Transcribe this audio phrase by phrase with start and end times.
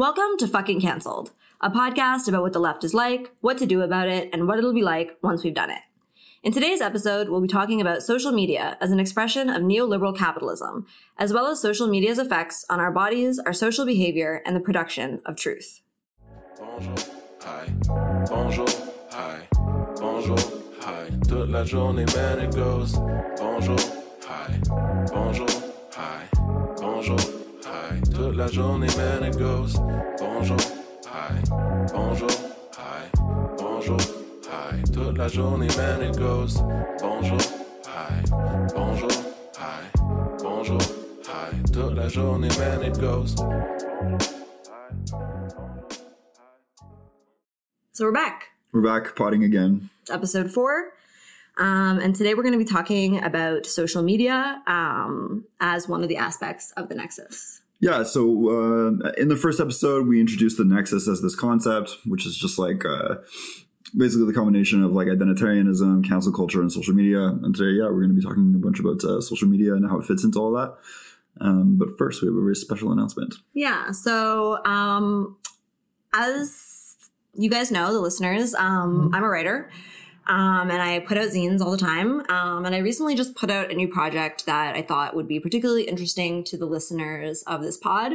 [0.00, 3.82] Welcome to Fucking Cancelled, a podcast about what the left is like, what to do
[3.82, 5.82] about it, and what it'll be like once we've done it.
[6.42, 10.86] In today's episode, we'll be talking about social media as an expression of neoliberal capitalism,
[11.18, 15.20] as well as social media's effects on our bodies, our social behavior, and the production
[15.26, 15.82] of truth.
[16.58, 16.94] Bonjour,
[17.42, 17.66] hi,
[18.30, 18.68] bonjour,
[19.10, 19.48] hi,
[19.96, 20.38] bonjour,
[20.80, 21.10] hi.
[21.28, 22.94] Toute la journée, man, it goes.
[23.36, 23.76] Bonjour,
[24.22, 24.60] hi,
[25.12, 25.59] bonjour.
[28.30, 29.74] Toute la journée, man, it goes.
[30.20, 30.56] Bonjour,
[31.04, 31.42] hi,
[31.92, 32.30] bonjour,
[32.78, 33.10] hi,
[33.58, 33.98] bonjour,
[34.48, 34.82] hi.
[34.92, 36.60] Toute la journée, man, it goes.
[37.00, 37.40] Bonjour,
[37.86, 38.22] hi,
[38.72, 39.10] bonjour,
[39.58, 39.82] hi,
[40.38, 40.78] bonjour,
[41.26, 41.72] hi.
[41.72, 43.34] Toute la journée, man, it goes.
[47.90, 48.50] So we're back.
[48.72, 49.90] We're back potting again.
[50.02, 50.92] It's episode four.
[51.58, 56.08] Um, and today we're going to be talking about social media um, as one of
[56.08, 57.62] the aspects of the Nexus.
[57.80, 62.26] Yeah, so uh, in the first episode, we introduced the Nexus as this concept, which
[62.26, 63.16] is just like uh,
[63.96, 67.20] basically the combination of like identitarianism, cancel culture, and social media.
[67.20, 69.88] And today, yeah, we're going to be talking a bunch about uh, social media and
[69.88, 70.76] how it fits into all that.
[71.40, 73.36] Um, but first, we have a very special announcement.
[73.54, 73.92] Yeah.
[73.92, 75.38] So, um,
[76.12, 76.96] as
[77.34, 79.70] you guys know, the listeners, um, I'm a writer.
[80.26, 82.20] Um, and I put out zines all the time.
[82.30, 85.40] Um, and I recently just put out a new project that I thought would be
[85.40, 88.12] particularly interesting to the listeners of this pod.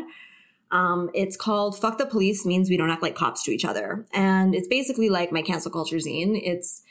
[0.71, 4.05] Um, it's called Fuck the Police Means We Don't Act Like Cops to Each Other.
[4.13, 6.39] And it's basically like my cancel culture zine.
[6.41, 6.83] It's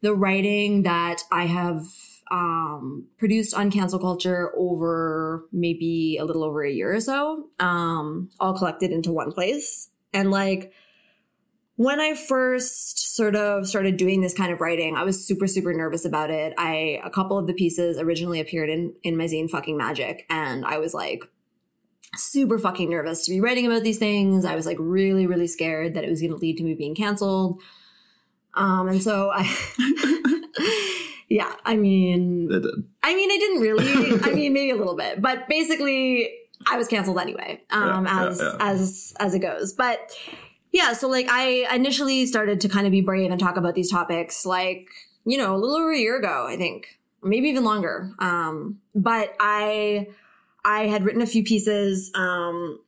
[0.00, 1.84] the writing that I have
[2.30, 8.30] um, produced on cancel culture over maybe a little over a year or so, um,
[8.40, 9.90] all collected into one place.
[10.12, 10.72] And like,
[11.76, 15.72] when I first sort of started doing this kind of writing, I was super, super
[15.72, 16.52] nervous about it.
[16.58, 20.26] I, a couple of the pieces originally appeared in, in my zine fucking magic.
[20.28, 21.24] And I was like,
[22.14, 24.44] super fucking nervous to be writing about these things.
[24.44, 26.94] I was like really, really scared that it was going to lead to me being
[26.94, 27.62] canceled.
[28.52, 29.50] Um, and so I,
[31.30, 32.84] yeah, I mean, It did.
[33.02, 34.20] I mean, I didn't really.
[34.24, 36.30] I mean, maybe a little bit, but basically,
[36.70, 37.62] I was canceled anyway.
[37.70, 38.56] Um, Yeah, yeah, as yeah.
[38.60, 40.12] as as it goes, but
[40.76, 40.92] yeah.
[40.92, 44.44] So like, I initially started to kind of be brave and talk about these topics,
[44.44, 44.88] like
[45.24, 48.12] you know, a little over a year ago, I think, maybe even longer.
[48.18, 50.08] Um, but I
[50.66, 52.78] I had written a few pieces um,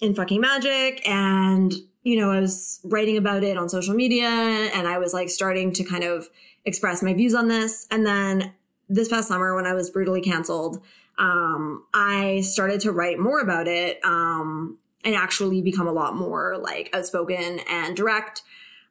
[0.00, 1.74] in fucking magic, and
[2.04, 5.72] you know, I was writing about it on social media, and I was like starting
[5.72, 6.28] to kind of
[6.64, 8.54] express my views on this, and then
[8.88, 10.80] this past summer when I was brutally canceled,
[11.18, 16.58] um, I started to write more about it um, and actually become a lot more
[16.62, 18.42] like outspoken and direct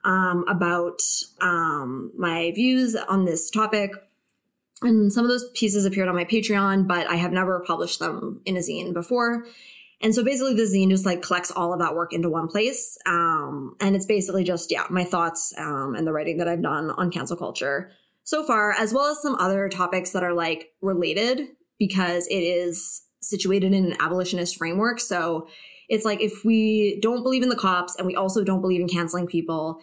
[0.04, 1.02] um, about
[1.42, 3.92] um, my views on this topic.
[4.82, 8.42] And some of those pieces appeared on my Patreon, but I have never published them
[8.46, 9.46] in a zine before.
[10.02, 12.98] And so basically the zine just like collects all of that work into one place.
[13.06, 16.92] Um, and it's basically just, yeah, my thoughts um, and the writing that I've done
[16.92, 17.92] on cancel culture
[18.26, 21.48] so far, as well as some other topics that are like related
[21.80, 25.00] because it is situated in an abolitionist framework.
[25.00, 25.48] So
[25.90, 28.88] it's like if we don't believe in the cops and we also don't believe in
[28.88, 29.80] canceling people,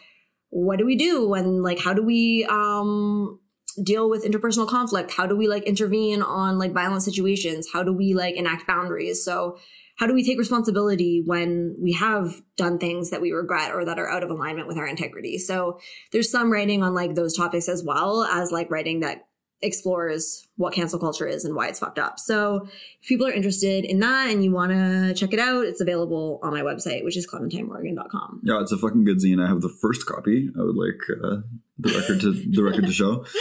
[0.51, 1.35] what do we do?
[1.35, 3.39] And like, how do we um,
[3.83, 5.13] deal with interpersonal conflict?
[5.13, 7.69] How do we like intervene on like violent situations?
[7.73, 9.25] How do we like enact boundaries?
[9.25, 9.59] So
[9.97, 13.99] how do we take responsibility when we have done things that we regret or that
[13.99, 15.37] are out of alignment with our integrity?
[15.37, 15.79] So
[16.11, 19.27] there's some writing on like those topics as well as like writing that
[19.63, 22.19] explores what cancel culture is and why it's fucked up.
[22.19, 22.67] So
[23.03, 26.41] if people are interested in that and you want to check it out, it's available
[26.43, 28.41] on my website, which is clementinemorrigan.com.
[28.43, 29.43] Yeah, it's a fucking good zine.
[29.45, 30.49] I have the first copy.
[30.59, 31.43] I would like uh,
[31.79, 33.25] the record to the record to show.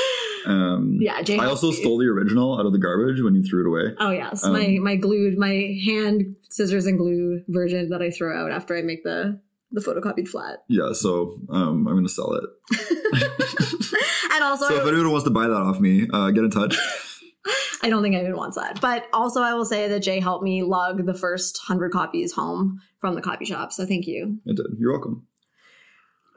[0.46, 3.62] Um, Yeah, Jay I also stole the original out of the garbage when you threw
[3.62, 3.94] it away.
[4.00, 8.34] Oh yes, Um, my my glued, my hand scissors and glue version that I throw
[8.42, 9.42] out after I make the
[9.72, 10.64] the photocopied flat.
[10.70, 12.46] Yeah, so um, I'm gonna sell it.
[14.40, 16.78] and also, So if anyone wants to buy that off me, uh, get in touch.
[17.82, 18.80] I don't think anyone wants that.
[18.82, 22.82] But also, I will say that Jay helped me lug the first hundred copies home
[23.00, 23.72] from the copy shop.
[23.72, 24.40] So thank you.
[24.46, 24.66] It did.
[24.78, 25.28] You're welcome.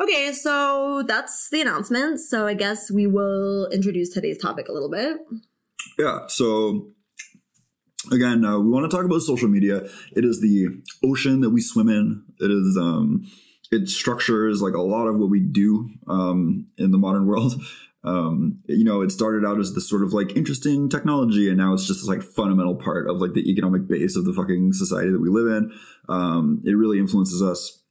[0.00, 2.18] Okay, so that's the announcement.
[2.18, 5.18] So I guess we will introduce today's topic a little bit.
[5.98, 6.26] Yeah.
[6.28, 6.88] So
[8.10, 9.88] again, uh, we want to talk about social media.
[10.16, 10.68] It is the
[11.04, 12.24] ocean that we swim in.
[12.40, 13.24] It is um,
[13.70, 17.54] it structures like a lot of what we do um, in the modern world.
[18.04, 21.72] Um, you know, it started out as this sort of like interesting technology, and now
[21.72, 25.10] it's just this like fundamental part of like the economic base of the fucking society
[25.10, 25.72] that we live in.
[26.08, 27.84] Um, it really influences us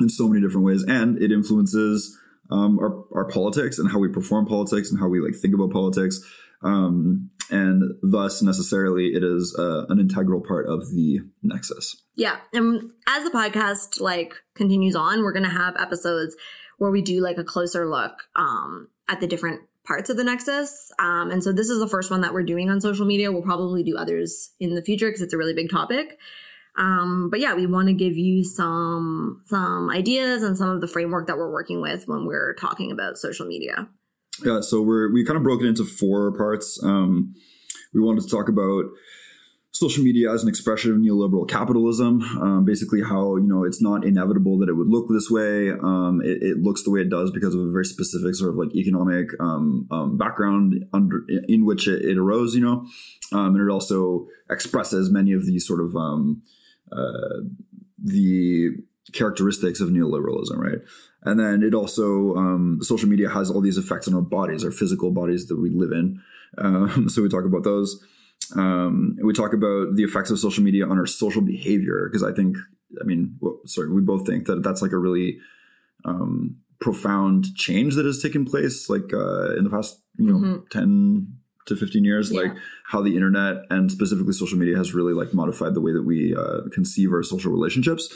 [0.00, 2.16] in so many different ways, and it influences
[2.50, 5.70] um, our our politics and how we perform politics and how we like think about
[5.70, 6.20] politics.
[6.62, 12.02] Um, and thus necessarily it is uh, an integral part of the nexus.
[12.16, 12.38] Yeah.
[12.52, 16.36] And as the podcast like continues on, we're to have episodes
[16.78, 20.90] where we do like a closer look um, at the different parts of the nexus.
[20.98, 23.30] Um, and so this is the first one that we're doing on social media.
[23.30, 26.18] We'll probably do others in the future because it's a really big topic.
[26.76, 30.88] Um, but yeah, we want to give you some some ideas and some of the
[30.88, 33.88] framework that we're working with when we're talking about social media.
[34.44, 36.80] Yeah, so we're we kind of broke it into four parts.
[36.82, 37.34] Um,
[37.92, 38.86] we wanted to talk about
[39.74, 42.22] social media as an expression of neoliberal capitalism.
[42.40, 45.70] Um, basically, how you know it's not inevitable that it would look this way.
[45.70, 48.56] Um, it, it, looks the way it does because of a very specific sort of
[48.56, 52.54] like economic um, um background under in which it, it arose.
[52.54, 52.86] You know,
[53.32, 56.42] um, and it also expresses many of these sort of um,
[56.92, 57.42] uh,
[57.98, 58.70] the
[59.12, 60.78] characteristics of neoliberalism, right?
[61.22, 64.70] And then it also um, social media has all these effects on our bodies, our
[64.70, 66.20] physical bodies that we live in.
[66.58, 68.04] Um, so we talk about those.
[68.56, 72.32] Um, we talk about the effects of social media on our social behavior because I
[72.32, 72.56] think,
[73.00, 75.38] I mean, well, sorry, we both think that that's like a really
[76.04, 80.66] um, profound change that has taken place, like uh, in the past, you know, mm-hmm.
[80.70, 82.42] ten to 15 years yeah.
[82.42, 82.52] like
[82.88, 86.36] how the internet and specifically social media has really like modified the way that we
[86.36, 88.12] uh, conceive our social relationships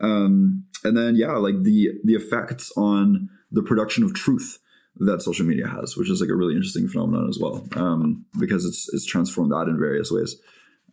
[0.00, 4.58] um, and then yeah like the the effects on the production of truth
[4.98, 8.64] that social media has which is like a really interesting phenomenon as well um, because
[8.64, 10.36] it's it's transformed that in various ways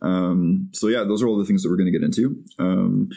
[0.02, 3.08] um, so yeah those are all the things that we're going to get into um,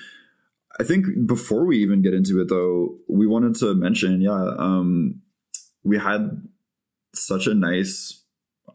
[0.79, 5.21] i think before we even get into it though we wanted to mention yeah um,
[5.83, 6.47] we had
[7.13, 8.23] such a nice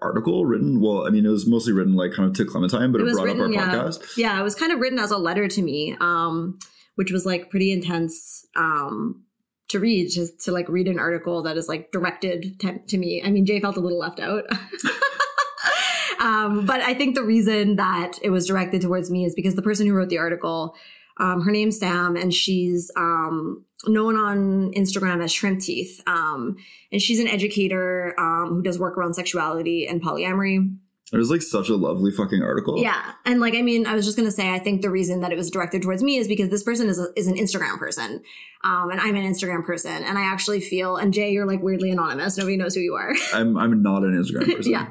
[0.05, 0.81] article written.
[0.81, 3.14] Well, I mean, it was mostly written like kind of to Clementine, but it, it
[3.14, 3.75] brought written, up our yeah.
[3.75, 4.17] podcast.
[4.17, 6.58] Yeah, it was kind of written as a letter to me, um,
[6.94, 9.25] which was like pretty intense um,
[9.69, 13.22] to read, just to like read an article that is like directed to, to me.
[13.25, 14.44] I mean, Jay felt a little left out.
[16.20, 19.62] um, but I think the reason that it was directed towards me is because the
[19.62, 20.75] person who wrote the article,
[21.19, 26.00] um, her name's Sam, and she's um, known on Instagram as Shrimp Teeth.
[26.06, 26.56] Um,
[26.93, 30.76] and she's an educator um, who does work around sexuality and polyamory.
[31.14, 32.76] It was like such a lovely fucking article.
[32.82, 33.12] Yeah.
[33.25, 35.31] And like, I mean, I was just going to say, I think the reason that
[35.31, 38.22] it was directed towards me is because this person is, a, is an Instagram person.
[38.64, 40.02] Um, and I'm an Instagram person.
[40.02, 42.37] And I actually feel, and Jay, you're like weirdly anonymous.
[42.37, 43.14] Nobody knows who you are.
[43.32, 44.72] I'm, I'm not an Instagram person.
[44.72, 44.88] yeah.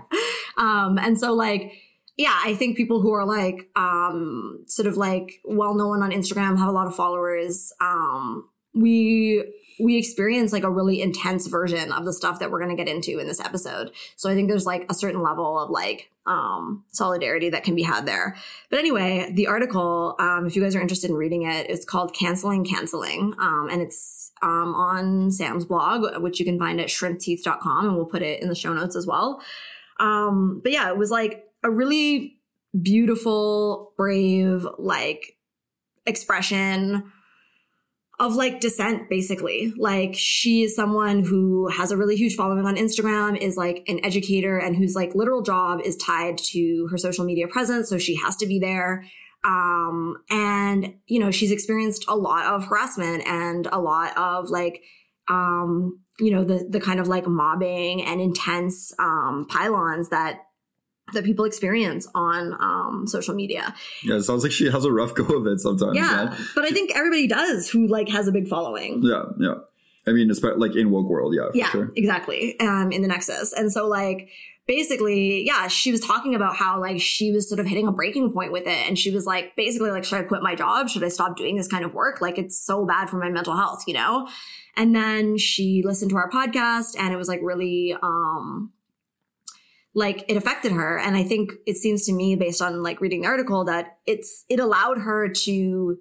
[0.58, 1.74] Um, and so like,
[2.16, 6.58] yeah, I think people who are like, um, sort of like well known on Instagram
[6.58, 9.44] have a lot of followers, um, we
[9.80, 12.94] we experience like a really intense version of the stuff that we're going to get
[12.94, 13.92] into in this episode.
[14.16, 17.84] So I think there's like a certain level of like um, solidarity that can be
[17.84, 18.36] had there.
[18.70, 22.14] But anyway, the article, um, if you guys are interested in reading it, it's called
[22.14, 23.34] Canceling Canceling.
[23.40, 27.86] Um, and it's um, on Sam's blog, which you can find at shrimpteeth.com.
[27.86, 29.42] And we'll put it in the show notes as well.
[30.00, 32.38] Um, but yeah, it was like a really
[32.80, 35.38] beautiful, brave, like
[36.06, 37.12] expression
[38.24, 39.74] of like dissent basically.
[39.78, 44.00] Like she is someone who has a really huge following on instagram is like an
[44.04, 48.16] educator and whose like literal job is tied to her social media presence so she
[48.16, 49.06] has to be there.
[49.44, 54.82] Um and you know she's experienced a lot of harassment and a lot of like
[55.28, 60.40] um you know the the kind of like mobbing and intense um pile-ons that
[61.14, 63.74] that people experience on um, social media.
[64.04, 65.96] Yeah, it sounds like she has a rough go of it sometimes.
[65.96, 69.02] Yeah, but I think everybody does who like has a big following.
[69.04, 69.56] Yeah, yeah.
[70.06, 71.50] I mean, especially like in woke world, yeah.
[71.54, 71.92] yeah, sure.
[71.96, 72.60] exactly.
[72.60, 74.30] Um, in the Nexus, and so like
[74.68, 78.32] basically, yeah, she was talking about how like she was sort of hitting a breaking
[78.32, 80.90] point with it, and she was like, basically, like, should I quit my job?
[80.90, 82.22] Should I stop doing this kind of work?
[82.22, 84.28] Like, it's so bad for my mental health, you know.
[84.76, 88.73] And then she listened to our podcast, and it was like really um
[89.96, 90.98] like it affected her.
[90.98, 94.46] And I think it seems to me based on like reading the article that it's,
[94.50, 95.98] it allowed her to,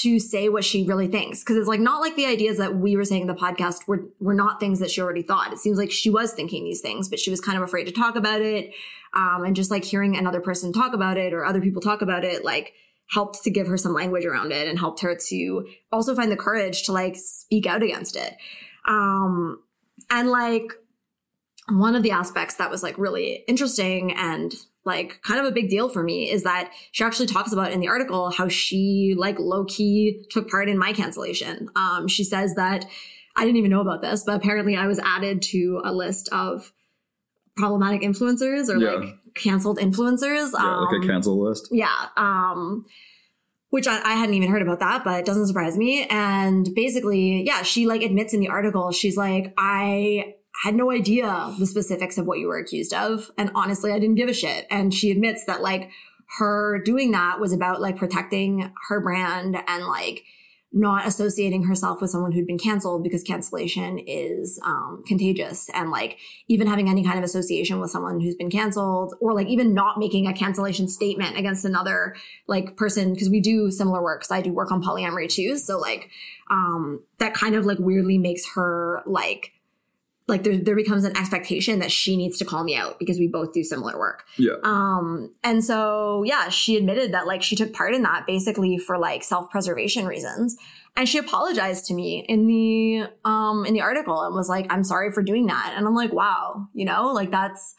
[0.00, 1.42] to say what she really thinks.
[1.42, 4.06] Cause it's like not like the ideas that we were saying in the podcast were,
[4.20, 5.52] were not things that she already thought.
[5.52, 7.92] It seems like she was thinking these things, but she was kind of afraid to
[7.92, 8.72] talk about it.
[9.14, 12.24] Um, and just like hearing another person talk about it or other people talk about
[12.24, 12.72] it, like,
[13.08, 16.36] helped to give her some language around it and helped her to also find the
[16.36, 18.36] courage to like speak out against it.
[18.84, 19.62] Um,
[20.10, 20.72] and like
[21.68, 24.54] one of the aspects that was like really interesting and
[24.84, 27.80] like kind of a big deal for me is that she actually talks about in
[27.80, 31.68] the article how she like low key took part in my cancellation.
[31.74, 32.86] Um, she says that
[33.34, 36.72] I didn't even know about this, but apparently I was added to a list of
[37.56, 38.92] problematic influencers or yeah.
[38.92, 40.52] like canceled influencers.
[40.54, 41.68] Yeah, um, like a um, cancel list.
[41.72, 42.06] Yeah.
[42.16, 42.86] Um,
[43.70, 46.06] which I, I, hadn't even heard about that, but it doesn't surprise me.
[46.08, 51.54] And basically, yeah, she like admits in the article, she's like, I had no idea
[51.58, 53.30] the specifics of what you were accused of.
[53.36, 54.66] And honestly, I didn't give a shit.
[54.70, 55.90] And she admits that like
[56.38, 60.24] her doing that was about like protecting her brand and like
[60.72, 66.18] not associating herself with someone who'd been canceled because cancellation is um, contagious and like
[66.48, 69.98] even having any kind of association with someone who's been canceled or like even not
[69.98, 72.14] making a cancellation statement against another
[72.46, 75.78] like person because we do similar work because i do work on polyamory too so
[75.78, 76.10] like
[76.50, 79.52] um that kind of like weirdly makes her like
[80.28, 83.28] like there, there becomes an expectation that she needs to call me out because we
[83.28, 84.54] both do similar work Yeah.
[84.64, 88.98] um, and so yeah, she admitted that like she took part in that basically for
[88.98, 90.56] like self-preservation reasons.
[90.98, 94.82] And she apologized to me in the um in the article and was like, I'm
[94.82, 95.74] sorry for doing that.
[95.76, 97.74] And I'm like, wow, you know, like that's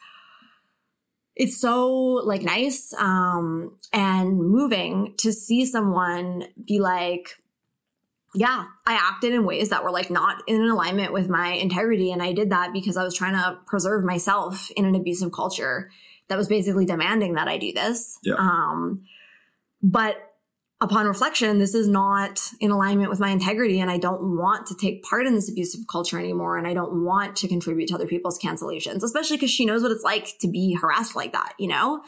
[1.34, 1.88] it's so
[2.24, 7.36] like nice um and moving to see someone be like
[8.34, 12.12] yeah, I acted in ways that were like not in alignment with my integrity.
[12.12, 15.90] And I did that because I was trying to preserve myself in an abusive culture
[16.28, 18.18] that was basically demanding that I do this.
[18.22, 18.34] Yeah.
[18.34, 19.04] Um,
[19.82, 20.16] but
[20.80, 23.80] upon reflection, this is not in alignment with my integrity.
[23.80, 26.58] And I don't want to take part in this abusive culture anymore.
[26.58, 29.90] And I don't want to contribute to other people's cancellations, especially because she knows what
[29.90, 32.02] it's like to be harassed like that, you know?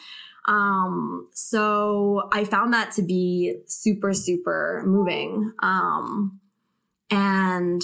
[0.47, 6.41] Um, so I found that to be super, super moving, um,
[7.11, 7.83] and,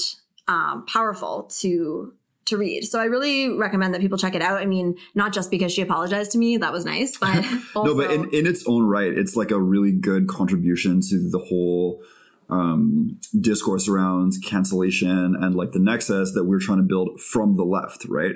[0.49, 2.15] um, powerful to,
[2.47, 2.85] to read.
[2.85, 4.59] So I really recommend that people check it out.
[4.59, 7.45] I mean, not just because she apologized to me, that was nice, but
[7.75, 11.29] also, no, but in, in its own right, it's like a really good contribution to
[11.31, 12.03] the whole
[12.49, 17.65] um, discourse around cancellation and like the nexus that we're trying to build from the
[17.65, 18.35] left, right?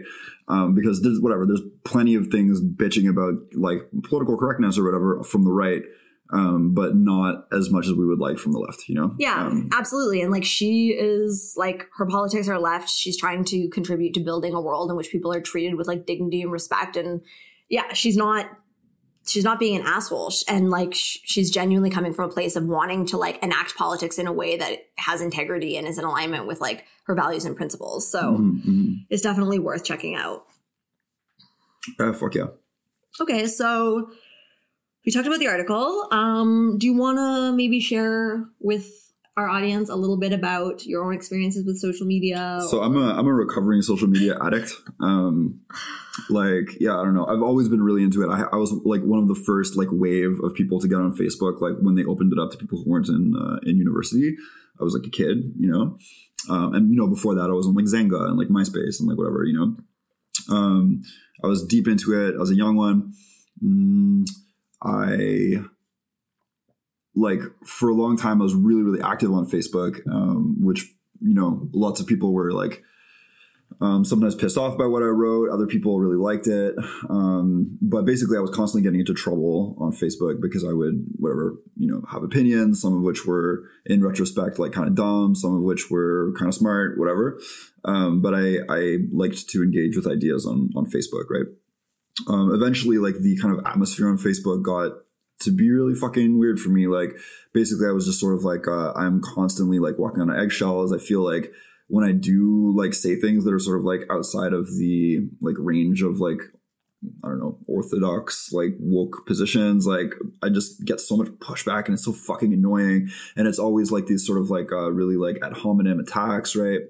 [0.48, 5.22] Um, because there's whatever, there's plenty of things bitching about like political correctness or whatever
[5.22, 5.82] from the right,
[6.32, 9.14] um, but not as much as we would like from the left, you know?
[9.18, 10.22] Yeah, Um, absolutely.
[10.22, 12.88] And like she is like her politics are left.
[12.88, 16.06] She's trying to contribute to building a world in which people are treated with like
[16.06, 16.96] dignity and respect.
[16.96, 17.20] And
[17.68, 18.46] yeah, she's not
[19.30, 20.30] she's not being an asshole.
[20.30, 24.18] Sh- And like she's genuinely coming from a place of wanting to like enact politics
[24.18, 27.56] in a way that has integrity and is in alignment with like her values and
[27.56, 28.10] principles.
[28.10, 29.06] So mhm, mhm.
[29.08, 30.44] it's definitely worth checking out.
[31.98, 32.48] Uh, fuck yeah.
[33.20, 34.10] Okay, so
[35.04, 36.06] we talked about the article.
[36.10, 39.09] Um, do you want to maybe share with
[39.40, 42.60] our audience a little bit about your own experiences with social media?
[42.68, 44.72] So I'm a I'm a recovering social media addict.
[45.00, 45.60] Um,
[46.28, 47.26] like yeah, I don't know.
[47.26, 48.28] I've always been really into it.
[48.28, 51.16] I, I was like one of the first like wave of people to get on
[51.16, 51.60] Facebook.
[51.60, 54.36] Like when they opened it up to people who weren't in uh, in university.
[54.80, 55.98] I was like a kid, you know.
[56.48, 59.08] Um, and you know before that I was on like Xanga and like MySpace and
[59.08, 59.76] like whatever, you know.
[60.54, 61.02] Um,
[61.44, 62.34] I was deep into it.
[62.34, 63.12] I was a young one.
[63.62, 64.26] Mm,
[64.82, 65.64] I
[67.14, 70.86] like for a long time I was really really active on Facebook, um, which
[71.20, 72.82] you know lots of people were like
[73.80, 75.50] um, sometimes pissed off by what I wrote.
[75.50, 76.74] Other people really liked it,
[77.08, 81.56] um, but basically I was constantly getting into trouble on Facebook because I would whatever
[81.76, 85.54] you know have opinions, some of which were in retrospect like kind of dumb, some
[85.54, 87.40] of which were kind of smart, whatever.
[87.84, 91.46] Um, but I I liked to engage with ideas on on Facebook, right?
[92.28, 94.92] Um, eventually, like the kind of atmosphere on Facebook got
[95.40, 96.86] to be really fucking weird for me.
[96.86, 97.16] Like
[97.52, 100.92] basically, I was just sort of like uh, I'm constantly like walking on eggshells.
[100.92, 101.52] I feel like
[101.88, 105.56] when I do like say things that are sort of like outside of the like
[105.58, 106.40] range of like
[107.24, 111.94] I don't know orthodox like woke positions, like I just get so much pushback and
[111.94, 113.08] it's so fucking annoying.
[113.36, 116.80] And it's always like these sort of like uh, really like ad hominem attacks, right?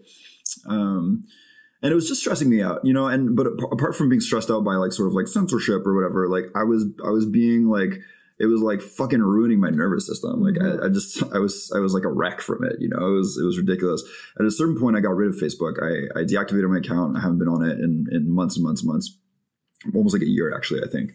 [0.66, 1.24] Um,
[1.82, 3.06] and it was just stressing me out, you know.
[3.06, 6.28] And but apart from being stressed out by like sort of like censorship or whatever,
[6.28, 8.00] like I was I was being like
[8.40, 10.42] it was like fucking ruining my nervous system.
[10.42, 13.06] Like I, I just I was I was like a wreck from it, you know.
[13.06, 14.02] It was it was ridiculous.
[14.38, 15.74] At a certain point, I got rid of Facebook.
[15.82, 17.18] I I deactivated my account.
[17.18, 19.16] I haven't been on it in in months and months and months.
[19.94, 21.12] Almost like a year, actually, I think.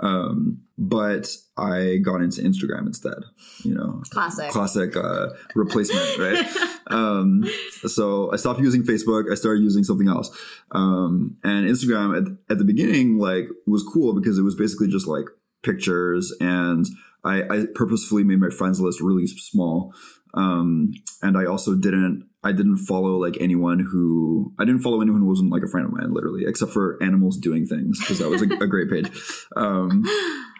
[0.00, 3.18] Um, but I got into Instagram instead.
[3.64, 4.50] You know, Classic.
[4.50, 6.46] classic uh, replacement, right?
[6.88, 7.44] um,
[7.86, 9.30] so I stopped using Facebook.
[9.30, 10.36] I started using something else.
[10.72, 15.06] Um, and Instagram at, at the beginning, like, was cool because it was basically just
[15.06, 15.26] like
[15.62, 16.86] pictures, and
[17.24, 19.92] I, I purposefully made my friends list really small.
[20.34, 22.28] Um, and I also didn't.
[22.44, 25.86] I didn't follow like anyone who I didn't follow anyone who wasn't like a friend
[25.86, 29.10] of mine, literally, except for animals doing things because that was a, a great page.
[29.56, 30.04] Um,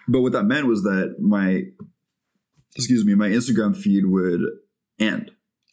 [0.08, 1.62] but what that meant was that my
[2.74, 4.40] excuse me, my Instagram feed would
[4.98, 5.30] end.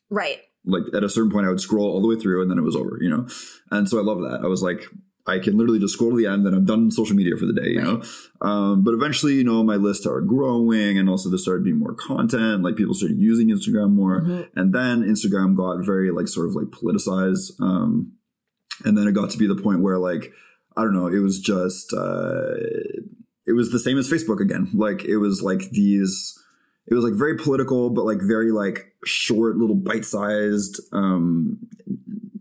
[0.10, 0.40] right.
[0.68, 2.64] Like at a certain point, I would scroll all the way through, and then it
[2.64, 2.98] was over.
[3.00, 3.28] You know,
[3.72, 4.42] and so I love that.
[4.44, 4.86] I was like,
[5.28, 7.54] I can literally just scroll to the end, then I'm done social media for the
[7.54, 7.70] day.
[7.70, 8.04] You know,
[8.42, 11.96] um, but eventually, you know, my list started growing, and also there started being more
[11.96, 12.62] content.
[12.64, 14.48] Like people started using Instagram more, Mhm.
[14.56, 17.60] and then Instagram got very like sort of like politicized.
[17.60, 18.12] Um,
[18.84, 20.32] and then it got to be the point where like
[20.78, 22.54] I don't know, it was just uh,
[23.48, 24.70] it was the same as Facebook again.
[24.74, 26.38] Like it was like these.
[26.88, 31.58] It was like very political, but like very like short, little bite-sized, um,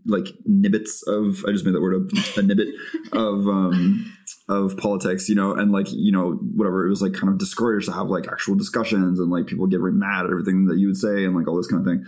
[0.05, 1.43] like nibbits of.
[1.47, 2.11] I just made that word up.
[2.37, 2.71] A nibbit
[3.13, 4.11] of um,
[4.47, 6.85] of politics, you know, and like you know whatever.
[6.85, 9.79] It was like kind of discouraged to have like actual discussions and like people get
[9.79, 12.05] very mad at everything that you would say and like all this kind of thing.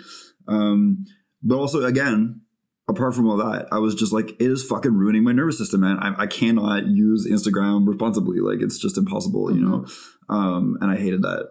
[0.48, 1.06] Um,
[1.44, 2.42] but also again,
[2.88, 5.82] apart from all that, I was just like, it is fucking ruining my nervous system,
[5.82, 5.98] man.
[6.00, 8.40] I, I cannot use Instagram responsibly.
[8.40, 9.86] Like it's just impossible, you know?
[10.30, 11.50] Um, and I hated that.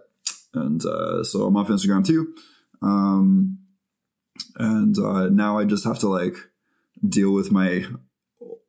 [0.53, 2.33] And, uh, so I'm off Instagram too.
[2.81, 3.59] Um,
[4.57, 6.35] and, uh, now I just have to like
[7.07, 7.85] deal with my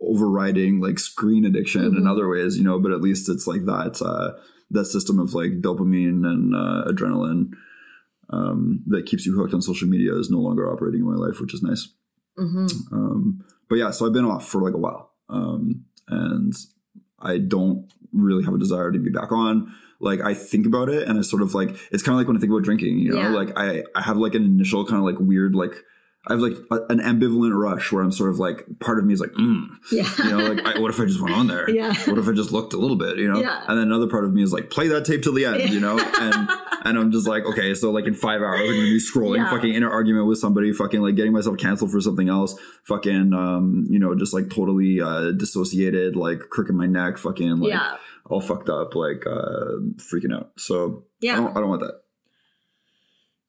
[0.01, 2.11] overriding like screen addiction in Mhm.
[2.11, 4.33] other ways, you know, but at least it's like that, uh,
[4.71, 7.53] that system of like dopamine and, uh, adrenaline,
[8.31, 11.41] um, that keeps you hooked on social media is no longer operating in my life,
[11.41, 11.89] which is nice.
[12.37, 15.13] hmm Um, but yeah, so I've been off for like a while.
[15.29, 16.55] Um, and
[17.19, 19.73] I don't really have a desire to be back on.
[20.01, 22.37] Like I think about it and I sort of like, it's kind of like when
[22.37, 23.29] I think about drinking, you know, Yeah.
[23.31, 25.73] like I, I have like an initial kind of like weird, like
[26.27, 29.15] I have like a, an ambivalent rush where I'm sort of like, part of me
[29.15, 30.09] is like, mm, Yeah.
[30.19, 31.69] you know, like I, what if I just went on there?
[31.81, 31.95] yeah.
[32.07, 33.41] What if I just looked a little bit, you know?
[33.41, 33.65] Yeah.
[33.67, 35.81] And then another part of me is like, play that tape till the end, you
[35.81, 35.99] know?
[35.99, 36.51] And
[36.85, 39.51] and I'm just like, okay, so like in five hours, I'm gonna be scrolling, Yeah.
[39.51, 43.33] fucking in an argument with somebody, fucking like getting myself canceled for something else, fucking,
[43.33, 47.97] um, you know, just like totally uh, dissociated, like crooking my neck, fucking like yeah.
[48.29, 50.53] All fucked up, like uh, freaking out.
[50.59, 51.37] So I Yeah.
[51.37, 52.01] don't, I don't want that.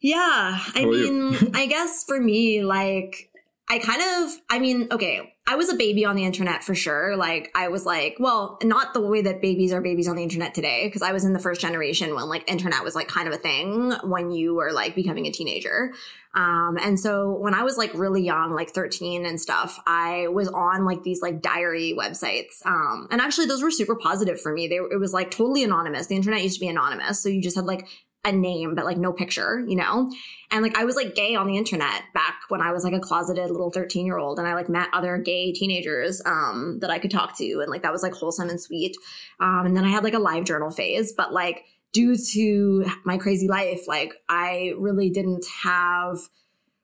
[0.01, 0.59] Yeah.
[0.75, 3.31] I mean, I guess for me, like,
[3.69, 7.15] I kind of, I mean, okay, I was a baby on the internet for sure.
[7.15, 10.55] Like, I was like, well, not the way that babies are babies on the internet
[10.55, 13.33] today, because I was in the first generation when like internet was like kind of
[13.33, 15.91] a thing when you were like becoming a teenager.
[16.35, 20.47] Um, and so when I was like really young, like 13 and stuff, I was
[20.47, 22.65] on like these like diary websites.
[22.65, 24.67] Um, and actually those were super positive for me.
[24.67, 26.07] They, it was like totally anonymous.
[26.07, 27.21] The internet used to be anonymous.
[27.21, 27.87] So you just had like
[28.25, 30.11] a name, but like no picture, you know?
[30.51, 32.99] And like I was like gay on the internet back when I was like a
[32.99, 36.99] closeted little 13 year old and I like met other gay teenagers um that I
[36.99, 38.97] could talk to and like that was like wholesome and sweet.
[39.39, 41.63] Um and then I had like a live journal phase, but like
[41.93, 46.17] due to my crazy life, like I really didn't have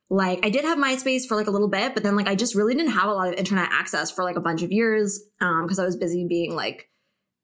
[0.10, 2.56] like I did have MySpace for like a little bit, but then like I just
[2.56, 5.64] really didn't have a lot of internet access for like a bunch of years um
[5.64, 6.90] because I was busy being like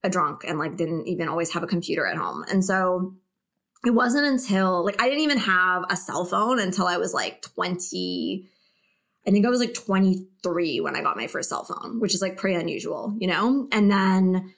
[0.04, 2.44] a drunk and like didn't even always have a computer at home.
[2.50, 3.16] And so
[3.86, 7.42] it wasn't until like I didn't even have a cell phone until I was like
[7.42, 8.48] 20
[9.26, 12.22] I think I was like 23 when I got my first cell phone, which is
[12.22, 13.68] like pretty unusual, you know?
[13.72, 14.54] And then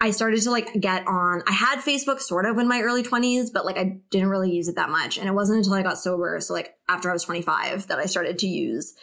[0.00, 3.48] I started to like get on I had Facebook sort of in my early 20s,
[3.52, 5.16] but like I didn't really use it that much.
[5.16, 8.06] And it wasn't until I got sober, so like after I was 25 that I
[8.06, 8.94] started to use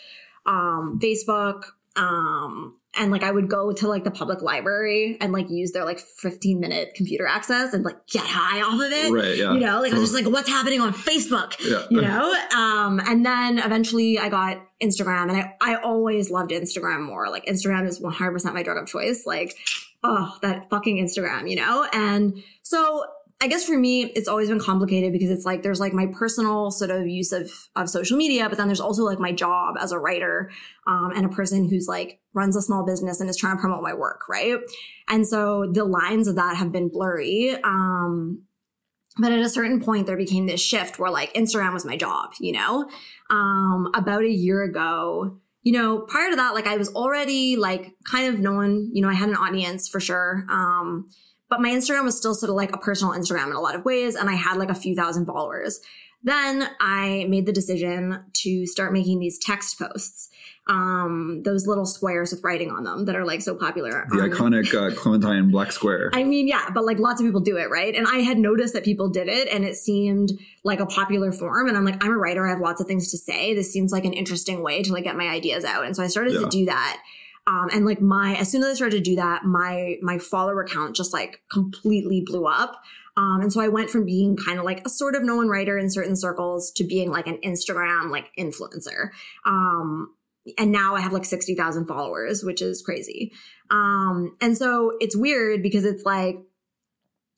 [0.46, 1.64] um Facebook
[1.96, 5.84] um and like I would go to like the public library and like use their
[5.84, 9.12] like 15 minute computer access and like get high off of it.
[9.12, 9.38] Right.
[9.38, 9.54] Yeah.
[9.54, 11.56] You know, like I was just like, what's happening on Facebook?
[11.60, 11.86] Yeah.
[11.90, 12.36] You know?
[12.56, 17.30] Um, and then eventually I got Instagram and I, I always loved Instagram more.
[17.30, 19.26] Like Instagram is 100% my drug of choice.
[19.26, 19.56] Like,
[20.04, 21.88] oh, that fucking Instagram, you know?
[21.94, 23.06] And so
[23.42, 26.72] I guess for me, it's always been complicated because it's like there's like my personal
[26.72, 29.92] sort of use of of social media, but then there's also like my job as
[29.92, 30.50] a writer
[30.88, 33.84] um, and a person who's like runs a small business and is trying to promote
[33.84, 34.60] my work, right?
[35.10, 37.58] And so the lines of that have been blurry.
[37.64, 38.44] Um,
[39.18, 42.32] but at a certain point, there became this shift where like Instagram was my job,
[42.40, 42.90] you know?
[43.30, 47.94] Um, about a year ago, you know, prior to that, like I was already like
[48.10, 50.46] kind of known, you know, I had an audience for sure.
[50.50, 51.08] Um,
[51.50, 53.86] but my Instagram was still sort of like a personal Instagram in a lot of
[53.86, 54.16] ways.
[54.16, 55.80] And I had like a few thousand followers.
[56.24, 60.30] Then I made the decision to start making these text posts,
[60.68, 64.08] um, those little squares with writing on them that are like so popular.
[64.10, 66.12] The Um, iconic uh, Clementine Black Square.
[66.14, 67.94] I mean, yeah, but like lots of people do it, right?
[67.94, 70.32] And I had noticed that people did it and it seemed
[70.64, 71.68] like a popular form.
[71.68, 72.48] And I'm like, I'm a writer.
[72.48, 73.54] I have lots of things to say.
[73.54, 75.86] This seems like an interesting way to like get my ideas out.
[75.86, 76.40] And so I started Yeah.
[76.42, 77.02] to do that.
[77.46, 80.66] Um, and like my, as soon as I started to do that, my, my follower
[80.66, 82.82] count just like completely blew up.
[83.16, 85.78] Um, and so I went from being kind of like a sort of known writer
[85.78, 89.10] in certain circles to being like an Instagram like influencer.
[89.46, 90.16] Um,
[90.58, 93.32] and now I have like 60,000 followers, which is crazy.
[93.72, 96.40] Um, and so it's weird because it's like,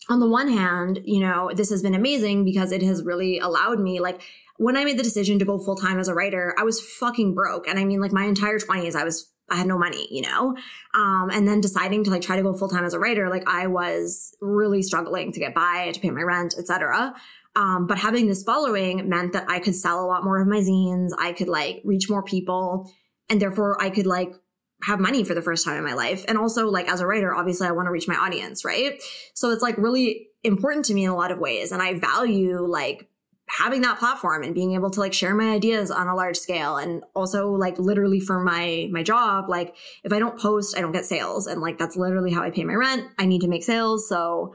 [0.10, 3.80] on the one hand, you know, this has been amazing because it has really allowed
[3.80, 4.22] me, like,
[4.58, 7.34] when I made the decision to go full time as a writer, I was fucking
[7.34, 7.68] broke.
[7.68, 10.56] And I mean, like, my entire 20s, I was, I had no money, you know?
[10.94, 13.48] Um, and then deciding to like try to go full time as a writer, like,
[13.48, 17.14] I was really struggling to get by, to pay my rent, etc.
[17.56, 20.58] Um, but having this following meant that I could sell a lot more of my
[20.58, 21.12] zines.
[21.18, 22.92] I could like reach more people
[23.30, 24.34] and therefore I could like
[24.84, 26.26] have money for the first time in my life.
[26.28, 29.02] And also like as a writer, obviously I want to reach my audience, right?
[29.34, 31.72] So it's like really important to me in a lot of ways.
[31.72, 33.10] And I value like
[33.48, 36.78] having that platform and being able to like share my ideas on a large scale
[36.78, 40.92] and also like literally for my my job like if i don't post i don't
[40.92, 41.48] get sales.
[41.48, 43.08] And like that's literally how i pay my rent.
[43.20, 44.10] I need to make sales.
[44.10, 44.54] So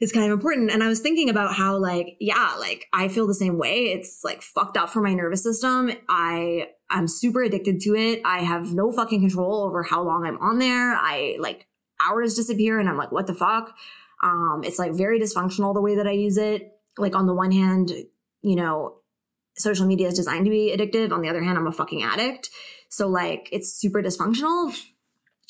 [0.00, 0.70] it's kind of important.
[0.70, 3.92] And i was thinking about how like yeah like i feel the same way.
[3.92, 5.92] It's like fucked up for my nervous system.
[6.08, 8.22] I i'm super addicted to it.
[8.24, 10.94] I have no fucking control over how long i'm on there.
[10.94, 11.66] I like
[12.04, 13.74] hours disappear and i'm like what the fuck?
[14.22, 17.52] Um it's like very dysfunctional the way that i use it like on the one
[17.52, 17.92] hand,
[18.42, 18.96] you know,
[19.56, 21.12] social media is designed to be addictive.
[21.12, 22.50] On the other hand, I'm a fucking addict.
[22.88, 24.76] So like it's super dysfunctional.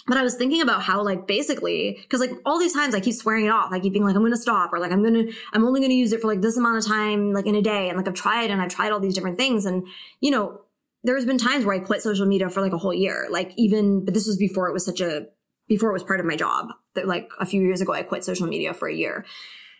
[0.07, 3.15] But I was thinking about how like basically, cause like all these times I keep
[3.15, 3.73] swearing it off.
[3.73, 6.13] I keep being like, I'm to stop or like, I'm to, I'm only to use
[6.13, 7.89] it for like this amount of time, like in a day.
[7.89, 9.65] And like I've tried and I've tried all these different things.
[9.65, 9.87] And,
[10.21, 10.61] you know,
[11.05, 13.29] there's been times where I quit social media for like a whole year.
[13.31, 15.27] Like even, but this was before it was such a,
[15.69, 18.25] before it was part of my job that like a few years ago, I quit
[18.25, 19.25] social media for a year.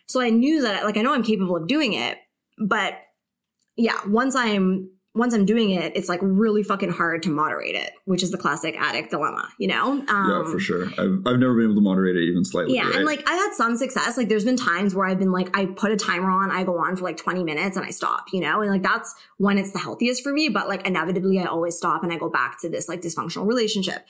[0.07, 2.17] So I knew that, like, I know I'm capable of doing it,
[2.57, 2.93] but
[3.75, 7.91] yeah, once I'm, once I'm doing it, it's like really fucking hard to moderate it,
[8.03, 9.91] which is the classic addict dilemma, you know?
[10.09, 10.87] Um, yeah, for sure.
[10.97, 12.75] I've, I've never been able to moderate it even slightly.
[12.75, 12.83] Yeah.
[12.83, 12.95] right?
[12.97, 14.17] And like, I had some success.
[14.17, 16.77] Like, there's been times where I've been like, I put a timer on, I go
[16.77, 18.61] on for like 20 minutes and I stop, you know?
[18.61, 20.49] And like, that's when it's the healthiest for me.
[20.49, 24.05] But like, inevitably, I always stop and I go back to this like dysfunctional relationship.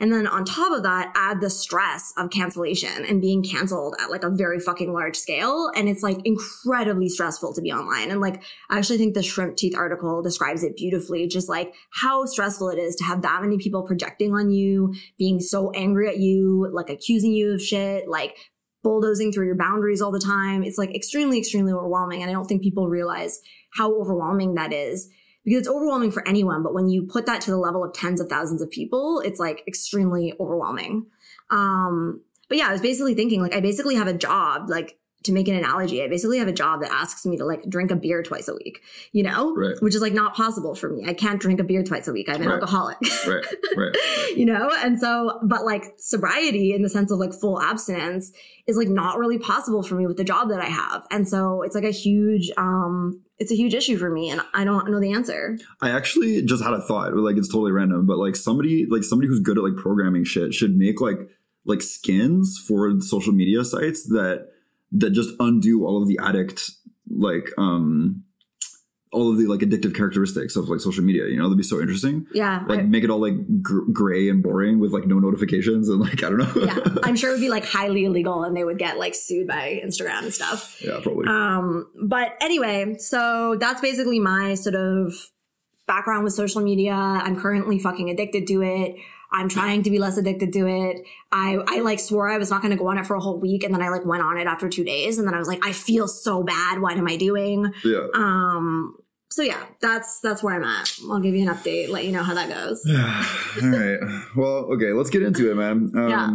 [0.00, 4.10] And then on top of that, add the stress of cancellation and being canceled at
[4.10, 5.70] like a very fucking large scale.
[5.74, 8.10] And it's like incredibly stressful to be online.
[8.10, 12.26] And like, I actually think the shrimp teeth article describes it beautifully, just like how
[12.26, 16.18] stressful it is to have that many people projecting on you, being so angry at
[16.18, 18.36] you, like accusing you of shit, like
[18.84, 20.62] bulldozing through your boundaries all the time.
[20.62, 22.22] It's like extremely, extremely overwhelming.
[22.22, 23.40] And I don't think people realize
[23.74, 25.10] how overwhelming that is
[25.48, 26.62] because it's overwhelming for anyone.
[26.62, 29.40] But when you put that to the level of tens of thousands of people, it's
[29.40, 31.06] like extremely overwhelming.
[31.50, 35.32] Um, but yeah, I was basically thinking like, I basically have a job, like to
[35.32, 37.96] make an analogy, I basically have a job that asks me to like drink a
[37.96, 38.80] beer twice a week,
[39.12, 39.74] you know, Right.
[39.80, 41.04] which is like not possible for me.
[41.06, 42.28] I can't drink a beer twice a week.
[42.28, 42.54] I'm an Right.
[42.54, 42.96] alcoholic.
[43.26, 43.44] right,
[43.76, 43.96] right.
[44.36, 44.70] you know?
[44.82, 48.32] And so, but like sobriety in the sense of like full abstinence
[48.66, 51.04] is like not really possible for me with the job that I have.
[51.10, 54.64] And so it's like a huge, um, it's a huge issue for me and I
[54.64, 55.58] don't know the answer.
[55.80, 59.28] I actually just had a thought, like it's totally random, but like somebody, like somebody
[59.28, 61.18] who's good at like programming shit should make like
[61.64, 64.48] like skins for social media sites that
[64.90, 66.70] that just undo all of the addict
[67.10, 68.24] like um
[69.10, 71.26] all of the like addictive characteristics of like social media.
[71.26, 72.26] You know, that'd be so interesting.
[72.34, 72.64] Yeah.
[72.68, 75.98] Like I- make it all like gr- gray and boring with like no notifications and
[76.00, 76.62] like I don't know.
[76.64, 76.78] yeah.
[77.02, 79.80] I'm sure it would be like highly illegal and they would get like sued by
[79.84, 80.76] Instagram and stuff.
[80.82, 81.26] yeah, probably.
[81.26, 85.14] Um, but anyway, so that's basically my sort of
[85.86, 86.92] background with social media.
[86.92, 88.96] I'm currently fucking addicted to it.
[89.32, 91.06] I'm trying to be less addicted to it.
[91.30, 93.38] I, I like swore I was not going to go on it for a whole
[93.38, 93.62] week.
[93.62, 95.18] And then I like went on it after two days.
[95.18, 96.80] And then I was like, I feel so bad.
[96.80, 97.72] What am I doing?
[97.84, 98.06] yeah.
[98.14, 98.96] Um,
[99.30, 100.90] so yeah, that's, that's where I'm at.
[101.10, 102.82] I'll give you an update, let you know how that goes.
[103.62, 103.98] All right.
[104.34, 105.92] Well, okay, let's get into it, man.
[105.94, 106.30] Um, Yeah.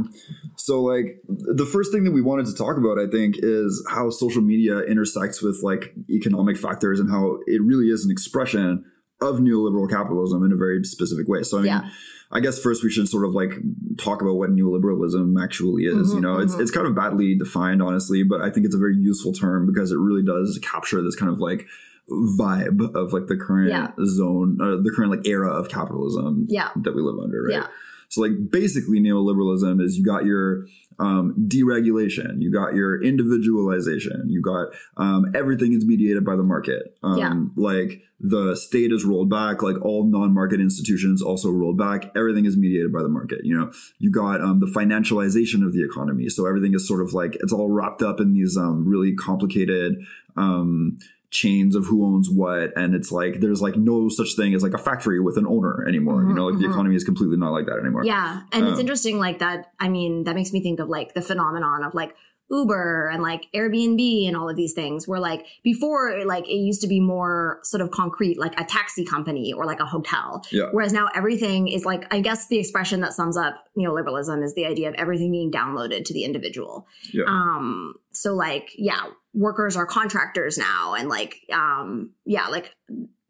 [0.58, 4.12] So, like, the first thing that we wanted to talk about, I think, is how
[4.12, 8.86] social media intersects with like economic factors and how it really is an expression
[9.20, 11.44] of neoliberal capitalism in a very specific way.
[11.44, 11.90] So, I mean, Yeah.
[12.32, 13.52] I guess first we should sort of like
[13.98, 16.12] talk about what neoliberalism actually is.
[16.12, 16.62] Mhm, you know, it's mhm.
[16.62, 19.92] it's kind of badly defined, honestly, but I think it's a very useful term because
[19.92, 21.68] it really does capture this kind of like
[22.10, 23.92] vibe of like the current Yeah.
[24.06, 26.70] zone, uh, the current like era of capitalism Yeah.
[26.76, 27.54] that we live under, right?
[27.54, 27.68] Yeah.
[28.10, 30.68] So like basically neoliberalism is you got your
[31.00, 36.98] um, deregulation, you got your individualization, you got um, everything is mediated by the market.
[37.04, 37.34] Um, Yeah.
[37.56, 42.12] Like the state is rolled back, like all non-market institutions also rolled back.
[42.16, 43.40] Everything is mediated by the market.
[43.44, 47.14] You know, you got um, the financialization of the economy, so everything is sort of
[47.14, 49.96] like it's all wrapped up in these um, really complicated.
[50.38, 50.98] Um,
[51.34, 54.74] chains of who owns what and it's like there's like no such thing as like
[54.74, 56.72] a factory with an owner anymore you Mhm, know like the mhm.
[56.72, 58.42] economy is completely not like that anymore Yeah.
[58.52, 59.72] And it's Um, interesting like that.
[59.80, 62.16] I mean, that makes me think of like the phenomenon of like
[62.54, 66.82] Uber and like Airbnb and all of these things where like before like it used
[66.82, 70.46] to be more sort of concrete, like a taxi company or like a hotel.
[70.52, 70.70] Yeah.
[70.72, 74.66] Whereas now everything is like, I guess the expression that sums up neoliberalism is the
[74.66, 76.88] idea of everything being downloaded to the individual.
[77.12, 77.26] Yeah.
[77.26, 82.76] Um, so like, yeah, workers are contractors now and like, um, yeah, like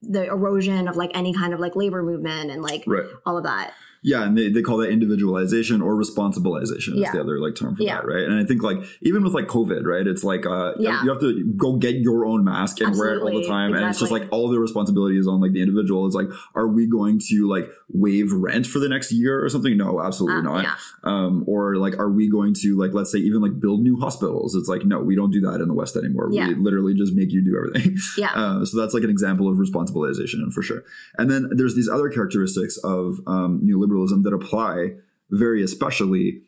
[0.01, 3.45] the erosion of like any kind of like labor movement and like right all of
[3.45, 3.73] that.
[4.03, 7.83] Yeah, and they, they call that individualization or responsibilization is the other like term for
[7.83, 7.95] Yeah.
[8.01, 8.23] that, right?
[8.23, 10.05] And I think like even with like COVID, right?
[10.05, 11.03] It's like uh Yeah.
[11.03, 13.47] you have to go get your own mask and wear it all the Absolutely.
[13.47, 13.73] time.
[13.73, 16.05] And it's just like all the responsibility is on like the individual.
[16.05, 19.77] It's like, are we going to like waive rent for the next year or something?
[19.77, 20.63] No, absolutely Uh, not.
[20.65, 20.75] yeah.
[21.03, 24.55] Um, or like, are we going to like, let's say even like build new hospitals?
[24.55, 26.29] It's like, no, we don't do that in the West anymore.
[26.31, 26.49] Yeah.
[26.49, 27.97] We literally just make you do everything.
[28.17, 28.31] Yeah.
[28.43, 30.83] Uh, so that's like an example of responsibilization for sure.
[31.17, 33.92] And then there's these other characteristics of um, neoliberalism
[34.23, 34.95] that apply
[35.31, 36.41] very especially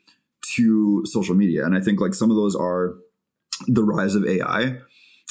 [0.55, 1.65] to social media.
[1.65, 2.95] And I think like some of those are
[3.67, 4.77] the rise of AI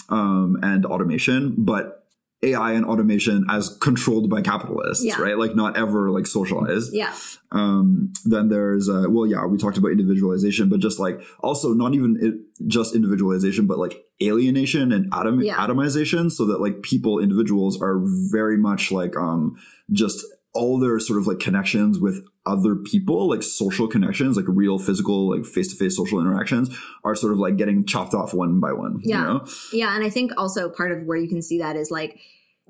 [0.09, 2.01] um, and automation, but
[2.43, 5.19] AI and automation as controlled by capitalists, Yeah.
[5.21, 5.39] right?
[5.39, 6.93] Like not ever like socialized.
[6.93, 7.15] Yeah.
[7.53, 11.95] Um, then there's, uh, well, yeah, we talked about individualization, but just like also not
[11.95, 12.35] even it,
[12.69, 15.57] just individualization, but like alienation and atom Yeah.
[15.57, 19.57] atomization, so that like people, individuals are very much like um,
[19.93, 20.23] just
[20.55, 25.31] all their sort of like connections with other people, like social connections, like real physical,
[25.31, 28.73] like face to face social interactions, are sort of like getting chopped off one by
[28.73, 29.01] one.
[29.03, 29.19] Yeah.
[29.19, 29.47] You know?
[29.73, 32.19] Yeah, and I think also part of where you can see that is like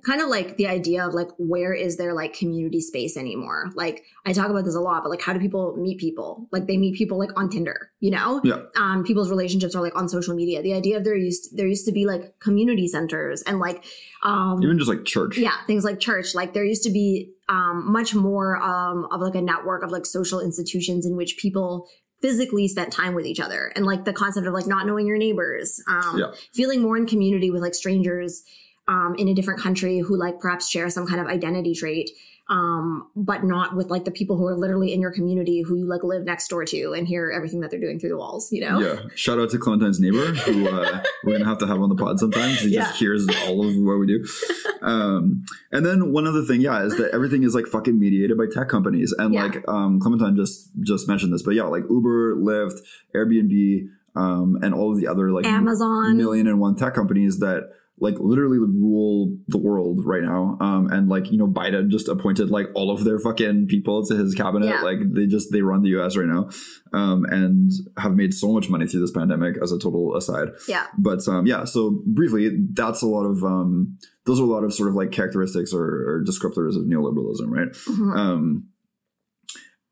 [0.05, 3.71] kind of like the idea of like where is there like community space anymore?
[3.75, 6.49] Like I talk about this a lot, but like how do people meet people?
[6.53, 8.41] Like they meet people like on Tinder, you know?
[8.45, 8.63] Yeah.
[8.77, 10.63] Um people's relationships are like on social media.
[10.63, 13.85] The idea of there used there used to be like community centers and like
[14.23, 15.39] um Even just like church.
[15.39, 19.35] yeah things like church like there used to be um, much more um, of like
[19.35, 21.87] a network of like social institutions in which people
[22.23, 25.19] physically spent time with each other and like the concept of like not knowing your
[25.19, 26.33] neighbors um, Yeah.
[26.55, 28.43] feeling more in community with like strangers
[28.89, 32.11] um, in a different country who like perhaps share some kind of identity trait
[32.51, 35.87] um, but not with like the people who are literally in your community who you
[35.87, 38.61] like live next door to and hear everything that they're doing through the walls you
[38.61, 38.97] know Yeah.
[39.15, 42.21] Shout out to Clementine's neighbor, who uh, we're gonna have to have on the pod
[42.21, 42.61] sometimes.
[42.61, 42.81] He Yeah.
[42.83, 44.25] just hears all of what we do.
[44.83, 48.45] Um, and then one other thing, yeah, is that everything is like fucking mediated by
[48.53, 49.15] tech companies.
[49.17, 49.45] And Yeah.
[49.45, 52.81] like um, Clementine just just mentioned this, but yeah, like Uber, Lyft,
[53.15, 57.71] Airbnb, um, and all of the other like amazon million and one tech companies that
[58.01, 60.57] like literally rule the world right now.
[60.61, 64.17] Um, and like, you know, Biden just appointed like all of their fucking people to
[64.17, 64.67] his cabinet.
[64.69, 64.81] Yeah.
[64.81, 66.49] Like they just, they run the US right now.
[66.93, 70.49] Um, and have made so much money through this pandemic as a total aside.
[70.69, 74.65] yeah But, um, yeah, so briefly, that's a lot of, um, those are a lot
[74.65, 77.69] of sort of like characteristics or, or descriptors of neoliberalism, right?
[77.69, 78.17] Mhm.
[78.17, 78.69] Um,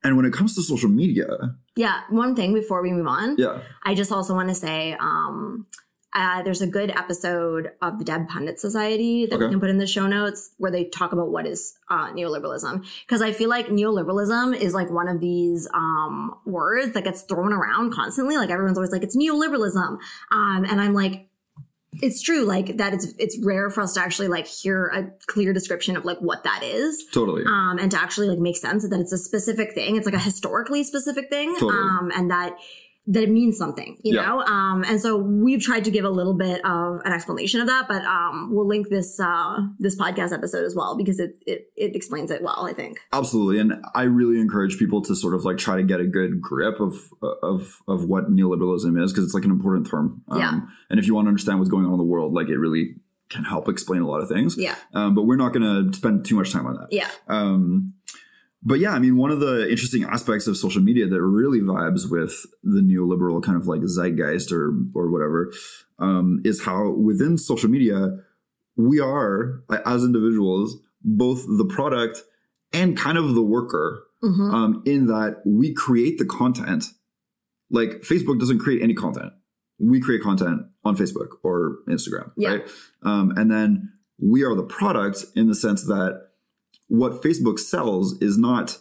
[0.04, 1.28] and when it comes to social media,
[1.76, 5.66] yeah one thing before we move on yeah, I just also want to say um,
[6.14, 9.79] uh, there's a good episode of the Dead Pundits Society that we can put in
[9.79, 12.85] the show notes where they talk about what is uh, neoliberalism.
[13.07, 17.53] Because I feel like neoliberalism is like one of these um, words that gets thrown
[17.53, 18.37] around constantly.
[18.37, 19.98] Like everyone's always like, it's neoliberalism.
[20.31, 21.29] Um, and I'm like,
[22.01, 25.53] it's true, like that it's it's rare for us to actually like hear a clear
[25.53, 27.44] description of like what that is totally.
[27.44, 29.96] um, and to actually like make sense that it's a specific thing.
[29.96, 31.75] It's like a historically specific thing, Totally.
[31.77, 32.57] um, and that
[33.06, 34.26] that it means something, you Yeah.
[34.26, 34.40] know.
[34.42, 37.88] Um, and so we've tried to give a little bit of an explanation of that,
[37.88, 41.96] but um, we'll link this uh, this podcast episode as well because it it it
[41.96, 42.64] explains it well.
[42.64, 42.98] I think.
[43.12, 46.40] Absolutely, and I really encourage people to sort of like try to get a good
[46.40, 46.94] grip of
[47.42, 50.22] of of what neoliberalism is because it's like an important term.
[50.28, 50.60] Um, Yeah.
[50.90, 52.96] And if you want to understand what's going on in the world, like it really
[53.30, 54.56] can help explain a lot of things.
[54.58, 54.76] Yeah.
[54.94, 56.88] Um, but we're not going to spend too much time on that.
[56.92, 57.08] Yeah.
[57.28, 57.94] Um,
[58.62, 62.11] but yeah, I mean, one of the interesting aspects of social media that really vibes
[62.11, 65.53] with the neoliberal kind of like zeitgeist or or whatever
[65.98, 68.18] um, is how within social media
[68.77, 72.22] we are as individuals both the product
[72.72, 76.85] and kind of the worker hmm um, in that we create the content.
[77.70, 79.33] Like Facebook doesn't create any content.
[79.81, 82.48] We create content on Facebook or Instagram, Yeah.
[82.51, 82.68] right?
[83.03, 86.29] Um, and then we are the product in the sense that
[87.00, 88.76] what Facebook sells is not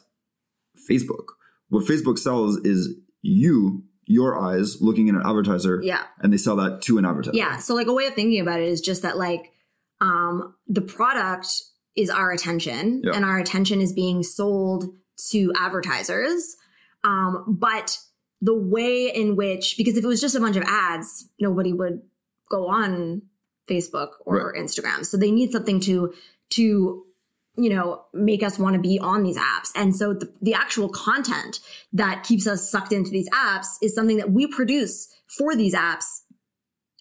[0.90, 1.28] Facebook.
[1.70, 6.04] What Facebook sells is you, your eyes looking at an advertiser, Yeah.
[6.20, 7.38] and they sell that to an advertiser.
[7.38, 7.58] Yeah.
[7.60, 9.54] So like a way of thinking about it is just that like
[10.02, 11.48] um the product
[11.96, 13.14] is our attention Yeah.
[13.16, 14.94] and our attention is being sold
[15.30, 16.58] to advertisers.
[17.06, 17.98] Um but
[18.42, 22.02] the way in which because if it was just a bunch of ads, nobody would
[22.50, 23.22] go on
[23.70, 25.06] Facebook or Instagram.
[25.06, 26.14] So they need something to
[26.58, 27.06] to
[27.56, 29.70] you know make us want to be on these apps.
[29.76, 31.60] And so the, the actual content
[31.94, 36.22] that keeps us sucked into these apps is something that we produce for these apps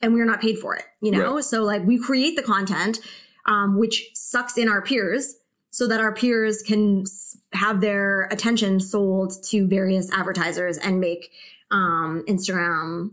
[0.02, 1.40] and we're not paid for it you know?
[1.40, 3.00] So like we create the content
[3.46, 5.34] um, which sucks in our peers
[5.70, 7.04] so that our peers can
[7.52, 11.30] have their attention sold to various advertisers and make
[11.70, 13.10] um, instagram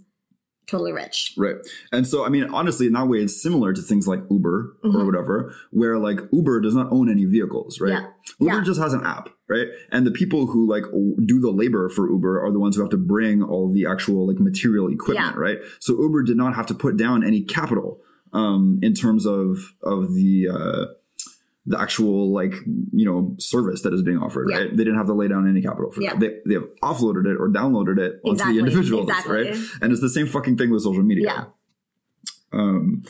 [0.68, 1.34] totally rich.
[1.38, 1.56] Right.
[1.92, 4.90] And so, I mean, honestly, in that way, it's similar to things like Uber or
[4.92, 5.06] Mhm.
[5.06, 7.92] whatever, where like Uber does not own any vehicles, right?
[7.94, 8.08] Yeah.
[8.40, 8.64] Uber Yeah.
[8.64, 9.68] just has an app, right?
[9.92, 10.84] And the people who like
[11.26, 14.28] do the labor for Uber are the ones who have to bring all the actual
[14.28, 15.40] like material equipment, Yeah.
[15.42, 15.60] right?
[15.80, 18.02] So Uber did not have to put down any capital
[18.34, 20.86] um, in terms of of the uh,
[21.70, 22.54] the actual like
[22.94, 24.58] you know service that is being offered, Yeah.
[24.60, 24.70] right?
[24.72, 26.14] They didn't have to lay down any capital for Yeah.
[26.14, 26.20] that.
[26.22, 28.54] They, they have offloaded it or downloaded it onto Exactly.
[28.54, 29.36] the individuals, Exactly.
[29.36, 29.58] right?
[29.82, 31.26] And it's the same fucking thing with social media.
[31.26, 31.46] Yeah.
[32.60, 33.04] Um,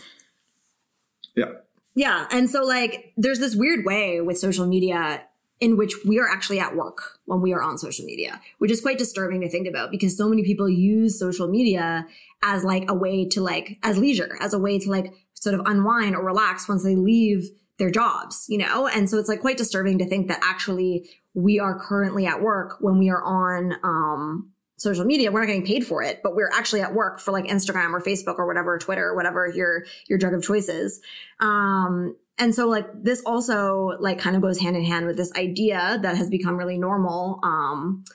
[1.36, 1.52] yeah.
[1.96, 2.28] Yeah.
[2.32, 5.24] And so like there's this weird way with social media
[5.60, 8.82] in which we are actually at work when we are on social media, which is
[8.82, 12.08] quite disturbing to think about because so many people use social media
[12.44, 15.62] as like a way to like as leisure, as a way to like sort of
[15.66, 18.88] unwind or relax once they leave their jobs, you know?
[18.88, 22.78] And so it's like quite disturbing to think that actually we are currently at work
[22.80, 25.32] when we are on um social media.
[25.32, 28.02] We're not getting paid for it, but we're actually at work for like Instagram or
[28.02, 31.02] Facebook or whatever, Twitter or whatever your your drug of choice is.
[31.40, 35.32] Um, and so like this also like kind of goes hand in hand with this
[35.34, 38.06] idea that has become really normal um,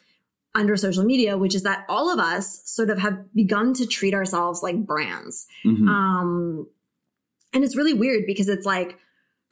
[0.55, 4.15] under social media, which is that all of us sort of have begun to treat
[4.15, 5.47] ourselves like brands.
[5.65, 5.89] Mhm.
[5.89, 6.69] Um,
[7.53, 8.99] and it's really weird because it's like,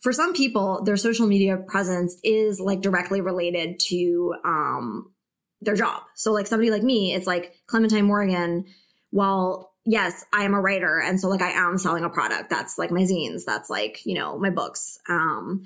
[0.00, 5.12] for some people, their social media presence is like directly related to um,
[5.60, 6.02] their job.
[6.14, 8.64] So, like somebody like me, it's like Clementine Morrigan.
[9.12, 12.48] Well, yes, I am a writer, and so like I am selling a product.
[12.48, 13.42] That's like my zines.
[13.44, 14.98] That's like you know my books.
[15.08, 15.64] Um,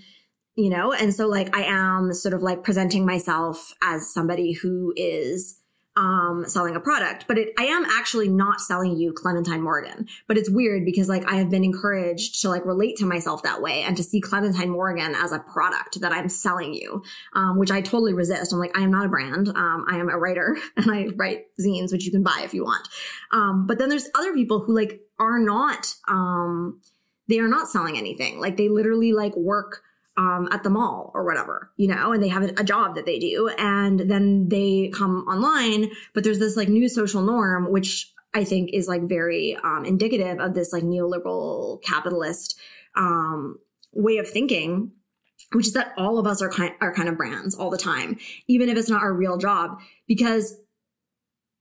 [0.56, 4.92] you know, and so like I am sort of like presenting myself as somebody who
[4.96, 5.60] is
[5.96, 10.36] um selling a product but it i am actually not selling you clementine morrigan but
[10.36, 13.82] it's weird because like i have been encouraged to like relate to myself that way
[13.82, 17.02] and to see clementine morrigan as a product that i'm selling you
[17.34, 18.52] um, which i totally resist.
[18.52, 19.48] I'm like i am not a brand.
[19.48, 22.64] Um, i am a writer and i write zines which you can buy if you
[22.64, 22.88] want.
[23.30, 26.80] Um, but then there's other people who like are not um,
[27.28, 28.40] they are not selling anything.
[28.40, 29.82] Like they literally like work
[30.16, 33.18] um, at the mall or whatever, you know, and they have a, job that they
[33.18, 33.50] do.
[33.58, 38.70] And then they come online, but there's this like new social norm, which I think
[38.72, 42.58] is like very um, indicative of this like neoliberal capitalist
[42.96, 43.58] um,
[43.92, 44.92] way of thinking,
[45.52, 48.18] which is that all of us are kind, are kind of brands all the time,
[48.46, 50.56] even if it's not our real job, because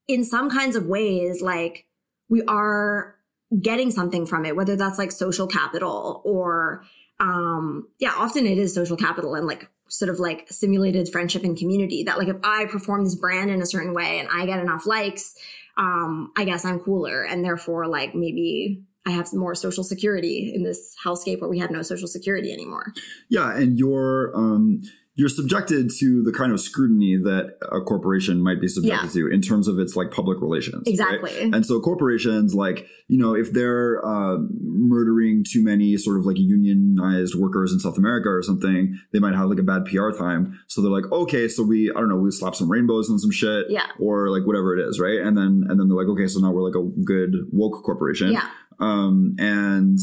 [0.08, 1.88] in some kinds of ways, like
[2.30, 3.16] we are
[3.62, 6.84] getting something from it, whether that's like social capital or
[7.24, 11.58] um yeah often it is social capital and like sort of like simulated friendship and
[11.58, 14.60] community that like if i perform this brand in a certain way and i get
[14.60, 15.36] enough likes
[15.78, 20.52] um i guess i'm cooler and therefore like maybe i have some more social security
[20.54, 22.94] in this hellscape where we have no social security anymore.
[23.30, 24.82] Yeah, and you're um,
[25.16, 29.42] you're subjected to the kind of scrutiny that a corporation might be subjected to in
[29.42, 30.84] terms of its like public relations.
[30.88, 30.92] right?
[30.92, 36.26] exactly And so corporations, like you know, if they're uh, murdering too many sort of
[36.26, 40.12] like unionized workers in South America or something, they might have like a bad PR
[40.12, 40.60] time.
[40.68, 43.32] So they're like, okay, so we I don't know, we slap some rainbows and some
[43.32, 43.88] shit, Yeah.
[44.00, 45.20] or like whatever it is, right?
[45.20, 48.32] And then and then they're like, okay, so now we're like a good woke corporation,
[48.32, 48.48] yeah
[48.80, 50.00] um, and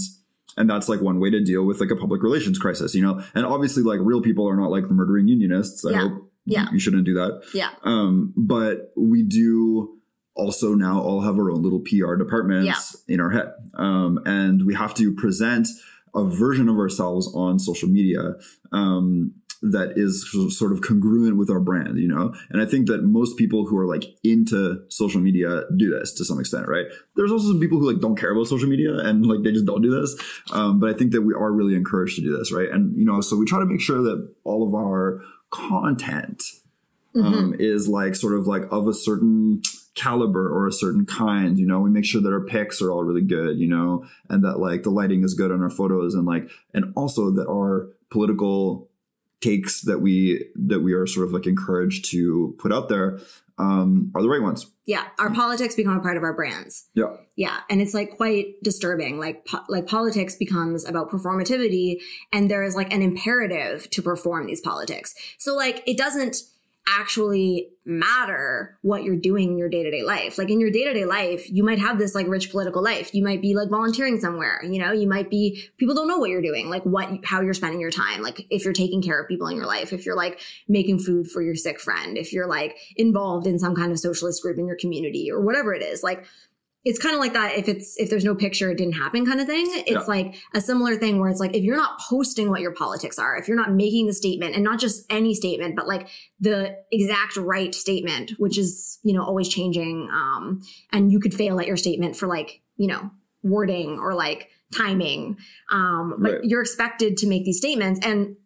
[0.60, 3.14] and that's like one way to deal with like a public relations crisis, you know.
[3.34, 5.84] And obviously, like real people are not like murdering unionists.
[5.84, 5.98] I Yeah.
[6.08, 6.66] hope Yeah.
[6.72, 7.32] you shouldn't do that.
[7.54, 9.96] yeah Um, but we do
[10.34, 14.74] also now all have our own little PR departments in our head, um, and we
[14.74, 15.66] have to present
[16.14, 18.34] a version of ourselves on social media.
[18.72, 22.34] Um, that is sort of congruent with our brand, you know?
[22.48, 26.24] And I think that most people who are like into social media do this to
[26.24, 26.86] some extent, right?
[27.14, 29.66] There's also some people who like don't care about social media and like they just
[29.66, 30.16] don't do this.
[30.52, 32.70] Um, but I think that we are really encouraged to do this, right?
[32.70, 36.42] And, you know, so we try to make sure that all of our content
[37.14, 39.62] um, is like sort of like of a certain
[39.94, 43.02] caliber or a certain kind you know we make sure that our pics are all
[43.02, 46.26] really good you know and that like the lighting is good on our photos and
[46.26, 48.89] like and also that our political
[49.40, 53.18] takes that we that we are sort of like encouraged to put out there
[53.58, 54.66] um are the right ones.
[54.86, 55.04] Yeah.
[55.18, 56.88] Our politics become a part of our brands.
[56.94, 57.16] Yeah.
[57.36, 59.18] Yeah, and it's like quite disturbing.
[59.18, 64.46] Like po- like politics becomes about performativity, and there is like an imperative to perform
[64.46, 65.14] these politics.
[65.38, 66.36] So like it doesn't
[66.86, 70.38] actually matter what you're doing in your day-to-day life.
[70.38, 73.14] Like in your day-to-day life, you might have this like rich political life.
[73.14, 76.30] You might be like volunteering somewhere, you know, you might be people don't know what
[76.30, 78.22] you're doing, like what how you're spending your time.
[78.22, 81.30] Like if you're taking care of people in your life, if you're like making food
[81.30, 84.66] for your sick friend, if you're like involved in some kind of socialist group in
[84.66, 86.02] your community or whatever it is.
[86.02, 86.24] Like
[86.82, 89.38] it's kind of like that if it's if there's no picture it didn't happen kind
[89.40, 89.98] of thing it's Yeah.
[90.08, 93.36] like a similar thing where it's like if you're not posting what your politics are
[93.36, 96.08] if you're not making the statement and not just any statement but like
[96.40, 101.60] the exact right statement which is you know always changing um and you could fail
[101.60, 103.10] at your statement for like you know
[103.42, 105.36] wording or like timing
[105.70, 106.44] um but Right.
[106.44, 108.36] you're expected to make these statements and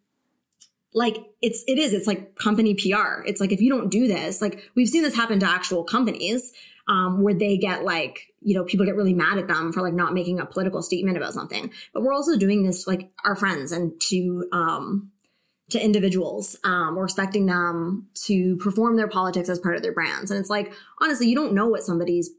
[0.92, 3.22] like it's it is it's like company PR.
[3.26, 6.52] It's like if you don't do this, like we've seen this happen to actual companies
[6.88, 9.94] um, where they get like you know people get really mad at them for like
[9.94, 11.70] not making a political statement about something.
[11.92, 15.10] But we're also doing this like our friends and to um,
[15.70, 16.56] to individuals.
[16.64, 20.50] Um, we're expecting them to perform their politics as part of their brands, and it's
[20.50, 22.30] like honestly, you don't know what somebody's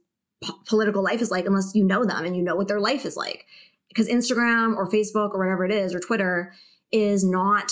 [0.44, 3.06] po- political life is like unless you know them and you know what their life
[3.06, 3.46] is like.
[3.90, 6.54] Because Instagram or Facebook or whatever it is or Twitter
[6.92, 7.72] is not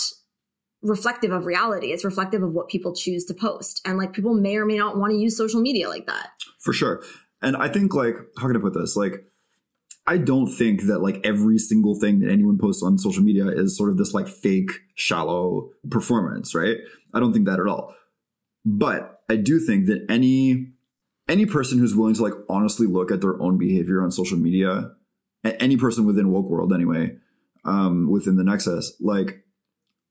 [0.84, 1.92] reflective of reality.
[1.92, 3.80] It's reflective of what people choose to post.
[3.84, 6.28] And like people may or may not want to use social media like that.
[6.64, 7.02] For sure.
[7.42, 8.96] And I think like how can I put this?
[8.96, 9.24] Like
[10.06, 13.76] I don't think that like every single thing that anyone posts on social media is
[13.76, 16.78] sort of this like fake, shallow performance, right?
[17.12, 17.94] I don't think that at all.
[18.64, 20.72] But I do think that any
[21.28, 24.92] any person who's willing to like honestly look at their own behavior on social media,
[25.44, 27.16] any person within woke world anyway,
[27.64, 29.44] um, within the nexus, like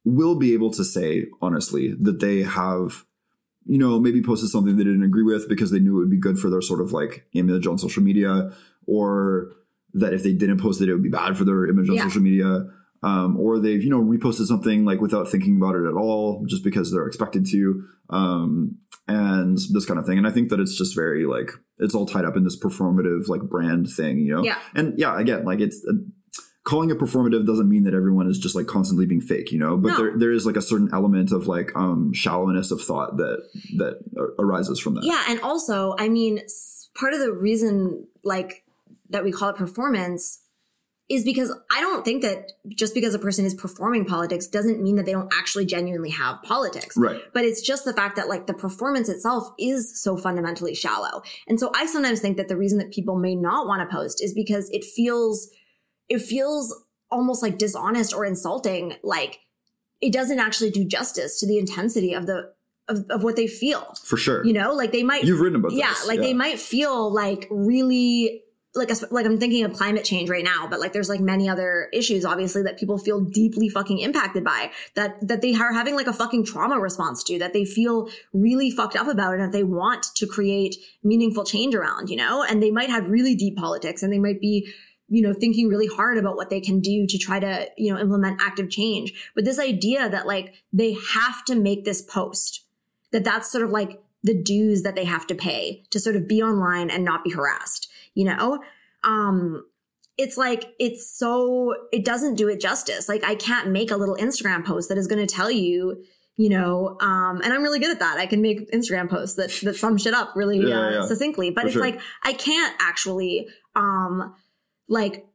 [0.06, 3.06] will be able to say honestly that they have
[3.66, 6.18] you know, maybe posted something they didn't agree with because they knew it would be
[6.18, 8.52] good for their sort of like image on social media,
[8.88, 9.52] or
[9.94, 12.04] that if they didn't post it, it would be bad for their image on Yeah.
[12.04, 12.68] social media.
[13.04, 16.64] Um, or they've, you know, reposted something like without thinking about it at all, just
[16.64, 18.78] because they're expected to, um,
[19.10, 20.18] and this kind of thing.
[20.18, 23.28] And I think that it's just very like, it's all tied up in this performative
[23.28, 24.44] like brand thing, you know?
[24.46, 24.58] Yeah.
[24.74, 25.96] And yeah, again, like it's, uh,
[26.64, 29.76] calling it performative doesn't mean that everyone is just like constantly being fake, you know.
[29.78, 29.98] But No.
[29.98, 33.44] there there is like a certain element of like um shallowness of thought that
[33.78, 34.00] that
[34.40, 35.04] arises from that.
[35.04, 35.24] Yeah.
[35.28, 36.40] And also, I mean,
[36.96, 38.64] part of the reason like
[39.10, 40.40] that we call it performance
[41.10, 44.96] is because I don't think that just because a person is performing politics doesn't mean
[44.96, 46.96] that they don't actually genuinely have politics.
[46.96, 47.22] Right.
[47.34, 51.22] But it's just the fact that like the performance itself is so fundamentally shallow.
[51.46, 54.24] And so I sometimes think that the reason that people may not want to post
[54.24, 55.50] is because it feels,
[56.14, 58.94] it feels almost like dishonest or insulting.
[59.02, 59.40] Like
[60.00, 62.54] it doesn't actually do justice to the intensity of the,
[62.88, 63.96] of, of what they feel.
[64.04, 64.46] For sure.
[64.46, 66.08] You know, like they might, You've written about yeah, this.
[66.08, 68.44] like they might feel like really
[68.76, 71.50] like a, like I'm thinking of climate change right now, but like there's like many
[71.50, 75.96] other issues obviously that people feel deeply fucking impacted by that that they are having
[75.96, 79.52] like a fucking trauma response to that they feel really fucked up about and that
[79.52, 82.44] they want to create meaningful change around, you know?
[82.44, 84.72] And they might have really deep politics and they might be
[85.10, 88.00] you know thinking really hard about what they can do to try to you know
[88.00, 89.32] implement active change.
[89.36, 92.66] But this idea that like they have to make this post
[93.12, 96.28] that that's sort of like the dues that they have to pay to sort of
[96.28, 98.60] be online and not be harassed you know?
[99.04, 99.66] Um
[100.18, 103.10] it's like it's so it doesn't do it justice.
[103.10, 106.04] Like i can't make a little instagram post that is going to tell you
[106.36, 108.18] you know um and i'm really good at that.
[108.18, 111.06] I can make instagram posts that that sum shit up really Yeah, uh, yeah.
[111.06, 111.50] succinctly.
[111.50, 111.82] But For it's sure.
[111.84, 114.36] like i can't actually um
[114.88, 115.26] like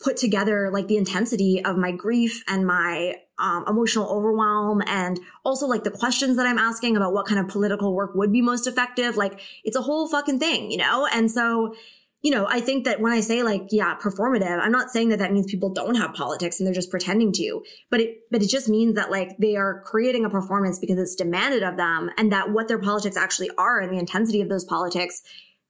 [0.00, 5.66] put together like the intensity of my grief and my um, emotional overwhelm and also
[5.66, 8.66] like the questions that I'm asking about what kind of political work would be most
[8.66, 9.16] effective.
[9.16, 11.08] Like it's a whole fucking thing, you know?
[11.12, 11.74] And so,
[12.22, 15.18] you know, I think that when I say like, yeah, performative, I'm not saying that
[15.18, 18.48] that means people don't have politics and they're just pretending to, but it, but it
[18.48, 22.32] just means that like they are creating a performance because it's demanded of them and
[22.32, 25.22] that what their politics actually are and the intensity of those politics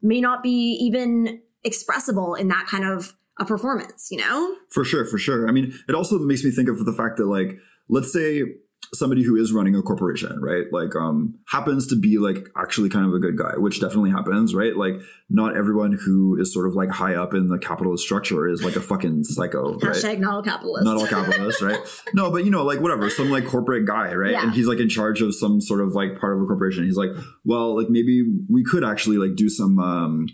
[0.03, 4.57] may not be even expressible in that kind of a performance, you know?
[4.71, 5.49] For sure, for sure.
[5.49, 7.59] I mean, it also makes me think of the fact that like,
[7.89, 8.43] let's say
[8.93, 10.67] somebody who is running a corporation, right?
[10.71, 14.55] Like, um, happens to be like actually kind of a good guy, which definitely happens,
[14.55, 14.77] right?
[14.77, 14.95] Like,
[15.29, 18.77] not everyone who is sort of like high up in the capitalist structure is like
[18.77, 19.95] a fucking psycho, right?
[19.95, 20.85] Hashtag not all capitalist.
[20.85, 21.81] not all capitalists, right?
[22.15, 24.33] No, but you know, like whatever, some like corporate guy, right?
[24.33, 24.45] Yeah.
[24.45, 26.85] And he's like in charge of some sort of like part of a corporation.
[26.85, 27.11] He's like,
[27.45, 30.27] well, like maybe we could actually like do some um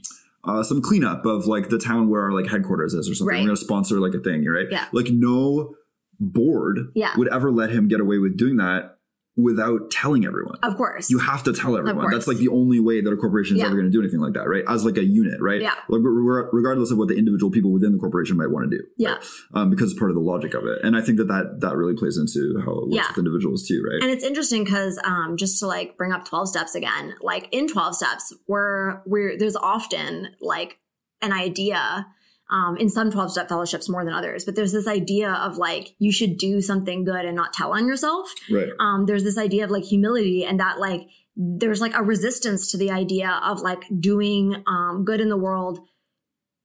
[0.45, 3.35] uh some cleanup of like the town where our like headquarters is or something.
[3.37, 3.41] Right.
[3.43, 4.67] We're gonna sponsor like a thing, right?
[4.71, 4.87] Yeah.
[4.93, 5.75] Like no
[6.19, 7.13] board Yeah.
[7.17, 8.99] would ever let him get away with doing that
[9.43, 10.59] without telling everyone.
[10.63, 11.11] Of course.
[11.11, 12.11] You have to tell everyone.
[12.11, 13.67] That's like the only way that a corporation is Yeah.
[13.67, 14.65] ever going to do anything like that, right?
[14.69, 15.61] As like a unit, right?
[15.61, 15.75] Yeah.
[15.89, 19.17] Like regardless of what the individual people within the corporation might want to do yeah.
[19.55, 20.79] um, because it's part of the logic of it.
[20.83, 23.07] And I think that that, that really plays into how it works Yeah.
[23.09, 24.03] with individuals too, right?
[24.03, 27.67] And it's interesting because um, just to like bring up 12 steps again, like in
[27.69, 30.79] 12 steps, where we're there's often like
[31.23, 32.07] an idea
[32.51, 35.95] um, in some 12 step fellowships more than others, but there's this idea of like
[35.99, 38.33] you should do something good and not tell on yourself.
[38.51, 38.71] right.
[38.79, 42.77] um, there's this idea of like humility and that like there's like a resistance to
[42.77, 45.81] the idea of like doing um, good in the world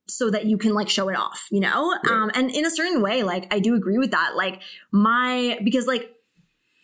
[0.08, 1.92] so that you can like show it off, you know?
[2.04, 2.12] Right.
[2.12, 4.36] Um, and in a certain way, like I do agree with that.
[4.36, 4.62] Like
[4.92, 6.12] my, because like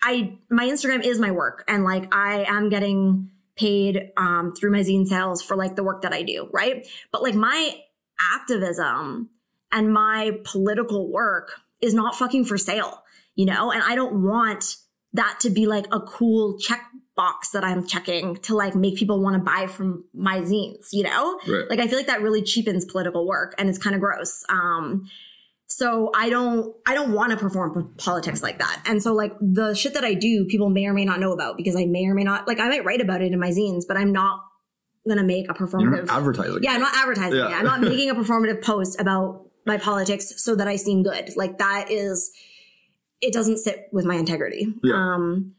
[0.02, 4.80] I, my Instagram is my work and like I am getting paid um, through my
[4.80, 6.88] zine sales for like the work that I do, right?
[7.12, 7.76] But like my
[8.34, 9.30] activism
[9.72, 13.04] and my political work is not fucking for sale,
[13.36, 13.72] you know?
[13.72, 14.78] And I don't want
[15.14, 16.82] that to be like a cool check
[17.16, 21.04] box that I'm checking to like make people want to buy from my zines, you
[21.04, 21.40] know?
[21.48, 21.70] Right.
[21.70, 24.44] Like I feel like that really cheapens political work and it's kind of gross.
[24.50, 25.10] Um
[25.68, 28.84] so I don't I don't want to perform politics like that.
[28.86, 31.58] And so like the shit that I do, people may or may not know about
[31.58, 33.84] because I may or may not like I might write about it in my zines,
[33.88, 34.42] but I'm not
[35.08, 36.60] gonna make a You're performative not advertising.
[36.64, 37.50] yeah, I'm not advertising Yeah.
[37.50, 37.54] it.
[37.54, 41.32] I'm not making a performative post about my politics so that I seem good.
[41.36, 42.32] Like that is
[43.22, 44.74] it doesn't sit with my integrity.
[44.84, 44.96] Yeah.
[44.96, 45.56] Um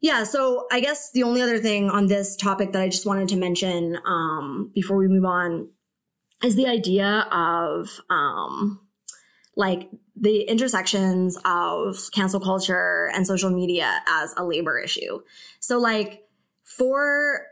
[0.00, 3.28] yeah, so I guess the only other thing on this topic that I just wanted
[3.30, 5.68] to mention um before we move on
[6.44, 8.80] is the idea of um
[9.56, 15.20] like the intersections of cancel culture and social media as a labor issue.
[15.60, 16.22] So like
[16.64, 17.46] for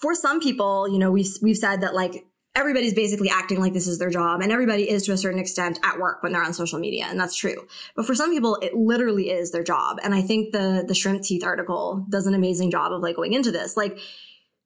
[0.00, 2.24] for some people, you know, we've we've said that like
[2.56, 5.78] everybody's basically acting like this is their job and everybody is to a certain extent
[5.82, 7.66] at work when they're on social media and that's true.
[7.96, 9.98] But for some people it literally is their job.
[10.02, 13.32] And I think the the shrimp teeth article does an amazing job of like going
[13.32, 13.76] into this.
[13.76, 13.98] Like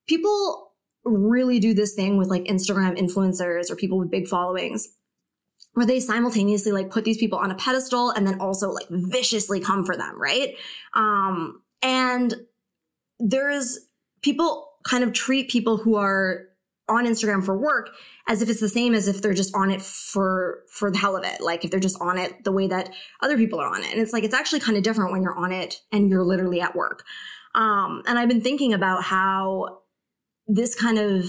[0.07, 0.73] people
[1.05, 4.89] really do this thing with like Instagram influencers or people with big followings
[5.73, 9.61] where they simultaneously like put these people on a pedestal and then also like viciously
[9.61, 10.57] come for them, right?
[10.95, 12.35] Um and
[13.19, 13.79] there's
[14.23, 16.47] people kind of treat people who are
[16.89, 17.91] on Instagram for work
[18.27, 21.17] as if it's the same as if they're just on it for for the hell
[21.17, 21.41] of it.
[21.41, 22.91] Like if they're just on it the way that
[23.23, 23.93] other people are on it.
[23.93, 26.61] And it's like it's actually kind of different when you're on it and you're literally
[26.61, 27.05] at work.
[27.55, 29.81] Um and I've been thinking about how
[30.51, 31.27] this kind of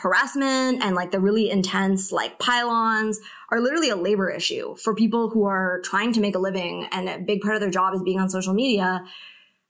[0.00, 3.18] harassment and like the really intense like pile-ons
[3.50, 7.08] are literally a labor issue for people who are trying to make a living and
[7.08, 9.04] a big part of their job is being on social media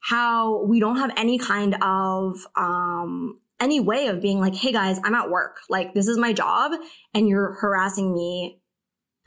[0.01, 4.99] how we don't have any kind of um any way of being like hey guys
[5.03, 5.57] i'm at work.
[5.69, 6.73] Like this is my job
[7.13, 8.59] and you're harassing me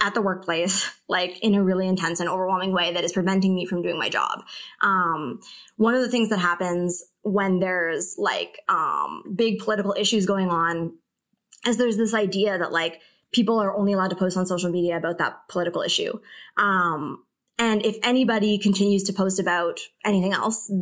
[0.00, 3.64] at the workplace like in a really intense and overwhelming way that is preventing me
[3.64, 4.40] from doing my job.
[4.82, 5.40] Um
[5.76, 10.98] one of the things that happens when there's like um big political issues going on
[11.66, 13.00] is there's this idea that like
[13.32, 16.18] people are only allowed to post on social media about that political issue.
[16.56, 17.24] Um
[17.59, 20.72] and if anybody continues to post about anything else,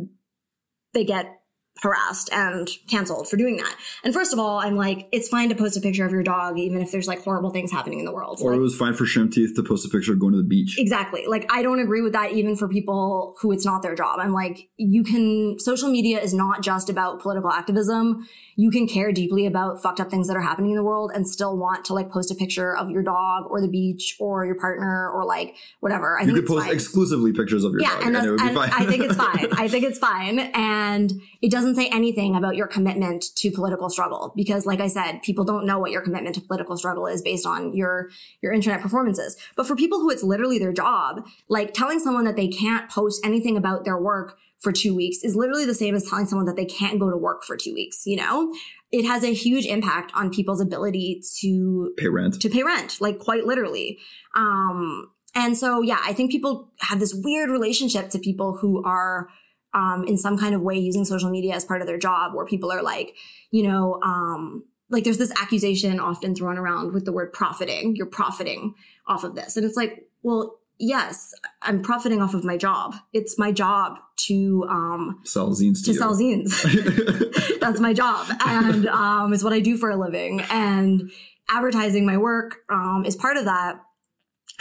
[0.93, 1.42] they get
[1.81, 3.75] harassed and canceled for doing that.
[4.05, 6.57] And first of all, I'm like, it's fine to post a picture of your dog,
[6.57, 8.39] even if there's like horrible things happening in the world.
[8.41, 10.37] Or Like, it was fine for Shrimp Teeth to post a picture of going to
[10.37, 10.75] the beach.
[10.79, 11.25] Exactly.
[11.27, 14.19] Like, I don't agree with that even for people who it's not their job.
[14.19, 18.27] I'm like, you can, social media is not just about political activism.
[18.55, 21.27] You can care deeply about fucked up things that are happening in the world and
[21.27, 24.55] still want to like post a picture of your dog or the beach or your
[24.55, 26.17] partner or like whatever.
[26.17, 26.73] I You think could post fine.
[26.75, 28.69] exclusively pictures of your Yeah, dog, and, and, it would be fine.
[28.71, 29.47] I think it's fine.
[29.57, 30.39] I think it's fine.
[30.39, 31.11] And
[31.41, 35.45] it doesn't say anything about your commitment to political struggle because like I said, people
[35.45, 38.09] don't know what your commitment to political struggle is based on your
[38.41, 39.37] your internet performances.
[39.55, 43.25] But for people who it's literally their job, like telling someone that they can't post
[43.25, 46.55] anything about their work for 2 weeks is literally the same as telling someone that
[46.55, 48.53] they can't go to work for 2 weeks, you know?
[48.91, 52.39] It has a huge impact on people's ability to pay rent.
[52.41, 53.99] to pay rent, like quite literally.
[54.35, 59.29] Um, and so, yeah, I think people have this weird relationship to people who are
[59.73, 62.45] um, in some kind of way using social media as part of their job, where
[62.45, 63.15] people are like,
[63.51, 67.95] you know, um, like there's this accusation often thrown around with the word profiting.
[67.95, 68.75] You're profiting
[69.07, 69.57] off of this.
[69.57, 72.95] And it's like, well, yes, I'm profiting off of my job.
[73.11, 77.59] It's my job to um, Sell zines to, to sell zines.
[77.59, 80.41] That's my job, and um, it's what I do for a living.
[80.49, 81.11] And
[81.49, 83.79] advertising my work um, is part of that.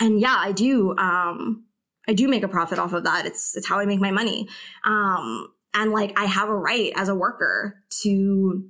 [0.00, 0.96] And yeah, I do.
[0.96, 1.64] Um,
[2.08, 3.26] I do make a profit off of that.
[3.26, 4.48] It's it's how I make my money.
[4.84, 8.68] Um, and like I have a right as a worker to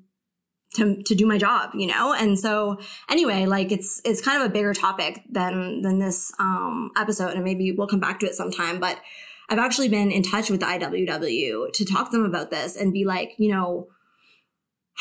[0.75, 2.13] to to do my job, you know?
[2.13, 2.79] And so
[3.11, 7.45] anyway, like it's it's kind of a bigger topic than than this um episode and
[7.45, 8.99] maybe we'll come back to it sometime, but
[9.49, 12.93] I've actually been in touch with the IWW to talk to them about this and
[12.93, 13.89] be like, you know,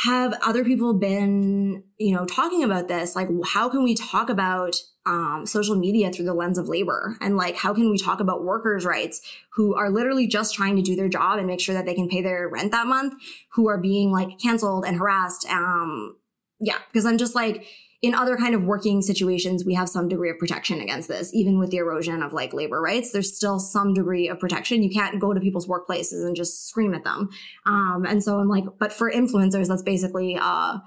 [0.04, 3.16] have other people been, you know, talking about this?
[3.16, 4.76] Like, how can we talk about
[5.06, 7.18] um, social media through the lens of labor?
[7.22, 9.22] And like, how can we talk about workers' rights
[9.56, 12.08] who are literally just trying to do their job and make sure that they can
[12.08, 13.14] pay their rent that month,
[13.54, 15.46] who are being like canceled and harassed?
[15.50, 16.18] Um,
[16.60, 17.66] yeah, because I'm just like,
[18.02, 21.60] in other kind of working situations, we have some degree of protection against this, even
[21.60, 23.12] with the erosion of like labor rights.
[23.12, 24.82] There's still some degree of protection.
[24.82, 27.30] You can't go to people's workplaces and just scream at them.
[27.68, 30.80] Um, and so I'm like, but for influencers, that's basically, uh,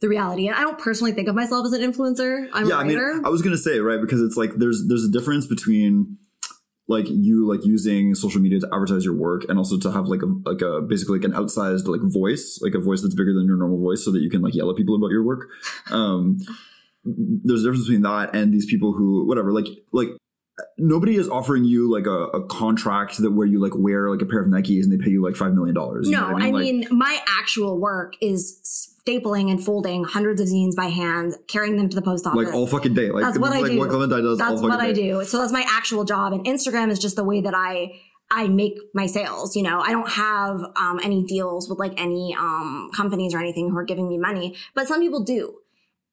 [0.00, 0.46] the reality.
[0.48, 2.48] And I don't personally think of myself as an influencer.
[2.52, 3.20] I'm yeah, a I mean, writer.
[3.24, 6.18] I was gonna say right because it's like there's there's a difference between
[6.88, 10.22] like you like using social media to advertise your work and also to have like
[10.22, 13.46] a like a basically like an outsized like voice like a voice that's bigger than
[13.46, 15.50] your normal voice so that you can like yell at people about your work
[15.90, 16.38] um
[17.04, 20.08] there's a difference between that and these people who whatever like like
[20.78, 24.26] nobody is offering you like a, a contract that where you like wear like a
[24.26, 26.50] pair of nikes and they pay you like five million dollars no, know what I
[26.50, 31.76] Like, mean, my actual work is stapling and folding hundreds of zines by hand, carrying
[31.76, 32.44] them to the post office.
[32.44, 33.78] like all fucking day like That's what I like do.
[33.78, 35.08] what Clementine does That's what I day.
[35.08, 35.24] do.
[35.24, 36.32] So that's my actual job.
[36.32, 37.92] And Instagram is just the way that I
[38.30, 39.56] I make my sales.
[39.56, 43.70] You know, I don't have um, any deals with like any um, companies or anything
[43.70, 45.58] who are giving me money, but some people do,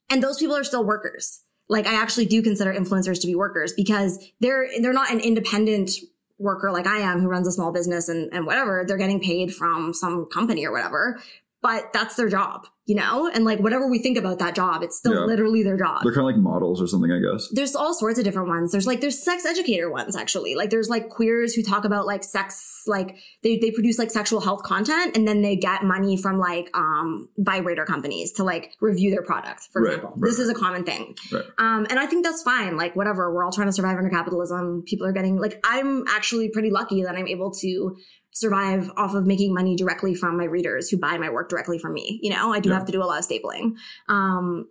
[0.10, 1.42] and those people are still workers.
[1.70, 5.92] Like I actually do consider influencers to be workers because they're they're not an independent
[6.40, 8.84] worker like I am who runs a small business and, and whatever.
[8.88, 11.20] They're getting paid from some company or whatever.
[11.68, 13.30] But that's their job, you know?
[13.34, 15.26] And like whatever we think about that job, it's still Yeah.
[15.32, 18.18] literally their job they're kind of like models or something i guess there's all sorts
[18.20, 18.72] of different ones.
[18.72, 20.56] There's like there's sex educator ones actually.
[20.56, 23.10] Like there's like queers who talk about like sex, like
[23.44, 27.28] they they produce like sexual health content and then they get money from like um
[27.38, 29.62] vibrator companies to like review their product.
[29.74, 31.16] For Right, example, right, this is a common thing.
[31.58, 32.78] Um, and I think that's fine.
[32.78, 34.84] Like whatever, we're all trying to survive under capitalism.
[34.86, 37.98] People are getting like I'm actually pretty lucky that I'm able to
[38.40, 41.94] survive off of making money directly from my readers who buy my work directly from
[41.94, 42.20] me.
[42.22, 42.76] You know, I do Yeah.
[42.76, 43.76] have to do a lot of stapling.
[44.08, 44.68] Um,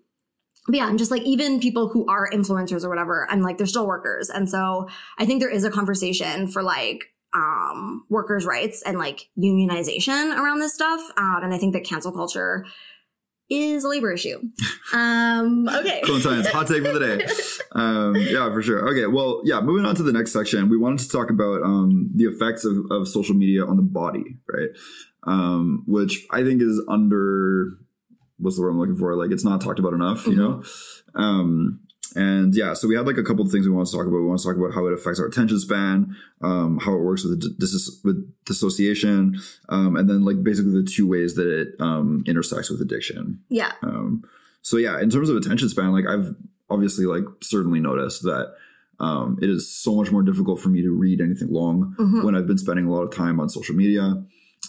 [0.66, 3.66] but yeah, I'm just like, even people who are influencers or whatever, I'm like, they're
[3.68, 4.28] still workers.
[4.30, 4.88] And so
[5.18, 10.60] I think there is a conversation for like, um, workers' rights and like unionization around
[10.60, 11.00] this stuff.
[11.16, 12.64] Um, and I think that cancel culture
[13.48, 14.40] is a labor issue.
[14.92, 16.00] Um, okay.
[16.04, 17.26] Clementine's hot take for the day.
[17.72, 18.88] Um, yeah, for sure.
[18.88, 22.10] Okay, well, yeah, moving on to the next section, we wanted to talk about um,
[22.14, 24.70] the effects of, of social media on the body, right?
[25.24, 27.76] Um, which I think is under
[28.38, 29.14] what's the word I'm looking for?
[29.14, 30.62] Like, it's not talked about enough, you know?
[31.14, 31.80] Um,
[32.16, 34.16] and yeah, so we had like a couple of things we want to talk about.
[34.16, 37.22] We want to talk about how it affects our attention span, um, how it works
[37.24, 39.38] with dis- with dissociation,
[39.68, 43.40] um, and then like basically the two ways that it um, intersects with addiction.
[43.48, 43.72] Yeah.
[43.82, 44.24] Um,
[44.62, 46.34] so yeah, in terms of attention span, like I've
[46.68, 48.54] obviously like certainly noticed that
[48.98, 52.24] um, it is so much more difficult for me to read anything long Mhm.
[52.24, 54.24] when I've been spending a lot of time on social media.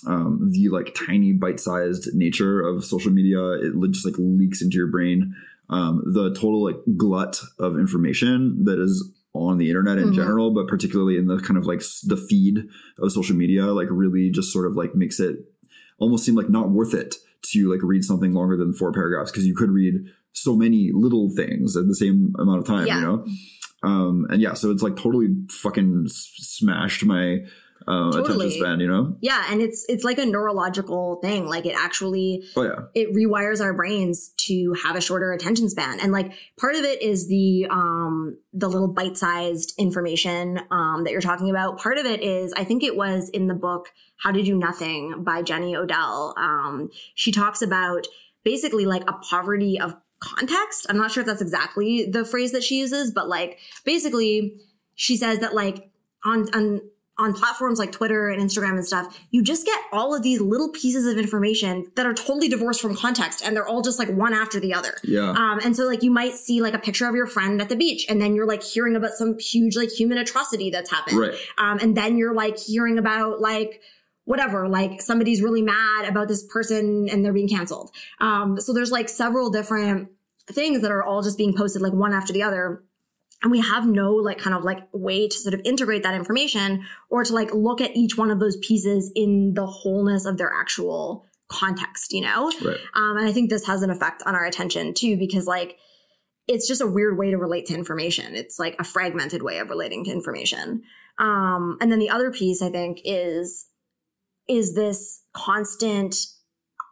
[0.06, 4.88] Um, the like tiny bite-sized nature of social media, it just like leaks into your
[4.88, 5.34] brain.
[5.70, 10.16] Um, the total like glut of information that is on the internet in Mhm.
[10.16, 12.68] general, but particularly in the kind of like the feed
[13.00, 15.46] of social media, like really just sort of like makes it
[16.00, 17.16] almost seem like not worth it
[17.52, 19.96] to like read something longer than four paragraphs because you could read
[20.32, 22.96] so many little things at the same amount of time, Yeah.
[23.00, 23.26] you know?
[23.84, 27.40] Um, and yeah, so it's like totally fucking smashed my
[27.88, 28.48] uh, Totally.
[28.48, 29.16] attention span, you know?
[29.22, 29.46] Yeah.
[29.50, 31.48] And it's, it's like a neurological thing.
[31.48, 36.00] Like it actually, Oh yeah, it rewires our brains to have a shorter attention span
[36.00, 41.22] and like part of it is the um the little bite-sized information um that you're
[41.22, 44.42] talking about part of it is i think it was in the book how to
[44.44, 48.08] do nothing by jenny odell um she talks about
[48.44, 52.64] basically like a poverty of context i'm not sure if that's exactly the phrase that
[52.64, 54.54] she uses but like basically
[54.96, 55.90] she says that like
[56.26, 56.82] on on
[57.20, 60.70] on platforms like Twitter and Instagram and stuff, you just get all of these little
[60.70, 64.34] pieces of information that are totally divorced from context and they're all just like one
[64.34, 64.96] after the other.
[65.04, 67.70] yeah, Um, and so like you might see like a picture of your friend at
[67.70, 71.18] the beach and then you're like hearing about some huge like human atrocity that's happened.
[71.20, 73.82] right, Um, and then you're like hearing about like
[74.26, 77.92] whatever, like somebody's really mad about this person and they're being canceled.
[78.20, 80.10] Um, so there's like several different
[80.52, 82.84] things that are all just being posted like one after the other.
[83.44, 86.84] And we have no like kind of like way to sort of integrate that information
[87.10, 90.52] or to like look at each one of those pieces in the wholeness of their
[90.52, 92.52] actual context, you know?
[92.66, 92.78] right.
[92.96, 95.78] Um, and I think this has an effect on our attention too, because like
[96.48, 98.36] it's just a weird way to relate to information.
[98.36, 100.82] It's like a fragmented way of relating to information.
[101.20, 103.68] Um, and then the other piece I think is
[104.48, 106.16] is this constant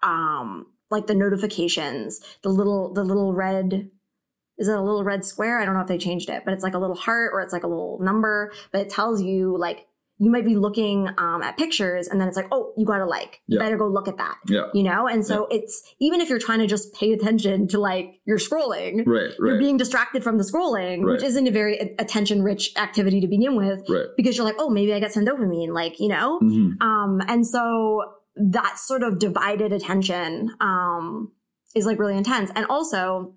[0.04, 3.90] um like the notifications, the little the little red
[4.58, 5.60] is it a little red square?
[5.60, 7.54] I don't know if they changed it, but it's like a little heart or it's
[7.54, 9.88] like a little number, but it tells you like
[10.18, 13.06] you might be looking um, at pictures and then it's like, oh, you got to
[13.06, 13.66] like, you Yeah.
[13.66, 16.60] better go look at that Yeah, you know and so it's even if you're trying
[16.60, 21.04] to just pay attention to like you're scrolling right, you're being distracted from the scrolling
[21.04, 24.06] which isn't a very attention rich activity to begin with right.
[24.16, 26.82] because you're like oh maybe i get some dopamine like you know Mhm.
[26.82, 31.34] um and so that sort of divided attention um
[31.76, 33.34] is like really intense and also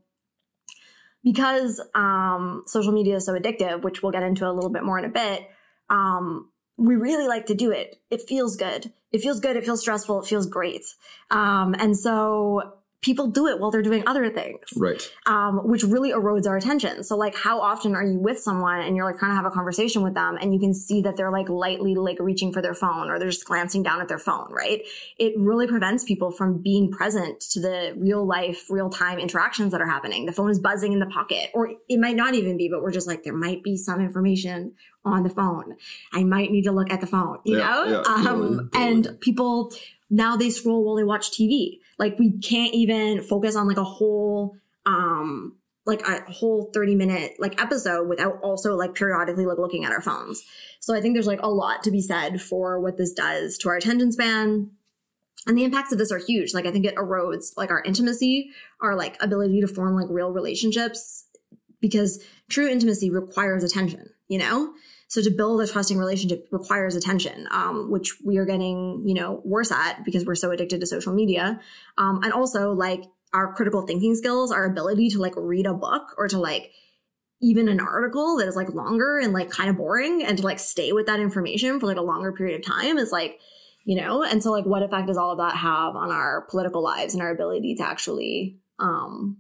[1.33, 4.99] because um, social media is so addictive, which we'll get into a little bit more
[4.99, 5.47] in a bit,
[5.91, 7.97] um, we really like to do it.
[8.11, 8.95] It feels good.
[9.13, 9.55] It feels good.
[9.55, 10.23] It feels stressful.
[10.23, 10.87] It feels great.
[11.31, 15.01] Um, and so people do it while they're doing other things Right.
[15.27, 17.05] um, which really erodes our attention.
[17.05, 19.51] So like, how often are you with someone and you're like trying to have a
[19.51, 22.75] conversation with them and you can see that they're like lightly like reaching for their
[22.75, 24.83] phone or they're just glancing down at their phone, right?
[25.17, 29.81] It really prevents people from being present to the real life, real time interactions that
[29.81, 30.27] are happening.
[30.27, 32.91] The phone is buzzing in the pocket or it might not even be, but we're
[32.91, 34.73] just like, there might be some information
[35.05, 35.77] on the phone.
[36.13, 37.85] I might need to look at the phone, you Yeah, know?
[37.85, 38.69] yeah, um, totally, totally.
[38.75, 39.73] and people
[40.11, 41.79] now they scroll while they watch TV.
[41.99, 45.57] Like we can't even focus on like a whole um
[45.89, 50.03] like a whole 30 minute like episode without also like periodically like looking at our
[50.03, 50.43] phones.
[50.81, 53.69] So I think there's like a lot to be said for what this does to
[53.71, 54.71] our attention span.
[55.47, 56.53] And the impacts of this are huge.
[56.53, 58.51] Like I think it erodes like our intimacy,
[58.83, 61.27] our like ability to form like real relationships
[61.81, 64.75] because true intimacy requires attention, you know?
[65.09, 69.41] So to build a trusting relationship requires attention, um, which we are getting, you know,
[69.43, 71.61] worse at because we're so addicted to social media.
[71.97, 76.15] Um, and also like our critical thinking skills, our ability to like read a book
[76.19, 76.73] or to like
[77.41, 80.59] even an article that is like longer and like kind of boring and to like
[80.59, 83.41] stay with that information for like a longer period of time is like,
[83.85, 86.83] you know, and so like what effect does all of that have on our political
[86.83, 89.39] lives and our ability to actually um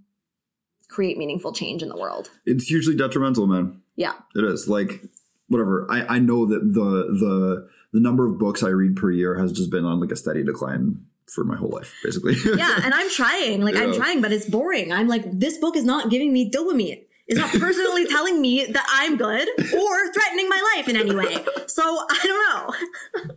[0.89, 2.31] create meaningful change in the world?
[2.47, 3.83] It's hugely detrimental, man.
[3.97, 4.15] Yeah.
[4.35, 5.03] It is like
[5.49, 5.87] whatever.
[5.91, 9.53] I I know that the the the number of books I read per year has
[9.53, 12.37] just been on like a steady decline for my whole life, basically.
[12.57, 13.63] yeah, and I'm trying.
[13.63, 14.93] Like I'm trying, but it's boring.
[14.93, 17.05] I'm like, this book is not giving me dopamine.
[17.29, 21.45] It's not personally telling me that I'm good or threatening my life in any way.
[21.67, 23.29] So I don't know.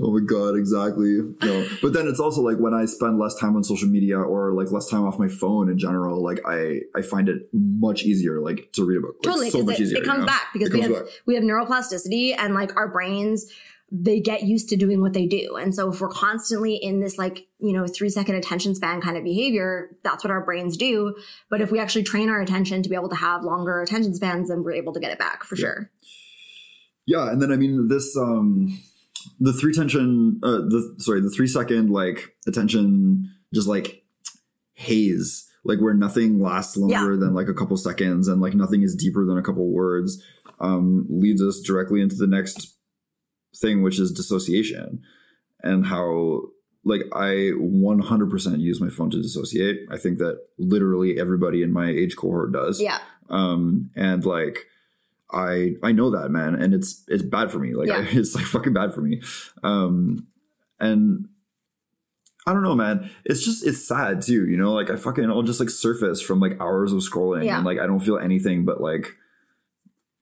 [0.00, 1.18] Oh my god, exactly.
[1.42, 4.52] No, but then it's also like when I spend less time on social media or
[4.52, 8.40] like less time off my phone in general, like I I find it much easier
[8.40, 9.16] like to read a book.
[9.24, 9.98] Like, Totally, so because much it, easier.
[9.98, 10.26] it comes you know?
[10.26, 11.02] back because It we have back.
[11.26, 13.50] we have neuroplasticity and like our brains
[13.90, 15.56] they get used to doing what they do.
[15.56, 19.16] And so if we're constantly in this like, you know, three second attention span kind
[19.16, 21.16] of behavior, that's what our brains do.
[21.48, 24.50] But if we actually train our attention to be able to have longer attention spans,
[24.50, 25.90] then we're able to get it back for sure.
[27.06, 28.78] Yeah, and then I mean this um
[29.40, 34.04] the three tension uh the sorry, the three second like attention just like
[34.74, 38.94] haze, like where nothing lasts longer than like a couple seconds and like nothing is
[38.94, 40.22] deeper than a couple words,
[40.60, 42.77] um, leads us directly into the next
[43.60, 45.02] thing, which is dissociation.
[45.62, 46.42] And how
[46.84, 49.80] like I 100% use my phone to dissociate.
[49.90, 52.98] I think that literally everybody in my age cohort does Yeah.
[53.28, 54.66] um and like
[55.30, 58.06] i i know that man and it's it's bad for me like Yeah.
[58.18, 59.20] it's like fucking bad for me
[59.62, 60.26] um
[60.80, 61.28] and
[62.46, 65.42] i don't know man it's just it's sad too you know like i fucking i'll
[65.42, 67.56] just like surface from like hours of scrolling Yeah.
[67.58, 69.16] and like i don't feel anything but like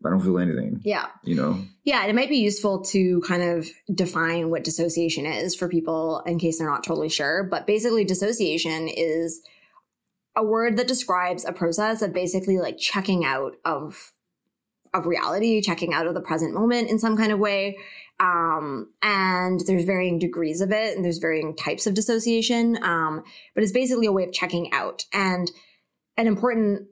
[0.04, 1.06] i don't feel anything Yeah.
[1.24, 5.54] you know Yeah, and it might be useful to kind of define what dissociation is
[5.54, 7.44] for people in case they're not totally sure.
[7.44, 9.40] But basically, dissociation is
[10.34, 14.12] a word that describes a process of basically like checking out of
[14.92, 17.76] of reality, checking out of the present moment in some kind of way.
[18.18, 22.82] Um, and there's varying degrees of it, and there's varying types of dissociation.
[22.82, 23.22] Um,
[23.54, 25.04] but it's basically a way of checking out.
[25.12, 25.50] And
[26.16, 26.88] an important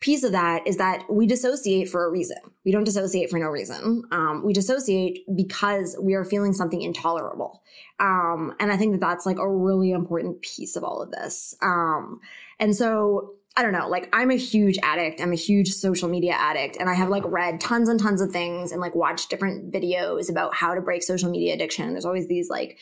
[0.00, 2.38] piece of that is that we dissociate for a reason.
[2.64, 4.04] We don't dissociate for no reason.
[4.10, 7.62] Um, we dissociate because we are feeling something intolerable.
[7.98, 11.54] Um, and I think that that's like a really important piece of all of this.
[11.62, 12.20] Um,
[12.58, 15.20] and so I don't know, like I'm a huge addict.
[15.20, 18.30] I'm a huge social media addict and I have like read tons and tons of
[18.30, 21.92] things and like watched different videos about how to break social media addiction.
[21.92, 22.78] There's always these like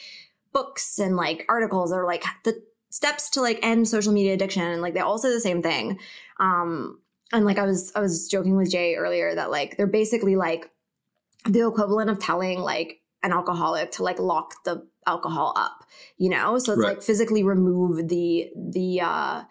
[0.52, 2.60] books and like articles that are like the
[2.90, 5.98] steps to like end social media addiction and like they all say the same thing.
[6.40, 6.98] Um,
[7.32, 10.70] and like I was I was joking with Jay earlier that like they're basically like
[11.46, 15.84] the equivalent of telling like an alcoholic to like lock the alcohol up,
[16.16, 16.58] you know?
[16.58, 16.94] So it's Right.
[16.94, 19.42] like physically remove the the uh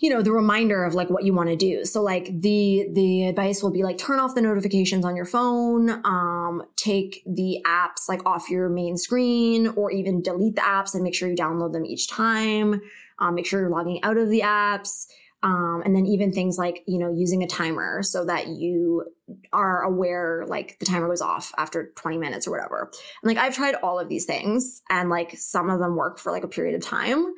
[0.00, 3.26] you know the reminder of like what you want to do so like the the
[3.26, 8.08] advice will be like turn off the notifications on your phone um take the apps
[8.08, 11.72] like off your main screen or even delete the apps and make sure you download
[11.72, 12.80] them each time
[13.18, 15.06] um, make sure you're logging out of the apps
[15.42, 19.04] um, and then even things like you know using a timer so that you
[19.52, 22.90] are aware like the timer goes off after 20 minutes or whatever
[23.22, 26.32] and like i've tried all of these things and like some of them work for
[26.32, 27.34] like a period of time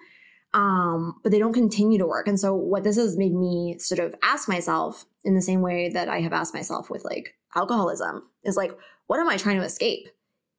[0.53, 2.27] um, but they don't continue to work.
[2.27, 5.89] And so what this has made me sort of ask myself in the same way
[5.91, 8.77] that I have asked myself with like alcoholism is like,
[9.07, 10.09] what am I trying to escape?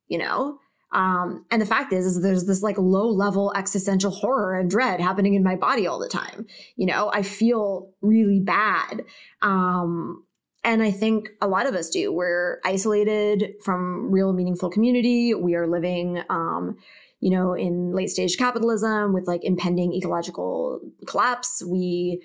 [0.08, 0.60] You know?
[0.92, 5.00] Um, and the fact is, is there's this like low level existential horror and dread
[5.00, 6.48] happening in my body all the time.
[6.76, 9.06] You know, I feel really bad.
[9.42, 10.26] Um,
[10.64, 12.12] and I think a lot of us do.
[12.12, 15.34] We're isolated from real meaningful community.
[15.34, 16.78] We are living, um,
[17.20, 21.64] you know, in late stage capitalism with like impending ecological collapse.
[21.66, 22.22] We,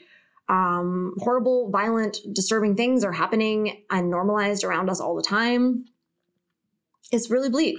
[0.49, 5.87] um, horrible, violent, disturbing things are happening and normalized around us all the time
[7.13, 7.79] it's really bleak.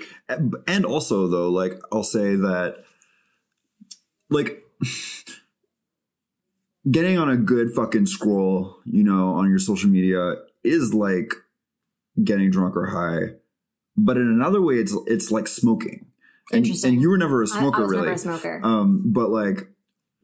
[0.67, 2.83] And also, though, like I'll say that,
[4.29, 4.63] like,
[6.89, 11.33] getting on a good fucking scroll, you know, on your social media is like
[12.23, 13.35] getting drunk or high,
[13.95, 16.05] but in another way, it's it's like smoking.
[16.51, 16.93] And, Interesting.
[16.93, 18.03] and you were never a smoker, I, was really.
[18.03, 18.61] never a smoker.
[18.63, 19.67] Um, but like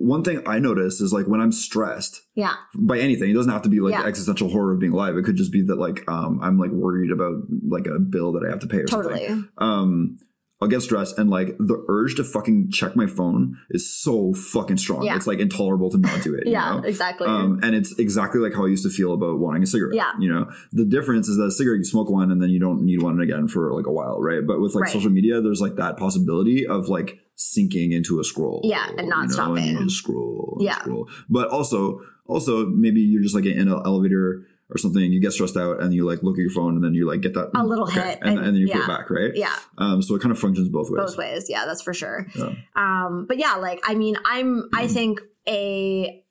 [0.04, 3.62] one thing I notice is like when I'm stressed yeah, by anything, it doesn't have
[3.64, 4.01] to be like Yeah.
[4.01, 5.16] the existential horror of being alive.
[5.18, 7.36] It could just be that like um I'm like worried about
[7.68, 9.47] like a bill that I have to pay or something.
[9.58, 10.18] Um
[10.62, 14.78] I'll get stressed and like the urge to fucking check my phone is so fucking
[14.78, 15.04] strong.
[15.04, 15.18] Yeah.
[15.18, 16.45] It's like intolerable to not do it.
[16.47, 16.84] you Yeah, know?
[16.88, 17.28] exactly.
[17.28, 19.93] Um, and it's exactly like how I used to feel about wanting a cigarette.
[19.95, 20.12] Yeah.
[20.22, 22.82] You know, the difference is that a cigarette, you smoke one and then you don't
[22.86, 24.39] need one again for like a while, right?
[24.47, 24.93] But with like Right.
[24.93, 27.20] social media, there's like that possibility of like
[27.51, 28.61] sinking into a scroll.
[28.63, 29.63] Yeah, and not you know, stopping.
[29.69, 30.53] And you just scroll.
[30.57, 30.79] and Yeah.
[30.79, 31.09] Scroll.
[31.29, 35.57] But also, also maybe you're just like in an elevator or something, you get stressed
[35.57, 37.63] out and you like look at your phone and then you like get that A
[37.65, 38.75] little hit, and, and- and then you yeah.
[38.75, 39.31] put it back, right?
[39.35, 41.05] yeah, Um, so it kind of functions both ways.
[41.05, 41.47] both ways.
[41.49, 42.25] Yeah, that's for sure.
[42.35, 42.53] Yeah.
[42.75, 44.93] Um, but yeah, like I mean, I'm I Mm-hmm.
[44.93, 46.23] think a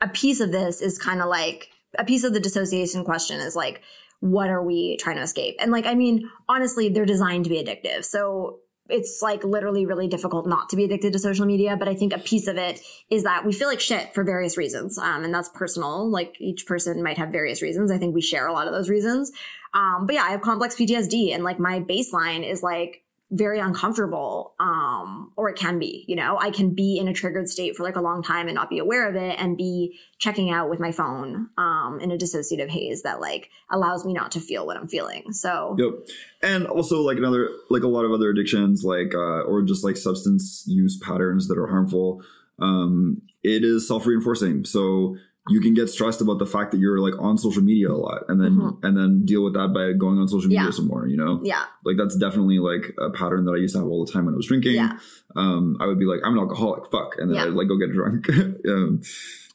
[0.00, 3.54] a piece of this is kind of like a piece of the dissociation question is
[3.54, 3.80] like,
[4.20, 5.54] what are we trying to escape?
[5.60, 8.04] And like, I mean, honestly, they're designed to be addictive.
[8.04, 8.58] So
[8.88, 11.76] it's like literally really difficult not to be addicted to social media.
[11.76, 12.80] But I think a piece of it
[13.10, 14.98] is that we feel like shit for various reasons.
[14.98, 16.10] Um, and that's personal.
[16.10, 17.90] Like each person might have various reasons.
[17.90, 19.32] I think we share a lot of those reasons.
[19.72, 23.03] Um, but yeah, I have complex PTSD and like my baseline is like
[23.36, 27.48] very uncomfortable um or it can be you know i can be in a triggered
[27.48, 30.50] state for like a long time and not be aware of it and be checking
[30.50, 34.40] out with my phone um in a dissociative haze that like allows me not to
[34.40, 36.08] feel what i'm feeling so Yep.
[36.42, 39.96] And also like another like a lot of other addictions like uh or just like
[39.96, 42.22] substance use patterns that are harmful.
[42.58, 44.64] Um it is self-reinforcing.
[44.64, 45.16] So
[45.50, 48.22] you can get stressed about the fact that you're like on social media a lot
[48.28, 48.78] and then Mhm.
[48.82, 50.70] and then deal with that by going on social media Yeah.
[50.70, 51.40] some more, you know?
[51.44, 54.24] yeah Like that's definitely like a pattern that I used to have all the time
[54.24, 54.76] when I was drinking.
[54.76, 54.98] Yeah.
[55.36, 57.16] Um I would be like, I'm an alcoholic, fuck.
[57.18, 57.44] And then Yeah.
[57.44, 58.28] I'd like go get drunk.
[58.68, 59.00] um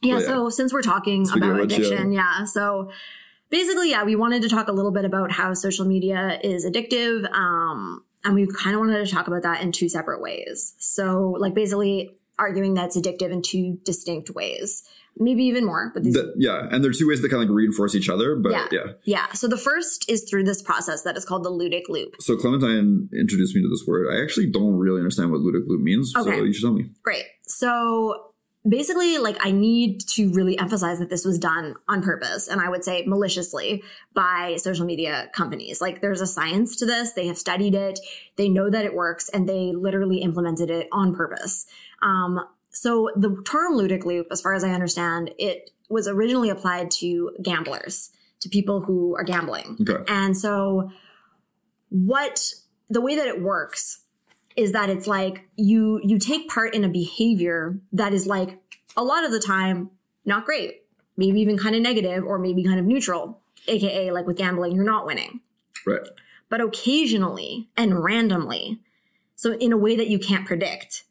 [0.02, 2.90] yeah But so since we're talking Speaking about addiction yeah so
[3.50, 7.28] basically yeah we wanted to talk a little bit about how social media is addictive
[7.34, 11.34] um and we kind of wanted to talk about that in two separate ways so
[11.38, 14.84] like basically arguing that it's addictive in two distinct ways
[15.20, 17.48] maybe even more but these that- yeah, and there are two ways that kind of
[17.48, 18.66] like reinforce each other, but Yeah.
[18.72, 18.92] yeah.
[19.04, 19.32] Yeah.
[19.32, 22.16] So the first is through this process that is called the ludic loop.
[22.20, 24.08] So Clementine introduced me to this word.
[24.12, 26.38] I actually don't really understand what ludic loop means, so Okay.
[26.42, 26.90] you should tell me.
[27.02, 27.24] Great.
[27.42, 28.26] So
[28.68, 32.68] basically, like, I need to really emphasize that this was done on purpose, and I
[32.68, 33.82] would say maliciously
[34.14, 35.80] by social media companies.
[35.80, 37.12] Like, there's a science to this.
[37.12, 37.98] They have studied it,
[38.36, 41.64] they know that it works, and they literally implemented it on purpose.
[42.02, 42.40] Um,
[42.70, 47.36] so the term ludic loop, as far as I understand, it was originally applied to
[47.42, 48.10] gamblers,
[48.40, 49.76] to people who are gambling.
[49.80, 50.02] Okay.
[50.08, 50.90] And so
[51.90, 52.54] what
[52.88, 54.04] the way that it works
[54.56, 58.58] is that it's like you you take part in a behavior that is like
[58.96, 59.90] a lot of the time
[60.24, 60.82] not great,
[61.16, 64.84] maybe even kind of negative or maybe kind of neutral, aka like with gambling you're
[64.84, 65.40] not winning.
[65.86, 66.06] Right.
[66.48, 68.80] But occasionally and randomly,
[69.34, 71.04] so in a way that you can't predict,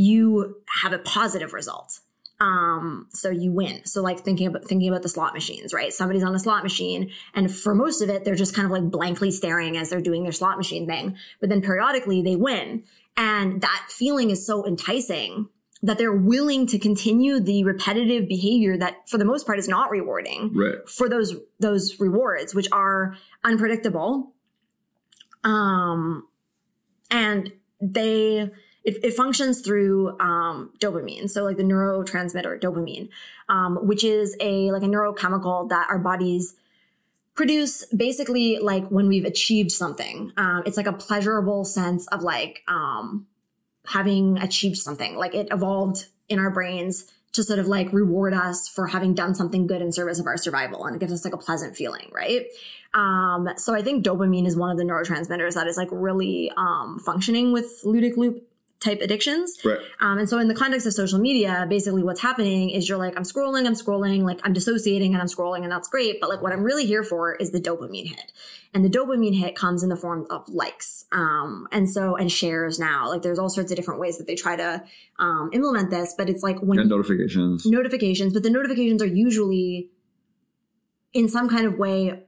[0.00, 2.00] you have a positive result.
[2.40, 3.84] Um, so you win.
[3.84, 5.92] So like thinking about thinking about the slot machines, right?
[5.92, 8.90] Somebody's on a slot machine, and for most of it, they're just kind of like
[8.90, 11.16] blankly staring as they're doing their slot machine thing.
[11.40, 12.84] But then periodically they win.
[13.16, 15.48] And that feeling is so enticing
[15.82, 19.90] that they're willing to continue the repetitive behavior that for the most part is not
[19.90, 20.76] rewarding Right.
[20.88, 24.32] for those those rewards which are unpredictable
[25.44, 26.26] um
[27.10, 28.50] and they
[28.90, 31.28] it, it functions through um dopamine.
[31.30, 33.08] So like the neurotransmitter dopamine
[33.48, 36.54] um which is a like a neurochemical that our bodies
[37.34, 40.32] produce basically like when we've achieved something.
[40.36, 43.26] Um it's like a pleasurable sense of like um
[43.86, 45.16] having achieved something.
[45.16, 49.34] Like it evolved in our brains to sort of like reward us for having done
[49.34, 52.10] something good in service of our survival and it gives us like a pleasant feeling
[52.12, 52.46] right?
[52.92, 56.98] Um so i think dopamine is one of the neurotransmitters that is like really um
[56.98, 58.49] functioning with ludic loop
[58.80, 59.58] type addictions.
[59.64, 59.78] Right.
[60.00, 63.14] Um, and so in the context of social media, basically what's happening is you're like,
[63.16, 66.18] I'm scrolling, I'm scrolling, like I'm dissociating and I'm scrolling and that's great.
[66.20, 68.32] But like what I'm really here for is the dopamine hit.
[68.72, 71.04] And the dopamine hit comes in the form of likes.
[71.12, 74.34] Um, and so, and shares now, like there's all sorts of different ways that they
[74.34, 74.82] try to,
[75.18, 77.66] um, implement this, but it's like when And notifications.
[77.66, 79.90] notifications, but the notifications are usually
[81.12, 82.24] in some kind of way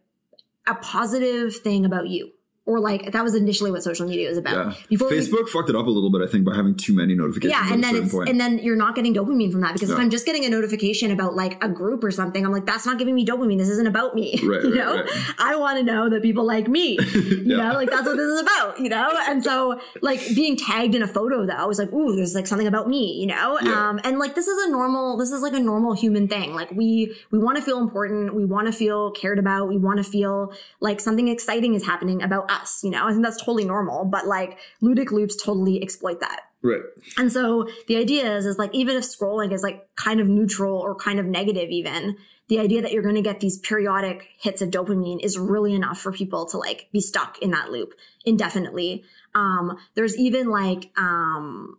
[0.66, 2.32] a positive thing about you.
[2.72, 4.66] Or like that was initially what social media was about.
[4.68, 4.72] Yeah.
[4.88, 7.14] Before we- Facebook fucked it up a little bit, I think, by having too many
[7.14, 7.52] notifications.
[7.68, 8.28] yeah, and then it's point.
[8.30, 11.10] and then you're not getting dopamine from that because if I'm just getting a notification
[11.10, 13.58] about like a group or something, I'm like, that's not giving me dopamine.
[13.58, 14.38] This isn't about me.
[14.52, 15.10] Right, you right, know, right.
[15.38, 16.98] I want to know that people like me.
[17.12, 17.68] You Yeah.
[17.68, 18.80] know, like that's what this is about.
[18.80, 22.14] You know, and so like being tagged in a photo though, I was like, ooh,
[22.16, 23.02] there's like something about me.
[23.20, 23.72] You know, Yeah.
[23.90, 26.54] um, and like this is a normal, this is like a normal human thing.
[26.54, 29.98] Like we we want to feel important, we want to feel cared about, we want
[29.98, 32.61] to feel like something exciting is happening about us.
[32.82, 34.04] You know, I think that's totally normal.
[34.04, 36.40] But like ludic loops totally exploit that.
[36.62, 36.82] right.
[37.16, 40.76] And so the idea is, is like even if scrolling is like kind of neutral
[40.76, 42.16] or kind of negative, even
[42.48, 45.98] the idea that you're going to get these periodic hits of dopamine is really enough
[45.98, 47.94] for people to like be stuck in that loop
[48.24, 49.04] indefinitely.
[49.34, 51.78] Um, there's even like, um,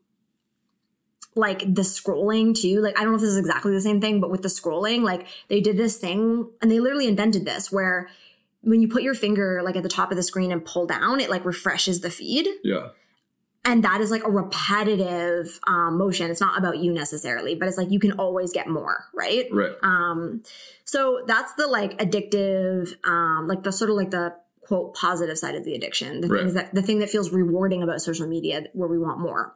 [1.35, 2.81] like the scrolling too.
[2.81, 5.03] Like, I don't know if this is exactly the same thing, but with the scrolling,
[5.03, 8.09] like they did this thing and they literally invented this where
[8.63, 11.19] when you put your finger like at the top of the screen and pull down,
[11.19, 12.89] it like refreshes the feed Yeah.
[13.65, 17.77] and that is like a repetitive um, motion it's not about you necessarily but it's
[17.77, 19.73] like you can always get more right Right.
[19.83, 20.43] um
[20.85, 25.55] so that's the like addictive um like the sort of like the quote positive side
[25.55, 26.39] of the addiction the Right.
[26.41, 29.53] things that the thing that feels rewarding about social media where we want more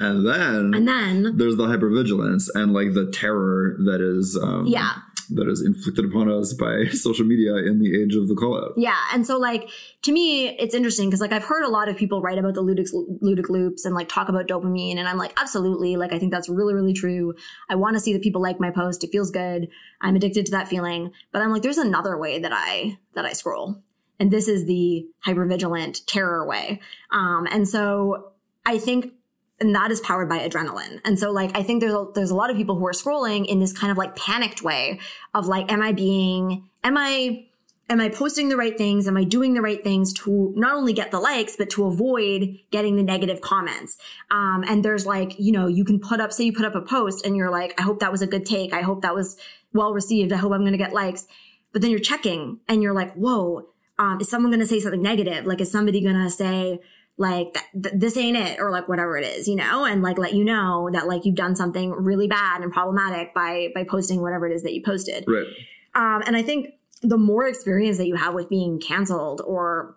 [0.00, 4.92] And then and then there's the hypervigilance and like the terror that is um, yeah
[5.30, 8.72] that is inflicted upon us by social media in the age of the call out.
[8.76, 8.96] Yeah.
[9.12, 9.68] And so like
[10.02, 12.62] to me, it's interesting because like I've heard a lot of people write about the
[12.62, 12.88] ludic,
[13.22, 14.96] ludic loops and like talk about dopamine.
[14.96, 15.96] And I'm like, absolutely.
[15.96, 17.34] Like I think that's really, really true.
[17.68, 19.04] I want to see that people like my post.
[19.04, 19.68] It feels good.
[20.00, 21.12] I'm addicted to that feeling.
[21.32, 23.82] But I'm like, there's another way that I that I scroll.
[24.20, 26.80] And this is the hypervigilant terror way.
[27.12, 28.32] Um, and so
[28.66, 29.12] I think
[29.60, 31.00] and that is powered by adrenaline.
[31.04, 33.46] And so like I think there's a, there's a lot of people who are scrolling
[33.46, 35.00] in this kind of like panicked way
[35.34, 37.44] of like am I being am I
[37.90, 39.08] am I posting the right things?
[39.08, 42.58] Am I doing the right things to not only get the likes, but to avoid
[42.70, 43.96] getting the negative comments?
[44.30, 46.82] Um, and there's like, you know, you can put up, say you put up a
[46.82, 48.72] post and you're like, I hope that was a good take.
[48.72, 49.38] I hope that was
[49.72, 50.32] well received.
[50.32, 51.26] I hope I'm going to get likes.
[51.72, 55.02] But then you're checking and you're like, whoa, um, is someone going to say something
[55.02, 55.46] negative?
[55.46, 56.80] Like, is somebody going to say,
[57.18, 60.16] like th- th- this ain't it or like whatever it is you know and like
[60.18, 64.22] let you know that like you've done something really bad and problematic by by posting
[64.22, 65.46] whatever it is that you posted Right.
[65.94, 66.68] um, and I think
[67.02, 69.96] the more experience that you have with being canceled or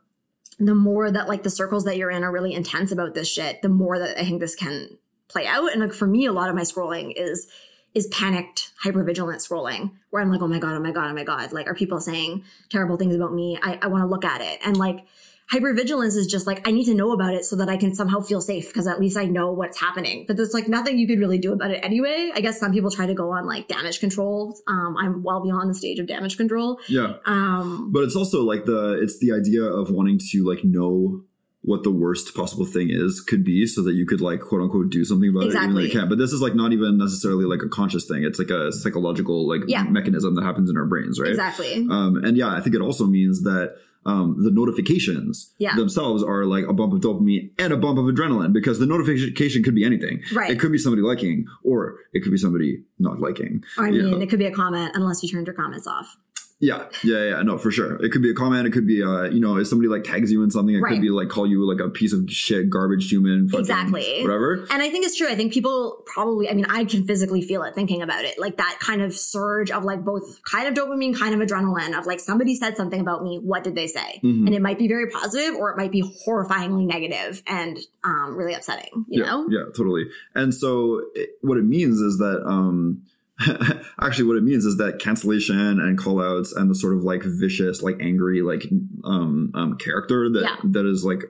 [0.59, 3.63] the more that like the circles that you're in are really intense about this shit,
[3.63, 4.97] the more that I think this can
[5.27, 5.71] play out.
[5.71, 7.47] And like for me, a lot of my scrolling is
[7.95, 11.23] is panicked, hypervigilant scrolling where I'm like, oh my God, oh my God, oh my
[11.23, 11.51] God.
[11.51, 13.57] Like, are people saying terrible things about me?
[13.61, 14.59] I, I want to look at it.
[14.63, 15.05] And like
[15.53, 18.21] hypervigilance is just like, I need to know about it so that I can somehow
[18.21, 20.25] feel safe because at least I know what's happening.
[20.27, 22.31] But there's like nothing you could really do about it anyway.
[22.33, 24.57] I guess some people try to go on like damage control.
[24.67, 26.79] Um, I'm well beyond the stage of damage control.
[26.87, 27.15] Yeah.
[27.25, 31.23] Um, But it's also like the it's the idea of wanting to like know
[31.63, 34.89] what the worst possible thing is could be so that you could like quote unquote
[34.89, 35.85] do something about it even though Exactly.
[35.85, 36.09] you can't.
[36.09, 38.23] But this is like not even necessarily like a conscious thing.
[38.23, 39.83] It's like a psychological like Yeah.
[39.83, 41.29] mechanism that happens in our brains, right?
[41.29, 41.85] exactly.
[41.91, 43.75] Um, and yeah, I think it also means that
[44.05, 45.75] um, the notifications Yeah.
[45.75, 49.63] themselves are like a bump of dopamine and a bump of adrenaline because the notification
[49.63, 50.21] could be anything.
[50.33, 50.51] Right.
[50.51, 53.63] It could be somebody liking or it could be somebody not liking.
[53.77, 54.19] I mean, know?
[54.19, 56.17] it could be a comment unless you turned your comments off.
[56.61, 57.95] Yeah, yeah, yeah, no, for sure.
[58.05, 58.67] It could be a comment.
[58.67, 60.93] It could be, uh, you know, if somebody like tags you in something, it Right.
[60.93, 64.21] could be like call you like a piece of shit, garbage human, Exactly.
[64.21, 64.67] whatever.
[64.69, 65.27] And I think it's true.
[65.27, 68.37] I think people probably, I mean, I can physically feel it thinking about it.
[68.39, 72.05] Like that kind of surge of like both kind of dopamine, kind of adrenaline of
[72.05, 73.39] like somebody said something about me.
[73.43, 74.19] What did they say?
[74.23, 74.45] Mhm.
[74.45, 78.53] And it might be very positive or it might be horrifyingly negative and um, really
[78.53, 79.47] upsetting, you yeah, know?
[79.49, 80.05] yeah, totally.
[80.35, 83.01] And so it, what it means is that, um,
[84.01, 87.21] actually what it means is that cancellation and call outs and the sort of like
[87.23, 88.65] vicious, like angry, like,
[89.03, 90.55] um, um, character that, Yeah.
[90.71, 91.23] that is like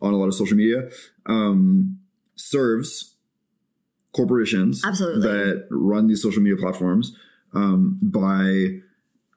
[0.00, 0.88] on a lot of social media,
[1.26, 1.98] um,
[2.36, 3.14] serves
[4.12, 5.22] corporations Absolutely.
[5.22, 7.16] that run these social media platforms,
[7.54, 8.80] um, by,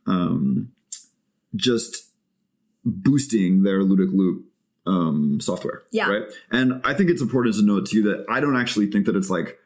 [0.07, 0.69] um,
[1.55, 2.09] just
[2.83, 4.45] boosting their ludic loop
[4.87, 5.83] um, software.
[5.91, 6.09] Yeah.
[6.09, 6.23] Right.
[6.51, 9.29] And I think it's important to note too that I don't actually think that it's
[9.29, 9.57] like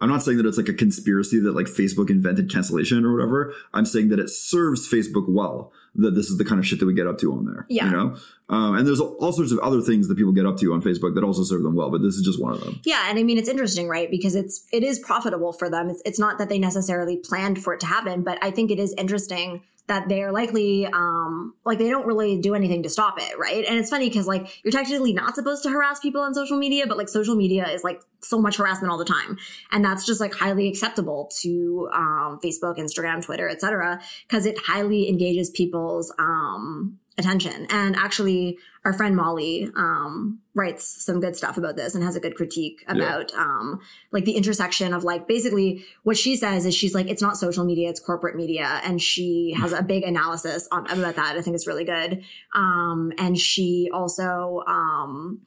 [0.00, 3.52] I'm not saying that it's like a conspiracy that like Facebook invented cancellation or whatever.
[3.74, 5.72] I'm saying that it serves Facebook well.
[5.94, 7.66] That this is the kind of shit that we get up to on there.
[7.68, 7.86] Yeah.
[7.86, 8.16] You know,
[8.48, 11.16] um, and there's all sorts of other things that people get up to on Facebook
[11.16, 12.80] that also serve them well, but this is just one of them.
[12.84, 14.08] Yeah, and I mean it's interesting, right?
[14.08, 15.90] Because it's it is profitable for them.
[15.90, 18.78] It's it's not that they necessarily planned for it to happen, but I think it
[18.78, 23.38] is interesting that they're likely um like they don't really do anything to stop it,
[23.38, 23.64] right?
[23.66, 26.86] And it's funny because like you're technically not supposed to harass people on social media,
[26.86, 29.38] but like social media is like so much harassment all the time.
[29.72, 34.00] And that's just like highly acceptable to um Facebook, Instagram, Twitter, etc.
[34.28, 37.66] because it highly engages people's um attention.
[37.68, 42.20] And actually, our friend Molly um, writes some good stuff about this and has a
[42.20, 43.80] good critique about um,
[44.12, 47.64] like the intersection of like basically what she says is she's like it's not social
[47.64, 51.36] media, it's corporate media, and she has a big analysis on about that.
[51.36, 52.24] I think it's really good.
[52.54, 55.42] Um, and she also um,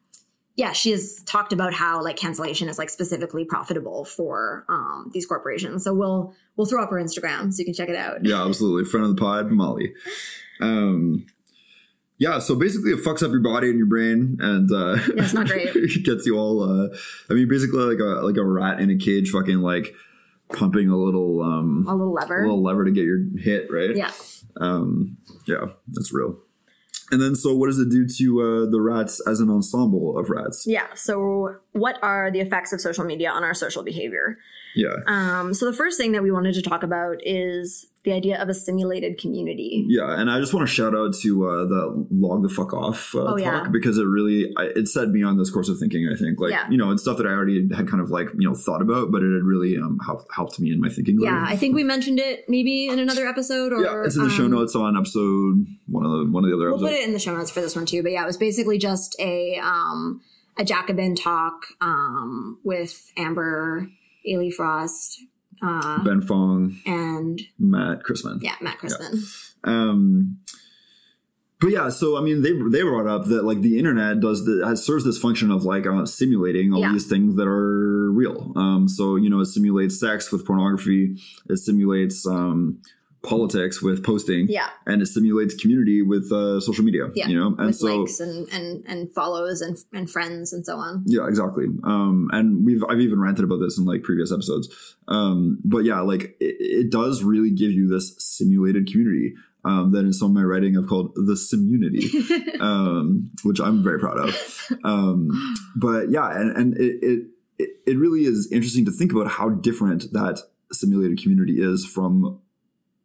[0.55, 5.25] yeah, she has talked about how like cancellation is like specifically profitable for um, these
[5.25, 5.83] corporations.
[5.83, 8.23] So we'll we'll throw up her Instagram so you can check it out.
[8.23, 8.85] Yeah, absolutely.
[8.85, 9.93] Friend of the pod, Molly.
[10.59, 11.25] Um,
[12.21, 15.33] yeah, so basically it fucks up your body and your brain, and uh, Yeah, it's
[15.33, 15.69] not great.
[15.75, 16.61] it gets you all.
[16.61, 16.95] Uh,
[17.29, 19.93] I mean, basically like a like a rat in a cage, fucking like
[20.53, 22.39] pumping a little um A little lever.
[22.43, 23.95] a little lever to get your hit right.
[23.95, 24.11] yeah.
[24.59, 25.17] Um,
[25.47, 26.37] yeah, that's real.
[27.09, 30.29] And then, so what does it do to uh, the rats as an ensemble of
[30.29, 30.63] rats?
[30.65, 30.87] Yeah.
[30.93, 34.37] So, what are the effects of social media on our social behavior?
[34.75, 38.41] Yeah, Um, so, the first thing that we wanted to talk about is the idea
[38.41, 39.85] of a simulated community.
[39.87, 43.13] yeah, and I just want to shout out to uh, the log the fuck off
[43.13, 43.67] uh, Oh, talk yeah.
[43.71, 46.09] because it really I, it set me on this course of thinking.
[46.11, 46.67] I think, like Yeah.
[46.69, 49.11] you know, it's stuff that I already had kind of like you know thought about,
[49.11, 51.19] but it had really um, helped helped me in my thinking.
[51.21, 51.45] Yeah, later.
[51.53, 54.45] I think we mentioned it maybe in another episode or yeah, it's in the show
[54.45, 57.03] um, notes on episode one of the one of the other We'll put episodes.
[57.03, 58.01] it in the show notes for this one too.
[58.01, 60.21] But yeah, it was basically just a um
[60.57, 63.89] a Jacobin talk um with Amber,
[64.27, 65.19] A'Lee Frost,
[65.61, 68.39] uh, ben Fong, and Matt Christman.
[68.41, 69.53] yeah, Matt Christman.
[69.63, 70.39] Um,
[71.59, 74.65] but yeah, so I mean, they they brought up that like the internet does the
[74.65, 76.91] has serves this function of like uh, simulating all Yeah.
[76.91, 78.51] these things that are real.
[78.55, 81.17] Um, so you know, it simulates sex with pornography.
[81.49, 82.81] It simulates um,
[83.23, 84.47] politics with posting.
[84.49, 84.69] Yeah.
[84.85, 87.09] and it simulates community with uh, social media.
[87.13, 90.65] Yeah, you know, and with so likes and, and and follows and and friends and
[90.65, 91.03] so on.
[91.05, 91.65] yeah, exactly.
[91.83, 94.95] Um, and we've I've even ranted about this in like previous episodes.
[95.07, 99.33] Um, but yeah, like it, it does really give you this simulated community.
[99.63, 103.99] Um, that in some of my writing I've called the simunity, um, which I'm very
[103.99, 104.67] proud of.
[104.83, 107.27] Um, but yeah, and, and it, it
[107.59, 110.39] it it really is interesting to think about how different that
[110.71, 112.41] simulated community is from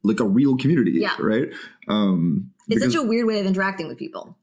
[0.07, 1.17] like a real community, Yeah.
[1.21, 1.49] right?
[1.89, 4.37] Um, It's such a weird way of interacting with people.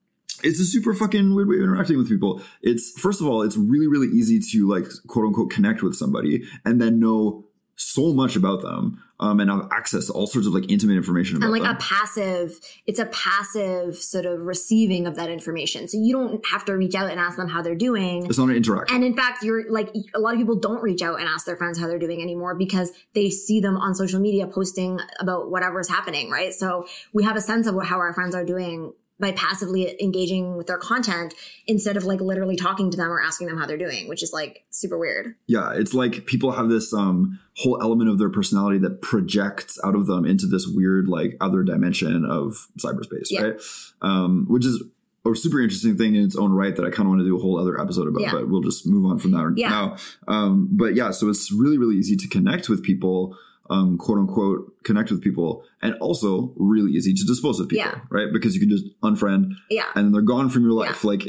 [0.43, 2.41] it's a super fucking weird way of interacting with people.
[2.61, 6.43] It's first of all, it's really, really easy to like quote unquote connect with somebody
[6.65, 7.45] and then know
[7.75, 11.37] so much about them um, and have access to all sorts of like intimate information
[11.37, 11.75] about and like them.
[11.75, 16.65] a passive it's a passive sort of receiving of that information so you don't have
[16.65, 18.93] to reach out and ask them how they're doing it's not an interaction.
[18.93, 21.55] and in fact you're like a lot of people don't reach out and ask their
[21.55, 25.87] friends how they're doing anymore because they see them on social media posting about whatever's
[25.87, 29.31] happening right so we have a sense of what, how our friends are doing by
[29.31, 31.33] passively engaging with their content
[31.67, 34.33] instead of like literally talking to them or asking them how they're doing which is
[34.33, 38.79] like super weird yeah, it's like people have this um, whole element of their personality
[38.79, 43.41] that projects out of them into this weird like other dimension of cyberspace, Yeah.
[43.41, 43.61] right?
[44.01, 44.83] Um, which is
[45.25, 47.37] a super interesting thing in its own right that I kind of want to do
[47.37, 48.31] a whole other episode about, Yeah.
[48.31, 49.69] but we'll just move on from that Yeah.
[49.69, 49.95] now.
[50.27, 53.37] Um, but yeah, so it's really, really easy to connect with people,
[53.69, 57.99] um, quote unquote, connect with people, and also really easy to dispose of people, Yeah.
[58.09, 58.27] right?
[58.31, 61.23] Because you can just unfriend yeah and they're gone from your life, like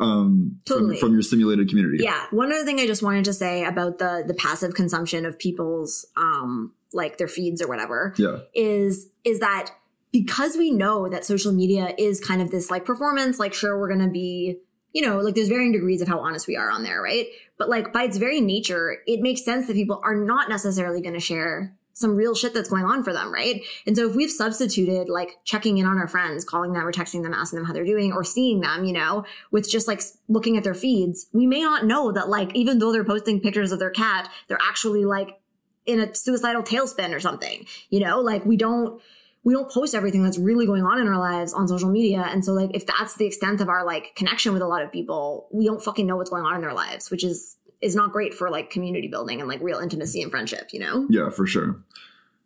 [0.00, 0.96] um, Totally.
[0.96, 2.02] from, from your simulated community.
[2.02, 2.26] Yeah.
[2.30, 6.06] One other thing I just wanted to say about the the passive consumption of people's
[6.16, 8.38] um like their feeds or whatever Yeah.
[8.54, 9.70] is is that
[10.12, 13.88] because we know that social media is kind of this like performance, like sure we're
[13.88, 14.58] gonna be,
[14.92, 17.26] you know, like there's varying degrees of how honest we are on there, right?
[17.58, 21.20] But like by its very nature, it makes sense that people are not necessarily gonna
[21.20, 23.62] share some real shit that's going on for them, right?
[23.86, 27.22] And so if we've substituted like checking in on our friends, calling them or texting
[27.22, 30.56] them, asking them how they're doing, or seeing them, you know, with just like looking
[30.56, 33.78] at their feeds, we may not know that like even though they're posting pictures of
[33.78, 35.40] their cat, they're actually like
[35.84, 39.00] in a suicidal tailspin or something, you know, like we don't
[39.42, 42.26] we don't post everything that's really going on in our lives on social media.
[42.28, 44.92] And so like if that's the extent of our like connection with a lot of
[44.92, 48.12] people, we don't fucking know what's going on in their lives, which is is not
[48.12, 51.06] great for like community building and like real intimacy and friendship, you know?
[51.08, 51.82] Yeah, for sure.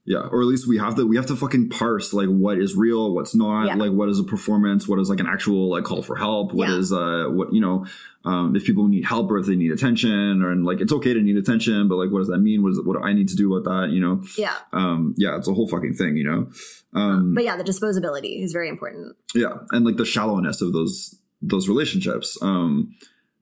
[0.07, 2.77] Yeah, or at least we have to we have to fucking parse like what is
[2.77, 3.75] real, what's not, Yeah.
[3.75, 6.69] like what is a performance, what is like an actual like call for help, what
[6.69, 6.77] Yeah.
[6.77, 7.87] is uh what you know,
[8.25, 11.13] um if people need help or if they need attention or and like it's okay
[11.15, 12.63] to need attention, but like what does that mean?
[12.63, 13.93] What is what do I need to do about that?
[13.93, 14.55] You know, Yeah.
[14.73, 16.49] um yeah, it's a whole fucking thing, you know,
[16.95, 19.17] um But yeah, the disposability is very important.
[19.35, 22.95] yeah, and like the shallowness of those those relationships, um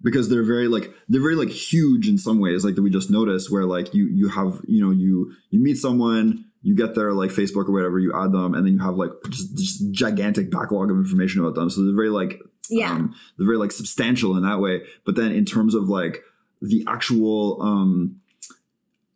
[0.03, 3.09] because they're very like they're very like huge in some ways like that we just
[3.11, 7.13] notice where like you you have you know you you meet someone you get their
[7.13, 10.51] like facebook or whatever you add them and then you have like just, just gigantic
[10.51, 12.41] backlog of information about them so they're very like
[12.71, 12.93] Yeah.
[12.93, 16.23] um, they're very like substantial in that way but then in terms of like
[16.61, 18.21] the actual um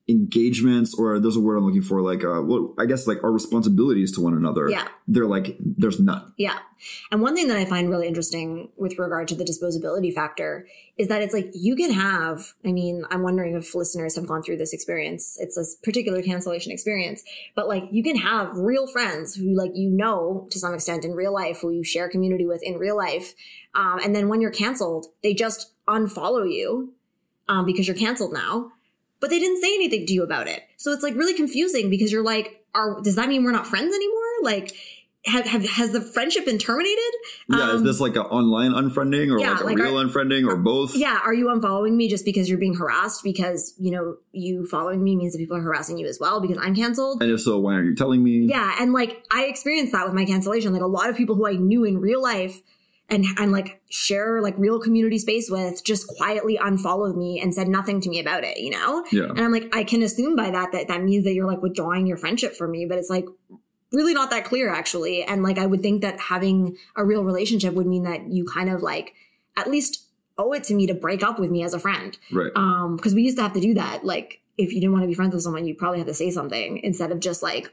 [0.08, 3.32] engagements or there's a word i'm looking for like uh well i guess like our
[3.32, 4.86] responsibilities to one another Yeah.
[5.08, 6.58] they're like there's none Yeah.
[7.10, 10.68] And one thing that I find really interesting with regard to the disposability factor
[10.98, 14.42] is that it's like you can have, I mean, I'm wondering if listeners have gone
[14.42, 15.38] through this experience.
[15.40, 17.24] It's a particular cancellation experience,
[17.54, 21.12] but like you can have real friends who like you know to some extent in
[21.12, 23.32] real life, who you share community with in real life.
[23.74, 26.92] Um, and then when you're canceled, they just unfollow you
[27.48, 28.72] um, because you're canceled now.
[29.26, 30.62] But they didn't say anything to you about it.
[30.76, 33.92] So it's like really confusing because you're like, are, does that mean we're not friends
[33.92, 34.22] anymore?
[34.42, 34.72] Like,
[35.24, 37.12] have, have has the friendship been terminated?
[37.50, 40.04] Yeah, is Um, this like an online unfriending or yeah, like a like real our-
[40.04, 40.94] unfriending or both?
[40.94, 43.24] Yeah, are you unfollowing me just because you're being harassed?
[43.24, 46.58] Because you know you following me means that people are harassing you as well because
[46.58, 47.20] I'm canceled.
[47.20, 48.46] And if so, why aren't you telling me?
[48.48, 50.72] Yeah, and like I experienced that with my cancellation.
[50.72, 52.62] Like a lot of people who I knew in real life
[53.08, 57.68] and and like share like real community space with just quietly unfollowed me and said
[57.68, 58.58] nothing to me about it.
[58.58, 59.04] You know.
[59.12, 59.24] Yeah.
[59.24, 62.06] And I'm like, I can assume by that that that means that you're like withdrawing
[62.06, 63.26] your friendship from me, but it's like
[63.92, 65.22] really not that clear actually.
[65.22, 68.70] And like, I would think that having a real relationship would mean that you kind
[68.70, 69.14] of like
[69.56, 70.06] at least
[70.38, 72.18] owe it to me to break up with me as a friend.
[72.30, 72.52] Right.
[72.54, 74.04] Um, because we used to have to do that.
[74.04, 76.30] Like, if you didn't want to be friends with someone, you probably have to say
[76.30, 77.70] something instead of just like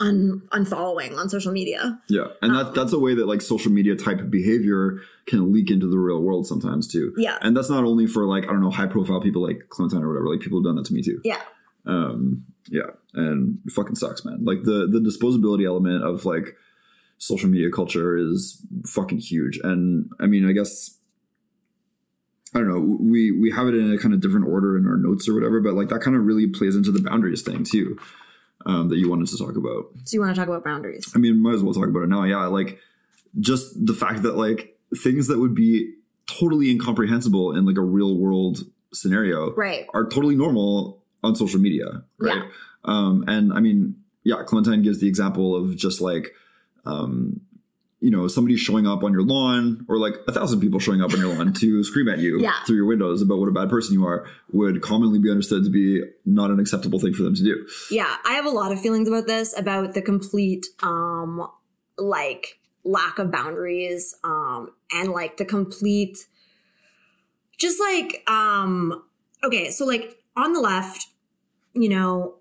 [0.00, 2.00] un unfollowing on social media.
[2.08, 2.26] yeah.
[2.42, 5.98] And that that's a way that like social media type behavior can leak into the
[5.98, 7.14] real world sometimes too.
[7.16, 7.38] Yeah.
[7.40, 10.08] And that's not only for like, I don't know, high profile people like Clementine or
[10.08, 10.28] whatever.
[10.28, 11.20] Like people have done that to me too.
[11.24, 11.40] Yeah.
[11.86, 12.90] Um, yeah.
[13.14, 14.44] And it fucking sucks, man.
[14.44, 16.56] Like the the disposability element of like
[17.18, 19.58] social media culture is fucking huge.
[19.62, 20.98] And I mean, I guess
[22.54, 22.98] I don't know.
[23.00, 25.60] We we have it in a kind of different order in our notes or whatever,
[25.60, 27.98] but like that kind of really plays into the boundaries thing too,
[28.66, 29.86] um, that you wanted to talk about.
[30.04, 31.12] So you want to talk about boundaries?
[31.14, 32.24] I mean, might as well talk about it now.
[32.24, 32.78] Yeah, like
[33.40, 35.94] just the fact that like things that would be
[36.26, 38.60] totally incomprehensible in like a real world
[38.92, 39.86] scenario Right.
[39.92, 42.36] are totally normal on social media, right?
[42.36, 42.48] Yeah.
[42.84, 46.32] Um, and I mean, yeah, Clementine gives the example of just like,
[46.86, 47.40] um,
[48.04, 51.10] you know, somebody showing up on your lawn, or like a thousand people showing up
[51.14, 52.52] on your lawn to scream at you Yeah.
[52.66, 55.70] through your windows about what a bad person you are, would commonly be understood to
[55.70, 57.66] be not an acceptable thing for them to do.
[57.90, 61.48] Yeah, I have a lot of feelings about this, about the complete um
[61.96, 66.18] like lack of boundaries, um, and like the complete
[67.58, 69.02] just like um
[69.42, 71.06] okay, so like on the left,
[71.72, 72.34] you know,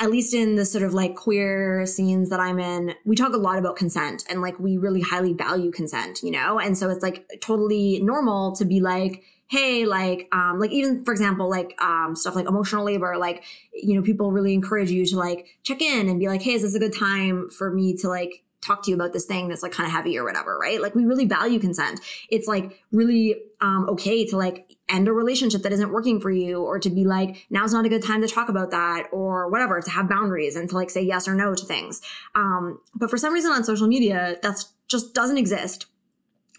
[0.00, 3.36] at least in the sort of like queer scenes that I'm in, we talk a
[3.36, 6.58] lot about consent and like we really highly value consent, you know?
[6.58, 11.12] And so it's like totally normal to be like, hey, like, um, like even for
[11.12, 13.44] example, like, um, stuff like emotional labor, like,
[13.74, 16.62] you know, people really encourage you to like check in and be like, hey, is
[16.62, 19.62] this a good time for me to like talk to you about this thing that's
[19.62, 20.80] like kind of heavy or whatever, right?
[20.80, 22.00] Like we really value consent.
[22.30, 26.62] It's like really um okay to like end a relationship that isn't working for you
[26.62, 29.80] or to be like now's not a good time to talk about that or whatever,
[29.80, 32.00] to have boundaries and to like say yes or no to things.
[32.34, 35.86] Um but for some reason on social media that's just doesn't exist.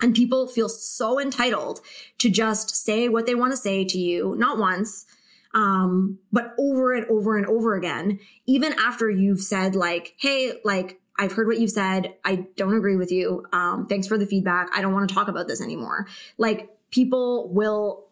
[0.02, 1.82] And people feel so entitled
[2.18, 5.06] to just say what they want to say to you, not once,
[5.54, 11.00] um, but over and over and over again, even after you've said like, hey, like,
[11.20, 12.16] I've heard what you've said.
[12.26, 13.46] I don't agree with you.
[13.54, 14.70] Um, thanks for the feedback.
[14.74, 16.08] I don't want to talk about this anymore.
[16.38, 18.08] Like, people will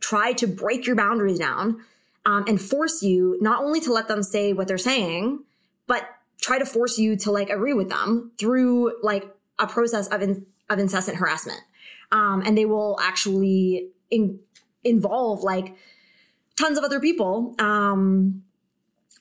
[0.00, 1.82] try to break your boundaries down
[2.26, 5.44] um, and force you not only to let them say what they're saying,
[5.86, 6.08] but
[6.40, 10.46] try to force you to like agree with them through like a process of in,
[10.68, 11.60] of incessant harassment.
[12.12, 14.40] Um, and they will actually in,
[14.82, 15.76] involve like
[16.56, 17.54] tons of other people.
[17.58, 18.42] Um,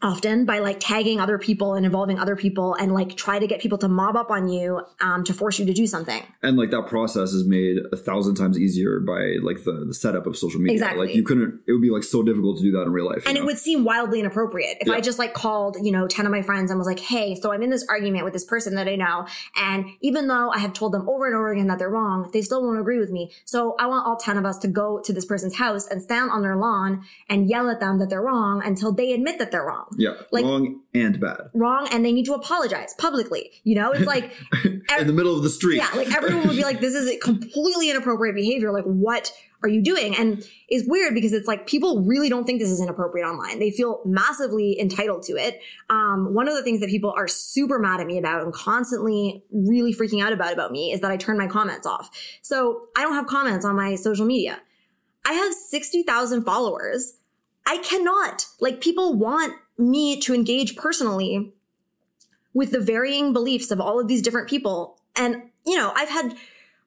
[0.02, 3.60] often by like tagging other people and involving other people and like try to get
[3.60, 6.24] people to mob up on you um, to force you to do something.
[6.42, 10.26] And like that process is made a thousand times easier by like the, the setup
[10.26, 10.76] of social media.
[10.76, 11.08] Exactly.
[11.08, 13.24] Like you couldn't, it would be like so difficult to do that in real life.
[13.26, 13.42] And know?
[13.42, 14.94] it would seem wildly inappropriate if Yeah.
[14.94, 17.52] I just like called, you know, 10 of my friends and was like, hey, so
[17.52, 19.28] I'm in this argument with this person that I know.
[19.58, 22.42] And even though I have told them over and over again that they're wrong, they
[22.42, 23.32] still won't agree with me.
[23.44, 26.32] So I want all 10 of us to go to this person's house and stand
[26.32, 29.66] on their lawn and yell at them that they're wrong until they admit that they're
[29.66, 29.88] wrong.
[29.98, 31.50] Yeah, Like- wrong and bad.
[31.54, 33.52] Wrong, and they need to apologize publicly.
[33.64, 34.32] You know, it's like
[34.66, 35.78] In the middle of the street.
[35.78, 38.72] yeah, like everyone would be like, this is completely inappropriate behavior.
[38.72, 40.16] Like, what are you doing?
[40.16, 43.60] And it's weird because it's like people really don't think this is inappropriate online.
[43.60, 45.60] They feel massively entitled to it.
[45.90, 49.44] Um, one of the things that people are super mad at me about and constantly
[49.52, 52.10] really freaking out about about me is that I turn my comments off.
[52.42, 54.62] So I don't have comments on my social media.
[55.26, 57.16] I have 60,000 followers.
[57.68, 58.48] I cannot.
[58.62, 61.54] Like, people want me to engage personally
[62.54, 65.00] with the varying beliefs of all of these different people.
[65.16, 66.36] And, you know, I've had,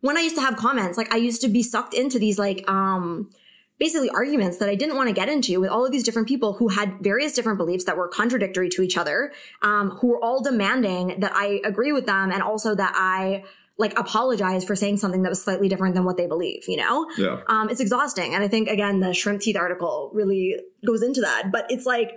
[0.00, 2.68] when I used to have comments, like I used to be sucked into these like,
[2.68, 3.30] um,
[3.78, 6.52] basically arguments that I didn't want to get into with all of these different people
[6.54, 9.32] who had various different beliefs that were contradictory to each other,
[9.62, 13.42] um, who were all demanding that I agree with them and also that I
[13.78, 17.10] like apologize for saying something that was slightly different than what they believe, you know?
[17.16, 17.40] Yeah.
[17.48, 18.34] Um, it's exhausting.
[18.34, 21.50] And I think, again, the shrimp teeth article really goes into that.
[21.50, 22.12] But it's like,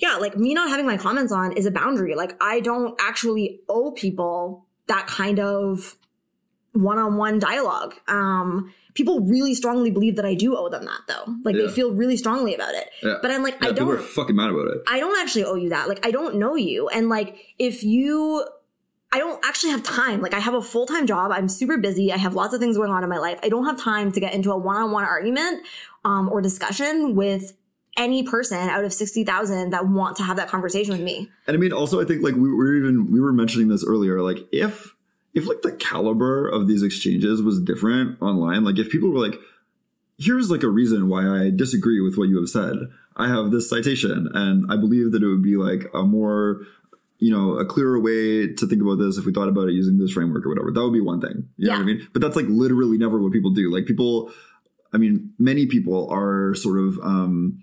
[0.00, 2.14] yeah, like me not having my comments on is a boundary.
[2.14, 5.96] Like I don't actually owe people that kind of
[6.72, 7.94] one-on-one dialogue.
[8.06, 11.34] Um, people really strongly believe that I do owe them that though.
[11.44, 11.66] Like Yeah.
[11.66, 12.88] they feel really strongly about it.
[13.02, 13.16] Yeah.
[13.20, 14.82] But I'm like, Yeah, I people are don't fucking mad about it.
[14.86, 15.88] I don't actually owe you that.
[15.88, 16.88] Like, I don't know you.
[16.88, 18.46] And like, if you,
[19.12, 20.20] I don't actually have time.
[20.20, 21.32] Like, I have a full time job.
[21.32, 22.12] I'm super busy.
[22.12, 23.40] I have lots of things going on in my life.
[23.42, 25.66] I don't have time to get into a one on one argument
[26.04, 27.52] um, or discussion with
[28.00, 31.28] any person out of 60,000 that want to have that conversation with me.
[31.46, 34.22] And I mean, also, I think like we were even we were mentioning this earlier.
[34.22, 34.96] Like, if
[35.34, 39.38] if like the caliber of these exchanges was different online, like if people were like,
[40.18, 42.76] "Here's like a reason why I disagree with what you have said.
[43.16, 46.62] I have this citation, and I believe that it would be like a more."
[47.22, 49.98] You know, a clearer way to think about this if we thought about it using
[49.98, 50.72] this framework or whatever.
[50.72, 51.50] That would be one thing.
[51.58, 52.08] You know what I mean?
[52.14, 53.70] But that's like literally never what people do.
[53.70, 54.32] Like people,
[54.94, 57.62] I mean, many people are sort of um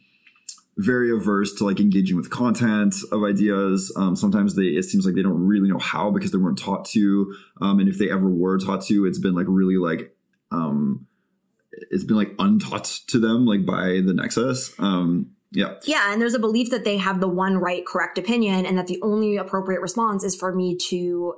[0.77, 3.91] very averse to like engaging with content of ideas.
[3.95, 6.85] Um, sometimes they it seems like they don't really know how because they weren't taught
[6.85, 7.35] to.
[7.61, 10.15] Um, and if they ever were taught to, it's been like really like
[10.51, 11.07] um,
[11.91, 14.73] it's been like untaught to them like by the Nexus.
[14.79, 16.11] Um, yeah, Yeah.
[16.11, 18.99] And there's a belief that they have the one right, correct opinion and that the
[19.01, 21.35] only appropriate response is for me to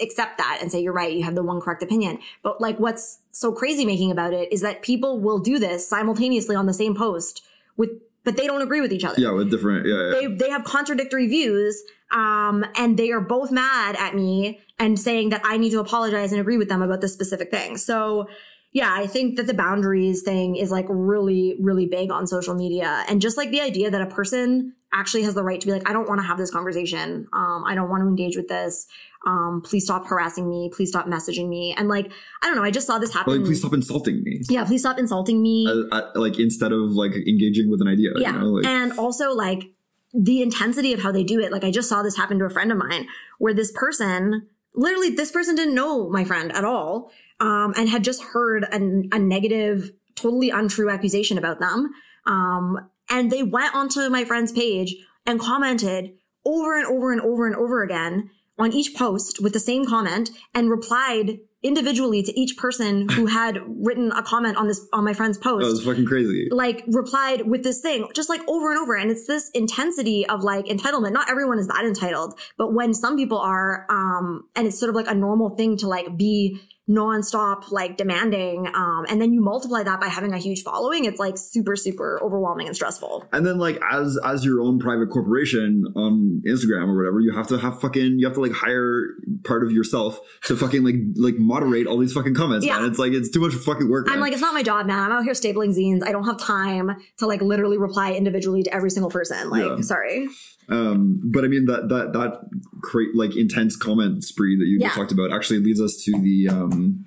[0.00, 2.18] accept that and say, you're right, you have the one correct opinion.
[2.42, 6.56] But like what's so crazy making about it is that people will do this simultaneously
[6.56, 7.42] on the same post
[7.76, 7.90] with,
[8.24, 9.20] but they don't agree with each other.
[9.20, 9.94] yeah, with different yeah.
[9.94, 10.10] yeah.
[10.10, 11.82] They, they have contradictory views,
[12.12, 16.32] um, and they are both mad at me and saying that I need to apologize
[16.32, 17.76] and agree with them about this specific thing.
[17.76, 18.28] So,
[18.72, 23.04] yeah, I think that the boundaries thing is like really, really big on social media.
[23.08, 25.88] And just like the idea that a person actually has the right to be like,
[25.88, 27.28] I don't want to have this conversation.
[27.32, 28.86] Um, I don't want to engage with this.
[29.26, 30.70] Um, please stop harassing me.
[30.74, 31.74] Please stop messaging me.
[31.76, 32.10] And like,
[32.42, 32.62] I don't know.
[32.62, 33.36] I just saw this happen.
[33.36, 34.40] like, please stop insulting me.
[34.48, 35.66] Yeah, please stop insulting me.
[35.68, 38.10] Uh, uh, like instead of like engaging with an idea.
[38.16, 38.32] Yeah.
[38.32, 38.46] You know?
[38.46, 39.70] like, and also like
[40.14, 41.52] the intensity of how they do it.
[41.52, 43.06] Like I just saw this happen to a friend of mine
[43.38, 47.12] where this person, literally this person didn't know my friend at all.
[47.40, 51.90] Um, and had just heard a, a negative, totally untrue accusation about them.
[52.26, 54.94] Um, and they went onto my friend's page
[55.26, 56.12] and commented
[56.44, 58.30] over and over and over and over again
[58.60, 63.60] on each post with the same comment and replied individually to each person who had
[63.66, 65.64] written a comment on this on my friend's post.
[65.64, 66.48] That was fucking crazy.
[66.50, 68.94] like replied with this thing just like over and over.
[68.94, 71.12] And it's this intensity of like entitlement.
[71.12, 74.94] Not everyone is that entitled but when some people are um and it's sort of
[74.94, 76.60] like a normal thing to like be
[76.90, 81.20] nonstop like demanding um and then you multiply that by having a huge following it's
[81.20, 85.84] like super super overwhelming and stressful And then like as as your own private corporation
[85.94, 89.06] on Instagram or whatever, you have to have fucking you have to like hire
[89.44, 92.66] part of yourself to fucking like like moderate all these fucking comments.
[92.66, 92.80] Yeah.
[92.80, 92.90] Man.
[92.90, 94.06] It's like it's too much fucking work.
[94.08, 94.20] i'm man.
[94.22, 96.96] like it's not my job man i'm out here stapling zines i don't have time
[97.18, 99.80] to like literally reply individually to every single person like Yeah.
[99.82, 100.28] sorry
[100.70, 102.40] um but I mean that that that
[102.82, 104.90] create like intense comment spree that you Yeah.
[104.90, 107.04] talked about actually leads us to the um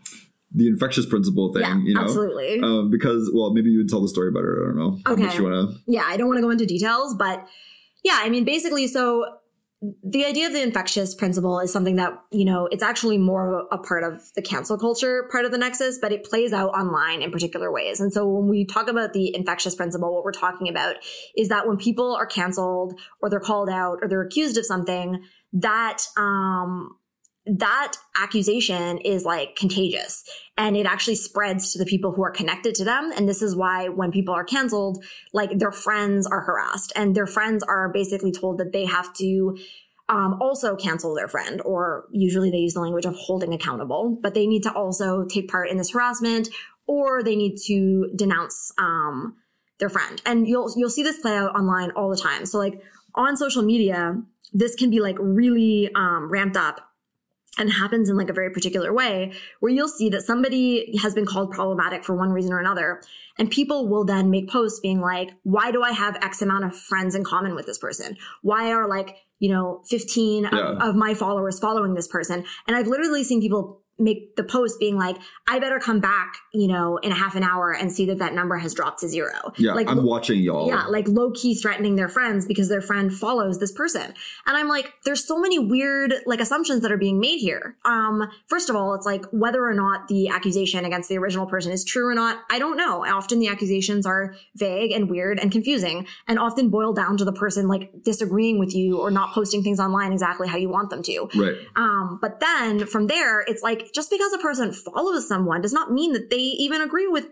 [0.55, 2.01] the infectious principle thing, yeah you know?
[2.01, 4.61] absolutely Um, because well maybe you would tell the story better.
[4.63, 4.99] I don't know.
[5.13, 5.35] Okay.
[5.37, 7.45] you wanna yeah, I don't want to go into details, but
[8.03, 9.25] yeah, I mean, basically, so
[10.01, 13.77] the idea of the infectious principle is something that, you know, it's actually more a
[13.77, 17.31] part of the cancel culture part of the nexus, but it plays out online in
[17.31, 17.99] particular ways.
[17.99, 20.95] And so when we talk about the infectious principle, what we're talking about
[21.35, 25.21] is that when people are canceled or they're called out or they're accused of something,
[25.51, 26.95] that, um,
[27.45, 30.23] that accusation is like contagious
[30.57, 33.11] and it actually spreads to the people who are connected to them.
[33.15, 35.03] And this is why when people are canceled,
[35.33, 39.57] like their friends are harassed and their friends are basically told that they have to
[40.09, 44.33] um, also cancel their friend, or usually they use the language of holding accountable, but
[44.33, 46.49] they need to also take part in this harassment
[46.87, 49.35] or they need to denounce um,
[49.79, 50.21] their friend.
[50.25, 52.45] And you'll you'll see this play out online all the time.
[52.45, 52.81] So like
[53.15, 54.21] on social media,
[54.51, 56.92] this can be like really um, ramped up
[57.57, 61.25] and happens in like a very particular way where you'll see that somebody has been
[61.25, 63.01] called problematic for one reason or another
[63.37, 66.75] and people will then make posts being like why do i have x amount of
[66.75, 70.49] friends in common with this person why are like you know 15 Yeah.
[70.49, 74.79] of, of my followers following this person and i've literally seen people make the post
[74.79, 75.17] being like
[75.47, 78.33] i better come back you know in a half an hour and see that that
[78.33, 80.67] number has dropped to zero Yeah, like I'm watching y'all.
[80.67, 84.13] yeah, like low key threatening their friends because their friend follows this person.
[84.47, 87.77] And I'm like, there's so many weird like assumptions that are being made here.
[87.85, 91.71] Um, first of all, it's like whether or not the accusation against the original person
[91.71, 93.05] is true or not, I don't know.
[93.05, 97.33] Often the accusations are vague and weird and confusing and often boil down to the
[97.33, 101.03] person like disagreeing with you or not posting things online exactly how you want them
[101.03, 101.29] to.
[101.35, 101.55] Right.
[101.75, 105.91] Um, but then from there, it's like just because a person follows someone does not
[105.91, 107.27] mean that they even agree with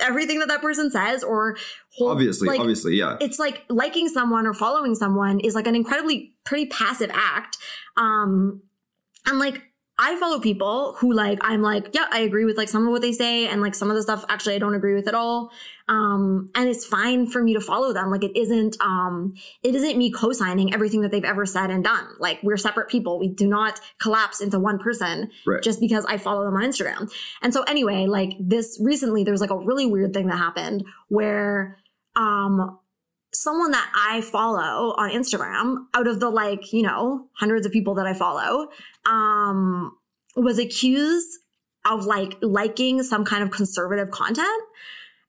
[0.00, 1.56] everything that that person says or
[1.96, 3.16] hold, Obviously, like, obviously, yeah.
[3.20, 7.58] it's like liking someone or following someone is like an incredibly pretty passive act.
[7.96, 8.62] Um,
[9.26, 9.62] and like
[9.96, 13.00] I follow people who like I'm like, yeah, I agree with like some of what
[13.00, 15.52] they say, and like some of the stuff actually I don't agree with at all.
[15.86, 18.10] Um, and it's fine for me to follow them.
[18.10, 22.08] Like it isn't um it isn't me co-signing everything that they've ever said and done.
[22.18, 23.20] Like we're separate people.
[23.20, 25.62] We do not collapse into one person Right.
[25.62, 27.12] just because I follow them on Instagram.
[27.42, 30.84] And so anyway, like this recently there was like a really weird thing that happened
[31.08, 31.78] where
[32.16, 32.78] um
[33.44, 37.94] someone that I follow on Instagram out of the like, you know, hundreds of people
[37.96, 38.68] that I follow,
[39.06, 39.96] um,
[40.34, 41.38] was accused
[41.84, 44.48] of like liking some kind of conservative content.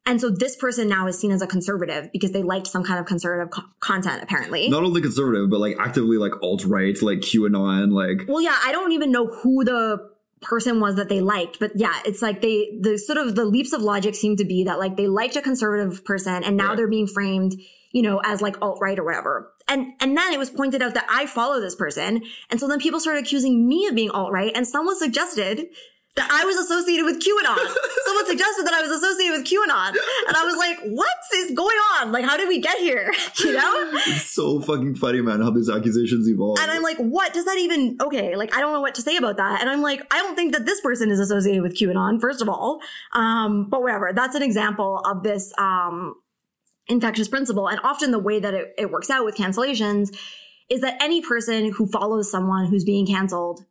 [0.07, 2.99] And so this person now is seen as a conservative because they liked some kind
[2.99, 4.69] of conservative co- content, apparently.
[4.69, 8.71] Not only conservative, but like actively like alt right, like QAnon, like Well, yeah, I
[8.71, 10.09] don't even know who the
[10.41, 13.73] person was that they liked, but yeah, it's like they, the sort of the leaps
[13.73, 16.77] of logic seem to be that like they liked a conservative person and now Right.
[16.77, 17.55] they're being framed,
[17.95, 19.53] you know, as like alt right or whatever.
[19.69, 22.23] And, and then it was pointed out that I follow this person.
[22.49, 25.67] And so then people started accusing me of being alt right and someone suggested
[26.17, 27.55] that I was associated with QAnon.
[28.05, 29.95] someone suggested that I was associated with QAnon.
[30.27, 32.11] And I was like, what is going on?
[32.11, 33.13] Like, how did we get here?
[33.39, 33.89] you know?
[34.07, 36.59] it's so fucking funny, man, how these accusations evolve.
[36.59, 37.97] And I'm like, what does that even?
[38.01, 39.61] Okay, like I don't know what to say about that.
[39.61, 42.49] And I'm like, I don't think that this person is associated with QAnon, first of
[42.49, 42.81] all.
[43.13, 44.11] Um, but whatever.
[44.13, 46.15] That's an example of this um,
[46.87, 47.67] infectious principle.
[47.67, 50.15] And often the way that it, it works out with cancellations
[50.69, 53.65] is that any person who follows someone who's being canceled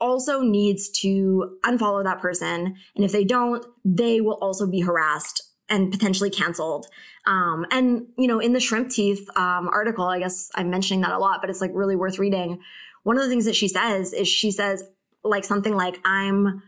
[0.00, 2.76] also needs to unfollow that person.
[2.94, 6.86] And if they don't, they will also be harassed and potentially canceled.
[7.26, 11.12] Um, and you know, in the shrimp teeth um, article, I guess I'm mentioning that
[11.12, 12.60] a lot, but it's like really worth reading.
[13.02, 14.84] One of the things that she says is she says
[15.22, 16.62] like something like, "I'm."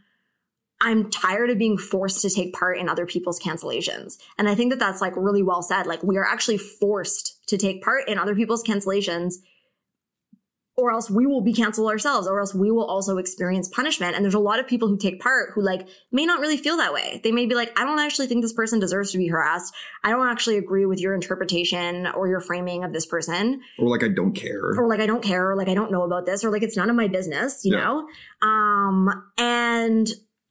[0.80, 4.18] I'm tired of being forced to take part in other people's cancellations.
[4.38, 5.86] And I think that that's like really well said.
[5.86, 9.36] Like we are actually forced to take part in other people's cancellations
[10.78, 14.22] or else we will be canceled ourselves or else we will also experience punishment and
[14.24, 16.92] there's a lot of people who take part who like may not really feel that
[16.92, 19.72] way they may be like i don't actually think this person deserves to be harassed
[20.04, 24.04] i don't actually agree with your interpretation or your framing of this person or like
[24.04, 24.74] I don't care.
[24.76, 26.76] or like i don't care or like i don't know about this or like it's
[26.76, 27.82] none of my business you Yeah.
[27.82, 28.08] know
[28.46, 30.08] um and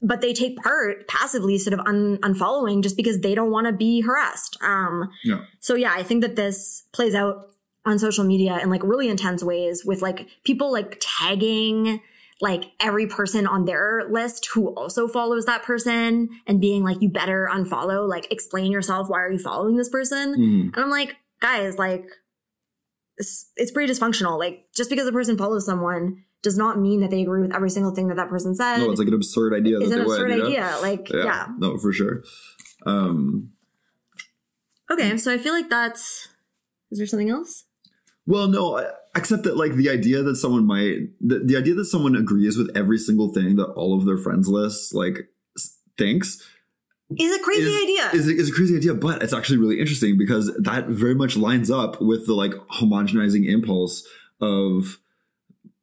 [0.07, 3.73] but they take part passively sort of un- unfollowing just because they don't want to
[3.73, 5.41] be harassed um Yeah.
[5.59, 7.35] so yeah, I think that this plays out
[7.85, 12.01] on social media in like really intense ways with like people like tagging
[12.41, 17.07] like every person on their list who also follows that person and being like, you
[17.07, 19.07] better unfollow, like explain yourself.
[19.07, 20.35] Why are you following this person?
[20.35, 20.73] Mhm.
[20.75, 22.05] And I'm like, guys, like
[23.17, 24.37] it's, it's pretty dysfunctional.
[24.37, 27.69] Like just because a person follows someone does not mean that they agree with every
[27.69, 28.77] single thing that that person said.
[28.77, 30.37] No, it's like an absurd idea it's an absurd would.
[30.37, 30.47] you know?
[30.47, 30.77] idea.
[30.81, 31.47] Like, yeah.
[31.57, 32.23] No, for sure.
[32.85, 33.49] Um,
[34.91, 35.17] Okay.
[35.17, 36.29] So I feel like that's,
[36.91, 37.65] is there something else?
[38.27, 38.83] well, no,
[39.15, 42.75] except that like the idea that someone might, the, the idea that someone agrees with
[42.75, 45.29] every single thing that all of their friends lists like
[45.97, 46.41] thinks
[47.17, 48.09] Is a crazy is, idea.
[48.13, 51.69] Is, is a crazy idea, but it's actually really interesting because that very much lines
[51.69, 54.07] up with the like homogenizing impulse
[54.41, 54.97] of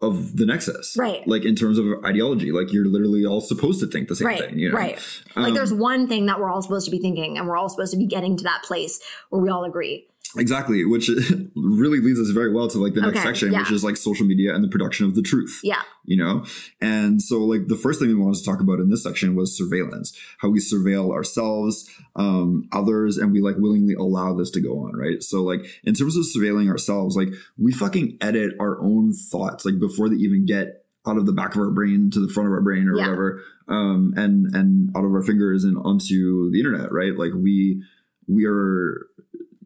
[0.02, 1.26] of the nexus, Right.
[1.26, 4.38] Like in terms of ideology, like you're literally all supposed to think the same right,
[4.40, 4.76] thing, you know?
[4.76, 4.98] right.
[5.36, 7.68] like Um, there's one thing that we're all supposed to be thinking, and we're all
[7.68, 9.00] supposed to be getting to that place
[9.30, 10.06] where we all agree.
[10.36, 11.08] Exactly, which
[11.54, 14.26] really leads us very well to like the next Okay, section, which is like social
[14.26, 15.60] media and the production of the truth.
[15.62, 16.44] Yeah, You know?
[16.80, 19.56] And so like the first thing we wanted to talk about in this section was
[19.56, 24.80] surveillance, how we surveil ourselves, um, others, and we like willingly allow this to go
[24.84, 25.22] on, right?
[25.22, 27.28] So like in terms of surveilling ourselves, like
[27.58, 31.54] we fucking edit our own thoughts, like before they even get out of the back
[31.54, 33.02] of our brain to the front of our brain or Yeah.
[33.08, 37.16] whatever, um, and and out of our fingers and onto the internet, right?
[37.18, 37.82] Like we
[38.28, 39.06] we are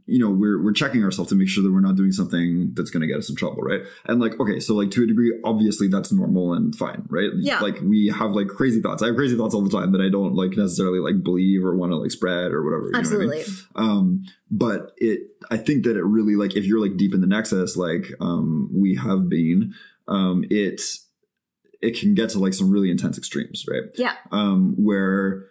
[0.07, 2.91] you know we're we're checking ourselves to make sure that we're not doing something that's
[2.91, 5.33] going to get us in trouble right and like okay so like to a degree
[5.45, 7.59] obviously that's normal and fine right Yeah.
[7.61, 10.09] like we have like crazy thoughts i have crazy thoughts all the time that i
[10.09, 13.07] don't like necessarily like believe or want to like spread or whatever you know what
[13.07, 13.41] I mean?
[13.41, 13.65] Absolutely.
[13.75, 15.21] um but it
[15.51, 18.71] i think that it really like if you're like deep in the nexus like um
[18.73, 19.75] we have been
[20.07, 20.81] um it
[21.83, 24.15] it can get to like some really intense extremes right Yeah.
[24.31, 25.47] um where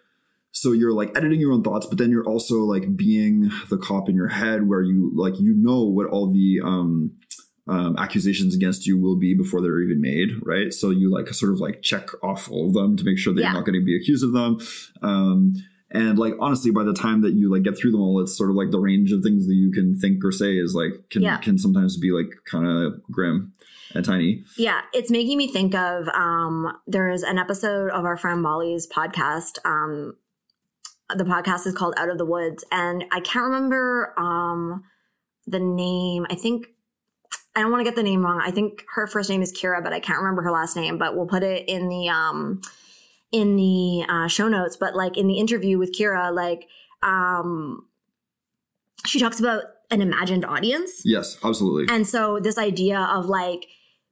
[0.58, 4.08] so you're like editing your own thoughts but then you're also like being the cop
[4.08, 7.12] in your head where you like you know what all the um
[7.68, 10.72] um, accusations against you will be before they're even made, right?
[10.72, 13.40] So you like sort of like check off all of them to make sure that
[13.40, 13.48] Yeah.
[13.48, 14.58] you're not going to be accused of them.
[15.02, 15.54] Um,
[15.90, 18.50] and like honestly, by the time that you like get through them all, it's sort
[18.50, 21.22] of like the range of things that you can think or say is like can
[21.22, 21.38] Yeah.
[21.38, 23.52] can sometimes be like kind of grim
[23.96, 24.44] and tiny.
[24.56, 29.58] Yeah, it's making me think of um there's an episode of our friend Molly's podcast.
[29.64, 30.14] Um
[31.14, 34.84] the podcast is called Out of the Woods and I can't remember um
[35.46, 36.26] the name.
[36.28, 36.68] I think
[37.54, 38.40] I don't want to get the name wrong.
[38.44, 41.16] I think her first name is Kira, but I can't remember her last name, but
[41.16, 42.60] we'll put it in the um
[43.32, 46.68] in the uh, show notes, but like in the interview with Kira like
[47.02, 47.86] um
[49.06, 51.02] she talks about an imagined audience.
[51.04, 51.94] Yes, absolutely.
[51.94, 53.66] And so this idea of like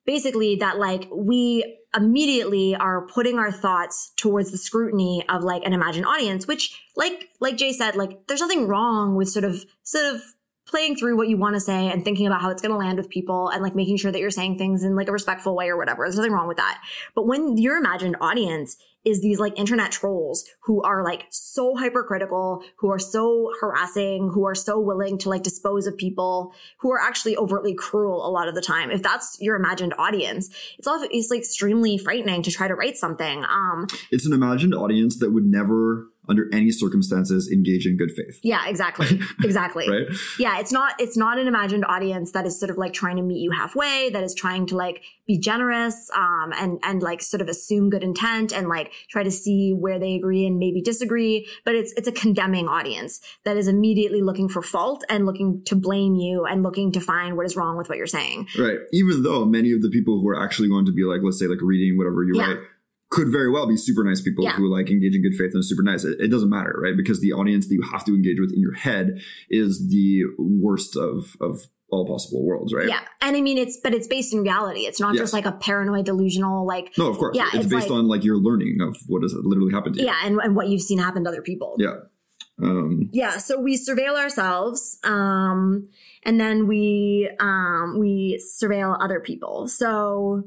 [0.06, 5.72] basically that like we immediately are putting our thoughts towards the scrutiny of like an
[5.72, 10.14] imagined audience, which like like Jay said, like there's nothing wrong with sort of sort
[10.14, 10.22] of
[10.66, 12.96] playing through what you want to say and thinking about how it's going to land
[12.96, 15.68] with people and like making sure that you're saying things in like a respectful way
[15.68, 16.04] or whatever.
[16.04, 16.82] There's nothing wrong with that.
[17.14, 22.62] But when your imagined audience is these like internet trolls who are like so hypercritical,
[22.76, 27.00] who are so harassing, who are so willing to like dispose of people, who are
[27.00, 28.90] actually overtly cruel a lot of the time.
[28.90, 33.44] If that's your imagined audience, it's like extremely frightening to try to write something.
[33.44, 38.40] Um, it's an imagined audience that would never, under any circumstances, engage in good faith.
[38.42, 39.88] yeah, exactly, exactly.
[39.88, 40.06] Right?
[40.38, 43.22] yeah it's not it's not an imagined audience that is sort of like trying to
[43.22, 47.40] meet you halfway that is trying to like be generous um and and like sort
[47.40, 51.46] of assume good intent and like try to see where they agree and maybe disagree
[51.64, 55.74] but it's it's a condemning audience that is immediately looking for fault and looking to
[55.74, 58.78] blame you and looking to find what is wrong with what you're saying Right.
[58.92, 61.46] Even though many of the people who are actually going to be like, let's say,
[61.46, 62.46] like reading whatever you Yeah.
[62.46, 62.58] write,
[63.10, 64.52] could very well be super nice people Yeah.
[64.52, 66.04] who like engage in good faith and are super nice.
[66.04, 66.96] It, it doesn't matter, right?
[66.96, 69.20] Because the audience that you have to engage with in your head
[69.50, 71.60] is the worst of of
[71.90, 72.88] all possible worlds, right?
[72.88, 75.20] yeah and i mean it's but it's based in reality it's not Yes.
[75.24, 77.36] just like a paranoid delusional like No, of course.
[77.36, 80.00] Yeah, it's, it's based like- on like your learning of what has literally happened to
[80.00, 80.06] you.
[80.06, 81.96] yeah and, and what you've seen happen to other people Yeah.
[82.60, 85.88] Um, yeah so we surveil ourselves um
[86.24, 90.42] and then we um we surveil other people so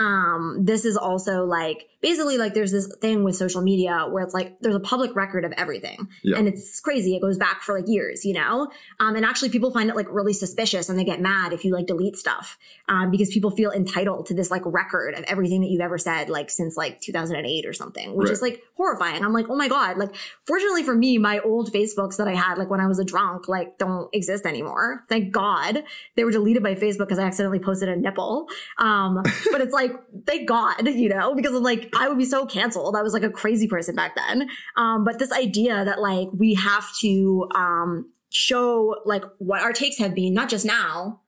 [0.00, 4.32] um this is also like basically like there's this thing with social media where it's
[4.32, 6.08] like there's a public record of everything.
[6.22, 6.38] Yeah.
[6.38, 7.14] and it's crazy.
[7.14, 8.70] It goes back for like years you know?
[8.98, 11.74] Um and actually people find it like really suspicious and they get mad if you
[11.74, 12.58] like delete stuff
[12.88, 16.30] um because people feel entitled to this like record of everything that you've ever said
[16.30, 19.22] like since like 2008 or something which is like horrifying.
[19.22, 19.98] I'm like oh my god.
[19.98, 20.14] Like
[20.46, 23.48] fortunately for me my old facebooks that i had like when i was a drunk
[23.48, 25.04] like don't exist anymore.
[25.10, 25.84] Thank god
[26.16, 28.48] they were deleted by facebook because i accidentally posted a nipple.
[28.78, 29.22] Um
[29.52, 29.89] but it's like
[30.26, 33.22] thank god you know because I'm like i would be so canceled i was like
[33.22, 38.10] a crazy person back then um but this idea that like we have to um
[38.30, 41.20] show like what our takes have been not just now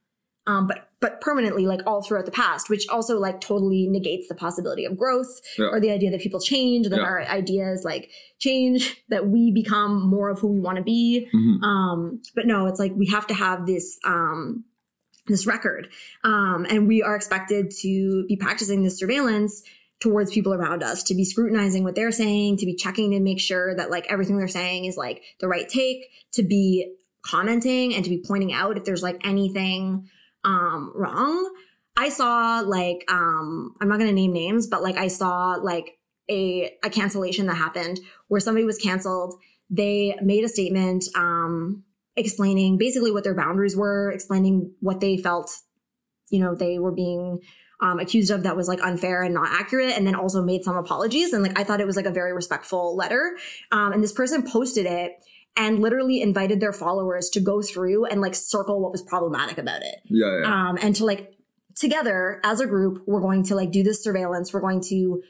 [0.46, 4.34] um but but permanently like all throughout the past which also like totally negates the
[4.34, 5.66] possibility of growth Yeah.
[5.66, 7.02] or the idea that people change that Yeah.
[7.02, 11.62] our ideas like change that we become more of who we want to be mhm.
[11.62, 14.64] um but no it's like we have to have this um
[15.26, 15.88] this record.
[16.24, 19.62] Um and we are expected to be practicing this surveillance
[20.00, 23.38] towards people around us to be scrutinizing what they're saying to be checking to make
[23.38, 26.92] sure that like everything they're saying is like the right take to be
[27.24, 30.08] commenting and to be pointing out if there's like anything
[30.44, 31.54] um wrong.
[31.96, 35.98] I saw like um i'm not to name names but like i saw like
[36.30, 39.34] a a cancellation that happened where somebody was canceled.
[39.70, 41.84] They made a statement um
[42.16, 45.50] explaining basically what their boundaries were explaining what they felt
[46.30, 47.40] you know they were being
[47.80, 50.76] um, accused of that was like unfair and not accurate and then also made some
[50.76, 53.36] apologies and like i thought it was like a very respectful letter.
[53.72, 55.12] Um, and this person posted it
[55.56, 59.82] and literally invited their followers to go through and like circle what was problematic about
[59.82, 59.96] it.
[60.04, 60.68] Yeah, yeah.
[60.68, 61.34] um, and to like
[61.74, 64.52] together as a group we're going to like do this surveillance.
[64.52, 65.22] We're going to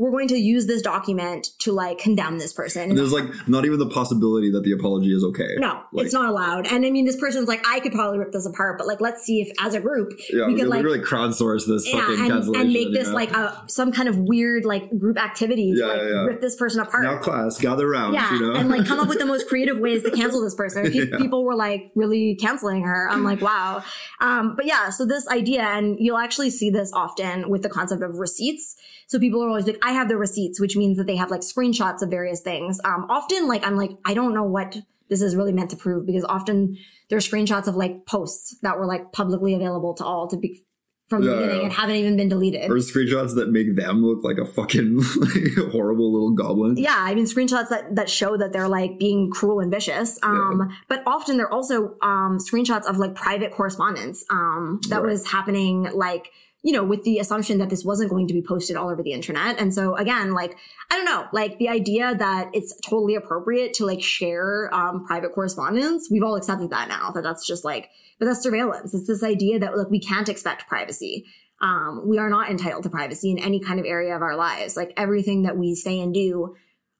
[0.00, 2.88] we're going to use this document to like condemn this person.
[2.88, 5.56] And there's like not even the possibility that the apology is okay.
[5.58, 6.66] No, Like- it's not allowed.
[6.66, 9.22] And I mean, this person's like, I could probably rip this apart, but like, let's
[9.22, 12.30] see if as a group Yeah, we we could like, really crowdsource this yeah, fucking
[12.32, 13.14] and, and make this know?
[13.14, 16.56] like a some kind of weird like group activity to Yeah, like yeah, rip this
[16.56, 17.04] person apart.
[17.04, 18.14] now class gather around.
[18.14, 18.54] yeah, you know?
[18.58, 20.90] and like come up with the most creative ways to cancel this person.
[20.90, 21.06] Pe-.
[21.18, 23.06] People were like really canceling her.
[23.10, 23.84] I'm like, wow.
[24.22, 28.02] Um, but yeah, so this idea, and you'll actually see this often with the concept
[28.02, 28.76] of receipts.
[29.10, 31.40] So people are always like, I have the receipts, which means that they have like
[31.40, 32.80] screenshots of various things.
[32.84, 34.76] Um, often, like I'm like, I don't know what
[35.08, 36.76] this is really meant to prove because often
[37.08, 40.62] there are screenshots of like posts that were like publicly available to all to be
[41.08, 41.62] from the Yeah, beginning yeah.
[41.64, 42.70] and haven't even been deleted.
[42.70, 46.76] or screenshots that make them look like a fucking like, horrible little goblin.
[46.76, 50.20] Yeah, I mean screenshots that that show that they're like being cruel and vicious.
[50.22, 55.10] Um, but often they're also um screenshots of like private correspondence um that Right.
[55.10, 56.30] was happening like
[56.62, 59.12] you know with the assumption that this wasn't going to be posted all over the
[59.12, 59.60] internet.
[59.60, 60.56] And so again, like
[60.90, 65.32] I don't know, like the idea that it's totally appropriate to like share um private
[65.32, 68.94] correspondence, we've all accepted that now that that's just like but that's surveillance.
[68.94, 71.26] It's this idea that like we can't expect privacy.
[71.62, 74.76] Um, we are not entitled to privacy in any kind of area of our lives.
[74.76, 76.54] Like everything that we say and do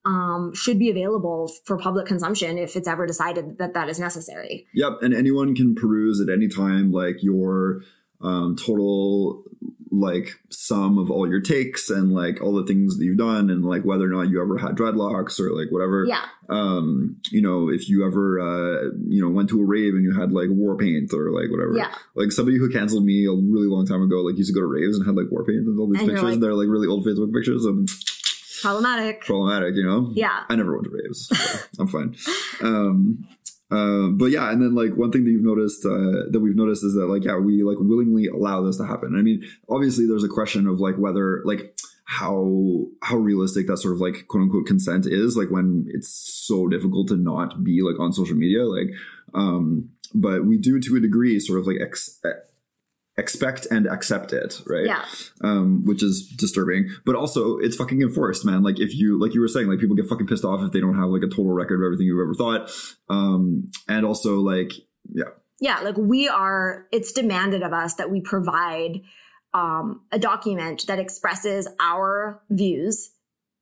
[0.05, 4.67] um, should be available for public consumption if it's ever decided that that is necessary.
[4.75, 7.83] Yep, and anyone can peruse at any time like your
[8.23, 9.45] um, total
[9.93, 13.65] like sum of all your takes and like all the things that you've done and
[13.65, 16.05] like whether or not you ever had dreadlocks or like whatever.
[16.07, 16.25] Yeah.
[16.49, 20.15] Um, you know, if you ever uh, you know went to a rave and you
[20.19, 21.77] had like war paint or like whatever.
[21.77, 21.93] Yeah.
[22.15, 24.67] Like somebody who canceled me a really long time ago, like used to go to
[24.73, 26.23] raves and had like war paint and all these And pictures.
[26.25, 27.89] like- and they're like really old Facebook pictures of
[28.63, 29.23] Problematic.
[29.23, 30.13] problematic, you know?
[30.15, 30.45] Yeah.
[30.51, 31.29] I never went to raves.
[31.73, 32.15] So I'm fine.
[32.63, 33.27] Um,
[33.71, 36.85] uh, but yeah, and then like one thing that you've noticed uh, that we've noticed
[36.85, 39.15] is that like yeah, we like willingly allow this to happen.
[39.17, 41.77] I mean, obviously, there's a question of like whether like
[42.11, 46.67] how how realistic that sort of like quote unquote consent is like when it's so
[46.67, 48.89] difficult to not be like on social media like
[49.33, 52.19] um but we do to a degree sort of like ex-
[53.21, 55.05] expect and accept it right Yeah.
[55.43, 56.89] um, which is disturbing.
[57.07, 58.63] But also, it's fucking enforced, man.
[58.63, 60.81] Like if you, like you were saying, like people get fucking pissed off if they
[60.81, 62.71] don't have like a total record of everything you've ever thought.
[63.09, 64.73] Um, and also, like,
[65.13, 65.31] yeah,
[65.61, 65.81] Yeah.
[65.81, 69.03] Like we are, it's demanded of us that we provide
[69.53, 73.11] um, a document that expresses our views,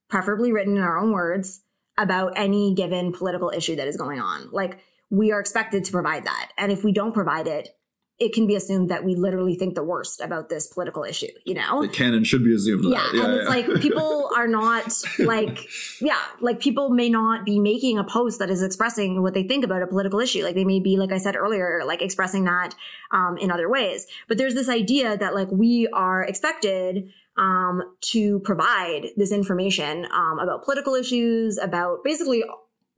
[0.08, 1.62] preferably written in our own words,
[1.98, 4.48] about any given political issue that is going on.
[4.52, 4.78] Like
[5.10, 6.52] we are expected to provide that.
[6.58, 7.70] And if we don't provide it,
[8.18, 11.54] it can be assumed that we literally think the worst about this political issue, you
[11.54, 11.82] know?
[11.82, 12.84] It can and should be assumed.
[12.84, 13.24] yeah, that.
[13.24, 15.68] and it's like people are not like
[16.00, 19.64] yeah like people may not be making a post that is expressing what they think
[19.64, 22.74] about a political issue like they may be like i said earlier like expressing that
[23.12, 28.40] um, in other ways but there's this idea that like we are expected um, to
[28.40, 32.42] provide this information um, about political issues about basically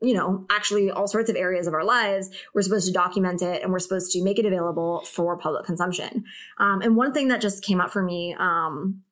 [0.03, 3.63] you know, actually all sorts of areas of our lives, we're supposed to document it
[3.63, 6.25] and we're supposed to make it available for public consumption.
[6.59, 9.03] Um, and one thing that just came up for me um,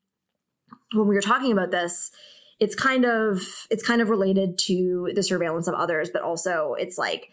[0.93, 2.11] when we were talking about this,
[2.59, 6.99] it's kind of it's kind of related to the surveillance of others, but also it's
[6.99, 7.31] like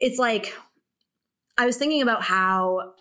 [0.00, 0.54] it's like
[1.56, 2.94] I was thinking about how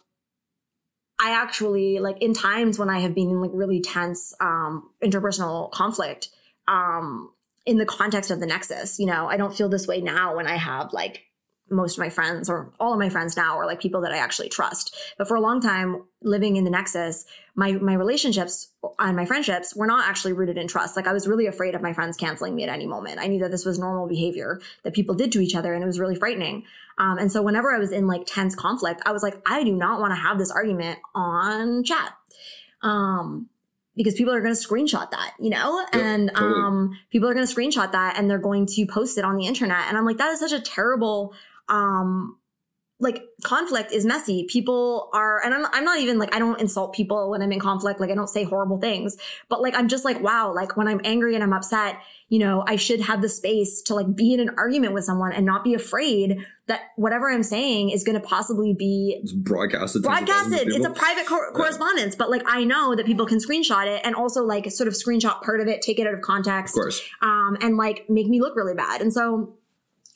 [1.19, 5.71] I actually like in times when I have been in like really tense um, interpersonal
[5.71, 6.29] conflict
[6.67, 7.31] um,
[7.67, 8.97] in the context of the Nexus.
[8.97, 11.25] You know, I don't feel this way now when I have like
[11.69, 14.17] most of my friends or all of my friends now are like people that I
[14.17, 14.95] actually trust.
[15.17, 17.25] But for a long time living in the Nexus,
[17.55, 18.69] my my relationships
[18.99, 20.95] and my friendships were not actually rooted in trust.
[20.95, 23.19] Like I was really afraid of my friends canceling me at any moment.
[23.19, 25.87] I knew that this was normal behavior that people did to each other and it
[25.87, 26.63] was really frightening.
[26.97, 29.73] Um, and so whenever I was in like tense conflict, I was like, I do
[29.73, 32.13] not want to have this argument on chat.
[32.81, 33.49] Um,
[33.97, 36.53] because people are going to screenshot that, you know, Yep, and totally.
[36.63, 39.45] um, people are going to screenshot that and they're going to post it on the
[39.45, 39.85] internet.
[39.87, 41.33] And I'm like, that is such a terrible,
[41.67, 42.36] um,
[42.99, 44.47] like conflict is messy.
[44.49, 47.59] People are, and I'm, I'm not even like, I don't insult people when I'm in
[47.59, 47.99] conflict.
[47.99, 49.15] Like I don't say horrible things,
[49.49, 51.97] but like, I'm just like, wow, like when I'm angry and I'm upset,
[52.29, 55.31] you know, I should have the space to like be in an argument with someone
[55.31, 59.99] and not be afraid that whatever I'm saying is going to possibly be it's broadcasted.
[59.99, 60.67] of broadcasted.
[60.69, 64.15] It's a private cor- correspondence, but like I know that people can screenshot it and
[64.15, 66.99] also like sort of screenshot part of it, take it out of Of context, course.
[67.21, 69.01] um, and like make me look really bad.
[69.01, 69.53] And so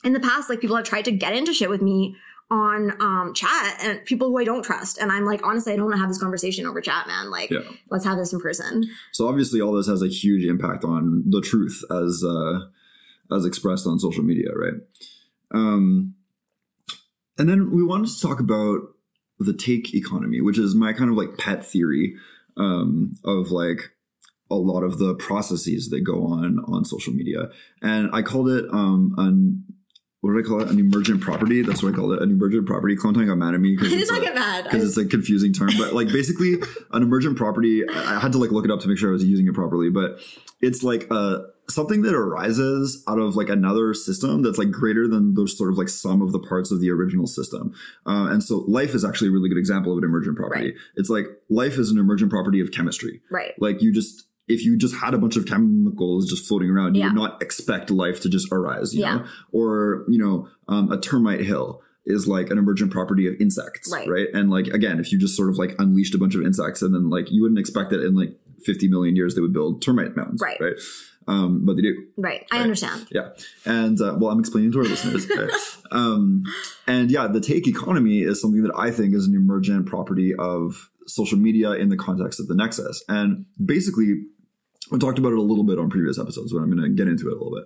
[0.02, 2.16] in the past, like people have tried to get into shit with me
[2.52, 4.98] on um chat and people who I don't trust.
[4.98, 7.30] And I'm like, honestly, I don't want to have this conversation over chat, man.
[7.30, 7.60] Like, Yeah.
[7.90, 8.84] let's have this in person.
[9.12, 12.66] So obviously, all this has a huge impact on the truth as uh,
[13.34, 14.74] as expressed on social media, right?
[15.54, 16.14] Um,
[17.38, 18.80] and then we wanted to talk about
[19.38, 22.14] the take economy, which is my kind of like pet theory
[22.56, 23.92] um, of like
[24.50, 27.48] a lot of the processes that go on on social media.
[27.80, 29.64] And I called it um, an
[30.22, 30.70] what do I call it?
[30.70, 31.62] An emergent property.
[31.62, 32.22] That's what I call it.
[32.22, 32.96] An emergent property.
[32.96, 34.64] Clone got mad at me because I it's, not a- get mad.
[34.64, 35.70] Because it's a confusing term.
[35.76, 36.54] But like basically,
[36.92, 37.82] an emergent property.
[37.88, 39.90] I had to like look it up to make sure I was using it properly.
[39.90, 40.20] But
[40.60, 41.38] it's like uh
[41.68, 45.78] something that arises out of like another system that's like greater than those sort of
[45.78, 47.72] like sum of the parts of the original system.
[48.06, 50.70] Uh, and so life is actually a really good example of an emergent property.
[50.72, 50.74] Right.
[50.96, 53.22] It's like life is an emergent property of chemistry.
[53.30, 53.52] right.
[53.58, 57.00] Like you just if you just had a bunch of chemicals just floating around, you
[57.00, 57.08] Yeah.
[57.08, 59.16] would not expect life to just arise, you Yeah.
[59.16, 59.24] know?
[59.52, 64.08] Or, you know, um, a termite hill is like an emergent property of insects, Right.
[64.08, 64.28] right?
[64.34, 66.92] And like again, if you just sort of like unleashed a bunch of insects and
[66.94, 70.16] then like you wouldn't expect that in like 50 million years they would build termite
[70.16, 70.58] mounds, Right.
[70.60, 70.74] right?
[71.28, 71.94] Um, but they do.
[72.16, 72.44] Right.
[72.50, 72.62] I Right.
[72.62, 73.06] understand.
[73.12, 73.28] Yeah.
[73.64, 75.28] And uh, well, I'm explaining to our listeners.
[75.36, 75.50] right?
[75.92, 76.44] Um,
[76.86, 80.88] and yeah, the take economy is something that I think is an emergent property of
[81.06, 83.04] social media in the context of the Nexus.
[83.10, 84.22] And basically,
[84.90, 87.08] we talked about it a little bit on previous episodes, but I'm going to get
[87.08, 87.64] into it a little bit.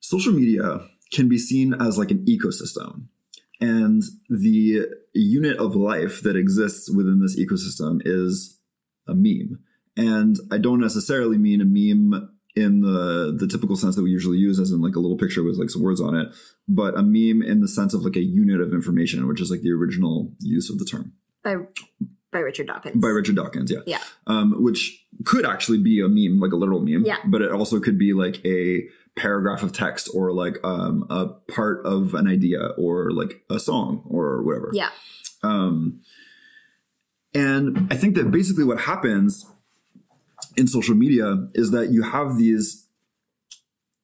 [0.00, 3.06] Social media can be seen as like an ecosystem.
[3.60, 8.60] And the unit of life that exists within this ecosystem is
[9.08, 9.60] a meme.
[9.96, 14.38] And I don't necessarily mean a meme in the the typical sense that we usually
[14.38, 16.28] use, as in like a little picture with like some words on it,
[16.66, 19.60] but a meme in the sense of like a unit of information, which is like
[19.60, 21.12] the original use of the term
[21.44, 21.56] By
[22.32, 22.96] by Richard Dawkins.
[23.00, 23.70] by Richard Dawkins.
[23.70, 24.00] Yeah, Yeah.
[24.26, 27.04] um, which could actually be a meme, like a literal meme.
[27.06, 27.18] Yeah.
[27.26, 28.86] but it also could be like a
[29.16, 34.02] paragraph of text or like um, a part of an idea or like a song
[34.10, 34.70] or whatever.
[34.74, 34.90] Yeah.
[35.42, 36.00] Um,
[37.34, 39.46] and I think that basically what happens
[40.56, 42.86] in social media is that you have these,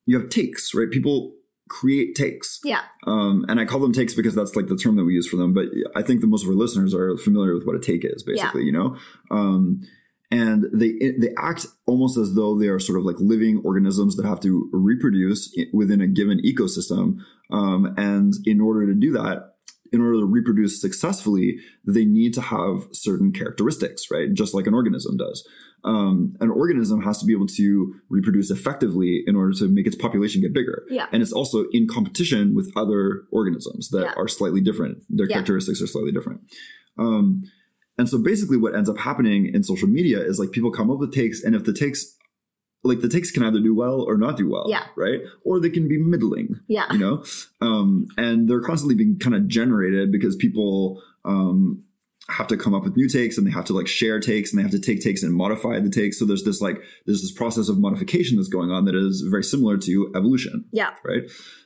[0.07, 0.91] you have takes, right?
[0.91, 1.35] People
[1.73, 2.61] create takes.
[2.63, 2.83] Yeah.
[3.07, 5.37] Um, and I call them takes because that's like the term that we use for
[5.37, 5.55] them.
[5.55, 5.67] But
[5.97, 8.65] I think the most of our listeners are familiar with what a take is, basically,
[8.65, 8.97] you know?
[9.31, 9.81] Um,
[10.31, 14.27] and they they act almost as though they are sort of like living organisms that
[14.27, 17.19] have to reproduce within a given ecosystem.
[17.51, 19.57] Um, and in order to do that,
[19.93, 24.33] in order to reproduce successfully, they need to have certain characteristics, right?
[24.33, 25.47] Just like an organism does.
[25.85, 29.97] Um, an organism has to be able to reproduce effectively in order to make its
[29.97, 30.85] population get bigger.
[30.89, 31.07] Yeah.
[31.13, 34.13] And it's also in competition with other organisms that Yeah.
[34.17, 34.99] are slightly different.
[35.11, 35.35] Their Yeah.
[35.35, 36.43] characteristics are slightly different.
[36.99, 37.43] Um,
[37.99, 40.99] and so basically what ends up happening in social media is like people come up
[41.01, 42.17] with takes and if the takes
[42.85, 44.67] like the takes can either do well or not do well.
[44.69, 44.85] Yeah.
[44.97, 45.21] Right.
[45.45, 46.93] Or they can be middling Yeah.
[46.93, 47.25] you know
[47.61, 51.85] um, and they're constantly being kind of generated because people um,
[52.29, 54.59] have to come up with new takes and they have to like share takes and
[54.59, 57.33] they have to take takes and modify the takes so there's this like there's this
[57.33, 60.91] process of modification that's going on that is very similar to evolution Yeah.
[61.05, 61.23] right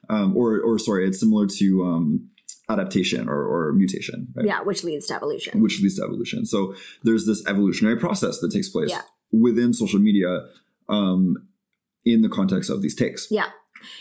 [0.09, 2.31] um, or or sorry it's similar to um,
[2.69, 4.47] adaptation or, or mutation right?
[4.47, 4.63] Yeah.
[4.63, 5.61] Which leads to evolution.
[5.63, 6.45] which leads to evolution.
[6.47, 6.75] So
[7.05, 9.03] there's this evolutionary process that takes place Yeah.
[9.31, 10.41] within social media
[10.89, 11.37] um,
[12.05, 13.29] in the context of these takes.
[13.31, 13.51] Yeah.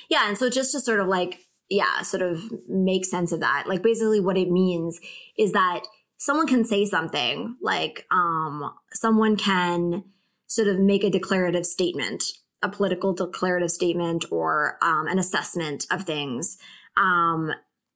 [0.10, 0.27] Yeah.
[0.27, 3.84] And so just to sort of like, yeah, sort of make sense of that, like
[3.84, 4.99] basically what it means
[5.38, 5.82] is that
[6.26, 10.03] someone can say something like, um, someone can
[10.47, 12.23] sort of make a declarative statement,
[12.64, 16.57] a political declarative statement or um, an assessment of things.
[16.97, 17.52] Um,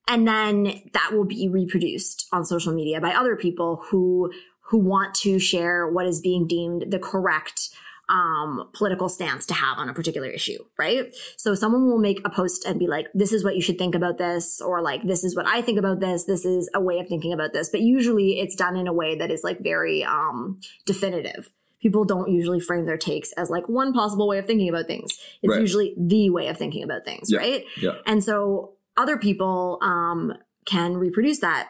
[0.07, 4.31] and then that will be reproduced on social media by other people who
[4.69, 7.69] who want to share what is being deemed the correct
[8.09, 11.13] um, political stance to have on a particular issue, right?
[11.37, 13.93] So someone will make a post and be like, this is what you should think
[13.95, 16.25] about this, or like, this is what I think about this.
[16.25, 17.69] This is a way of thinking about this.
[17.69, 21.51] But usually it's done in a way that is like very um, definitive.
[21.81, 25.17] People don't usually frame their takes as like one possible way of thinking about things.
[25.43, 25.61] It's Right.
[25.61, 27.37] usually the way of thinking about things, Yeah.
[27.39, 27.63] right?
[27.79, 27.95] Yeah.
[28.05, 30.33] And so other people um,
[30.65, 31.69] can reproduce that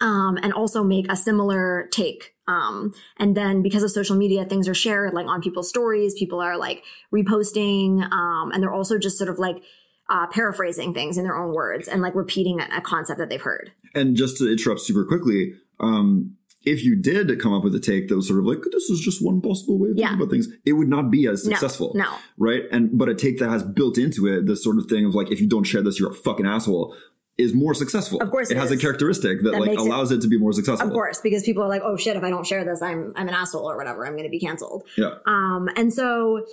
[0.00, 2.34] um, and also make a similar take.
[2.50, 6.14] Um, and then because of social media, things are shared like on people's stories.
[6.22, 6.82] People are like
[7.14, 9.62] reposting, um, and they're also just sort of like
[10.08, 13.42] uh, paraphrasing things in their own words and like repeating a, a concept that they've
[13.42, 13.72] heard.
[13.94, 18.08] And just to interrupt super quickly, um, if you did come up with a take
[18.08, 20.08] that was sort of like this is just one possible way of Yeah.
[20.08, 21.92] thinking about things, it would not be as No, successful.
[21.94, 22.06] no.
[22.36, 22.64] Right.
[22.70, 25.30] And but a take that has built into it this sort of thing of like
[25.30, 26.94] if you don't share this, you're a fucking asshole
[27.40, 28.20] is more successful.
[28.20, 30.28] Of course it, it has a characteristic that, That like makes it- allows it, to
[30.28, 30.86] be more successful.
[30.86, 32.16] Of course, because people are like, "Oh shit!
[32.16, 34.06] If I don't share this, I'm I'm an asshole or whatever.
[34.06, 35.14] I'm going to be canceled." Yeah.
[35.26, 36.44] Um, and so,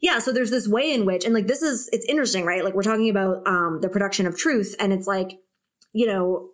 [0.00, 2.64] yeah, so there's this way in which, and like this is, it's interesting, right?
[2.64, 5.38] Like we're talking about um, the production of truth, and it's like,
[5.92, 6.50] you know,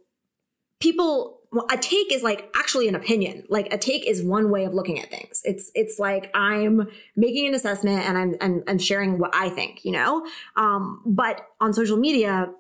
[0.81, 3.45] people, well, a take is like actually an opinion.
[3.49, 5.41] Like a take is one way of looking at things.
[5.45, 9.85] It's it's like I'm making an assessment and I'm I'm, I'm sharing what I think,
[9.85, 10.25] you know.
[10.57, 12.53] Um, but on social media,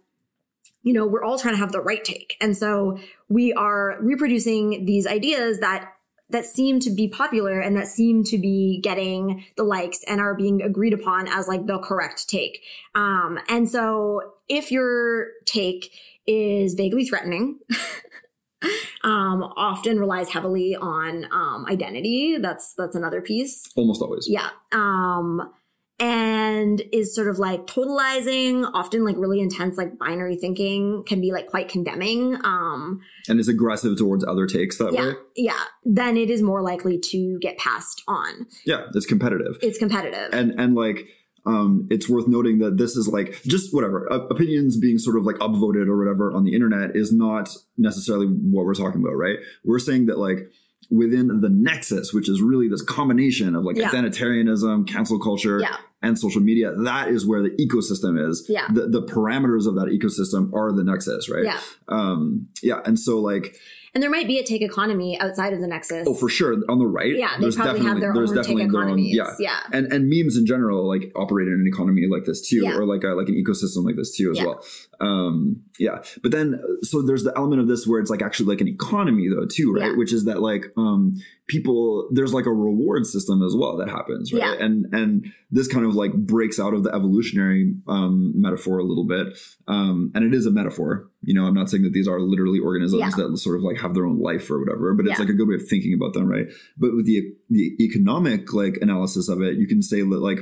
[0.82, 2.98] you know, we're all trying to have the right take, and so
[3.28, 5.92] we are reproducing these ideas that
[6.30, 10.34] that seem to be popular and that seem to be getting the likes and are
[10.34, 12.62] being agreed upon as like the correct take.
[12.94, 15.92] Um, and so if your take
[16.26, 17.58] is vaguely threatening,
[19.02, 22.38] um, often relies heavily on um, identity.
[22.38, 23.70] That's that's another piece.
[23.76, 24.28] Almost always.
[24.28, 24.50] Yeah.
[24.72, 25.52] Um,
[26.00, 31.30] and is sort of like totalizing, often like really intense, like binary thinking can be
[31.30, 32.36] like quite condemning.
[32.44, 35.12] Um, And is aggressive towards other takes that yeah, way.
[35.36, 35.60] yeah.
[35.84, 38.46] Then it is more likely to get passed on.
[38.64, 39.58] Yeah, it's competitive.
[39.62, 40.30] It's competitive.
[40.32, 41.06] and and like
[41.46, 45.24] um it's worth noting that this is like just whatever uh, opinions being sort of
[45.24, 47.48] like upvoted or whatever on the internet is not
[47.78, 50.50] necessarily what we're talking about right we're saying that like
[50.88, 53.90] within the nexus which is really this combination of like Yeah.
[53.90, 55.76] identitarianism cancel culture Yeah.
[56.02, 58.66] and social media that is where the ecosystem is Yeah.
[58.72, 61.60] the, the parameters of that ecosystem are the nexus right Yeah.
[61.88, 63.54] um yeah and so like
[63.92, 66.06] and there might be a take economy outside of the nexus.
[66.08, 68.70] oh for sure on the right Yeah, they probably have their there's own take definitely
[68.70, 69.58] their own- yeah Yeah.
[69.72, 72.76] and and memes in general like operate in an economy like this too Yeah.
[72.76, 74.44] or like a, like an ecosystem like this too as Yeah.
[74.46, 74.64] well
[75.00, 76.02] um yeah.
[76.22, 79.28] But then so there's the element of this where it's like actually like an economy
[79.28, 79.90] though too right?
[79.90, 79.96] Yeah.
[79.96, 81.14] which is that like um
[81.48, 84.42] people there's like a reward system as well that happens right?
[84.42, 84.64] Yeah.
[84.64, 89.06] and and this kind of like breaks out of the evolutionary um metaphor a little
[89.06, 89.26] bit.
[89.66, 91.08] Um and it is a metaphor.
[91.22, 93.10] You know i'm not saying that these are literally organisms Yeah.
[93.28, 95.48] that sort of like have their own life or whatever but it's like a good
[95.48, 96.46] way of thinking about them right?
[96.78, 100.40] But with the the economic like analysis of it you can say that like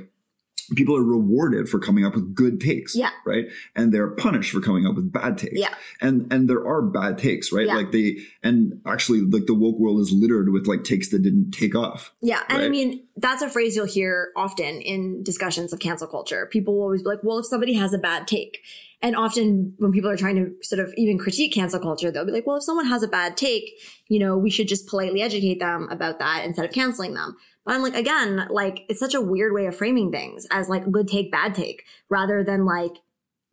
[0.74, 3.10] people are rewarded for coming up with good takes Yeah.
[3.24, 5.74] right and they're punished for coming up with bad takes Yeah.
[6.00, 7.76] and and there are bad takes right Yeah.
[7.76, 11.52] like they and actually like the woke world is littered with like takes that didn't
[11.52, 12.42] take off Yeah.
[12.48, 16.46] And I mean, that's a phrase you'll hear often in discussions of cancel culture.
[16.52, 18.60] People will always be like, well, if somebody has a bad take.
[19.00, 22.32] And often when people are trying to sort of even critique cancel culture, they'll be
[22.32, 23.70] like, well, if someone has a bad take,
[24.08, 27.36] you know, we should just politely educate them about that instead of canceling them.
[27.68, 31.08] I'm like, again, like it's such a weird way of framing things as like good
[31.08, 32.92] take, bad take, rather than like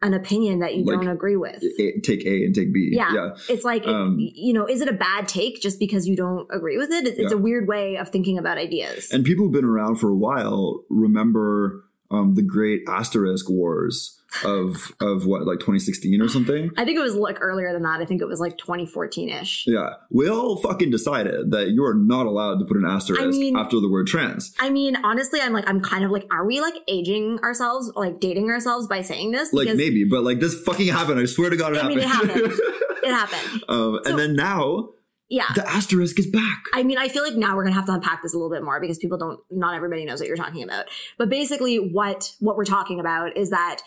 [0.02, 1.64] an opinion that you Like, don't agree with.
[1.80, 3.14] A- take a and take b Yeah.
[3.14, 6.16] yeah It's like, it- Um, you know, is it a bad take just because you
[6.16, 7.08] don't agree with it?
[7.08, 9.10] It's, it's a weird way of thinking about ideas.
[9.12, 14.92] and people who've been around for a while remember um the great asterisk wars of
[15.00, 18.02] of what like 2016 or something I think it was like earlier than that.
[18.02, 19.64] I think it was like 2014 ish.
[19.68, 23.28] yeah we all fucking decided that you are not allowed to put an asterisk I
[23.28, 26.46] mean- after the word trans I mean, honestly, I'm like, I'm kind of like, are
[26.46, 29.54] we like aging ourselves, like dating ourselves by saying this?
[29.54, 32.32] like maybe but like this fucking happened i swear to god it I mean, happened
[32.32, 32.54] it happened.
[33.04, 33.64] it happened.
[33.70, 34.90] um, So- and then now
[35.30, 35.46] Yeah.
[35.56, 38.22] the asterisk is back I mean, I feel like now we're gonna have to unpack
[38.24, 40.86] this a little bit more because people don't, not everybody knows what you're talking about.
[41.18, 43.82] But basically, what what we're talking about is that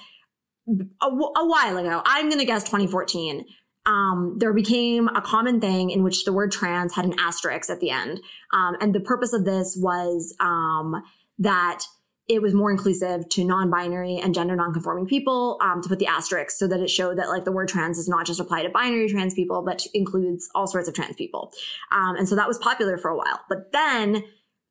[0.69, 3.45] a, a while ago, I'm gonna guess 2014.
[3.87, 7.81] Um, there became a common thing in which the word trans had an asterisk at
[7.81, 8.21] the end,
[8.53, 11.03] um, and the purpose of this was um,
[11.39, 11.85] that
[12.29, 16.51] it was more inclusive to non-binary and gender non-conforming people um, to put the asterisk
[16.51, 19.09] so that it showed that like the word trans does not just apply to binary
[19.09, 21.51] trans people but includes all sorts of trans people
[21.91, 24.23] um, and so that was popular for a while but then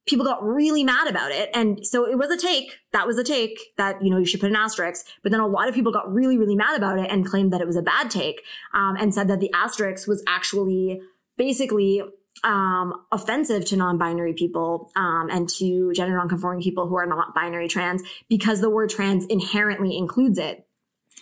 [0.07, 1.49] people got really mad about it.
[1.53, 2.79] And so it was a take.
[2.93, 5.47] That was a take that you know you should put an asterisk but then a
[5.47, 7.81] lot of people got really really mad about it and claimed that it was a
[7.81, 8.41] bad take
[8.73, 11.01] um, and said that the asterisk was actually
[11.37, 12.01] basically
[12.43, 17.67] um, offensive to non-binary people um, and to gender non-conforming people who are not binary
[17.67, 20.66] trans because the word trans inherently includes it.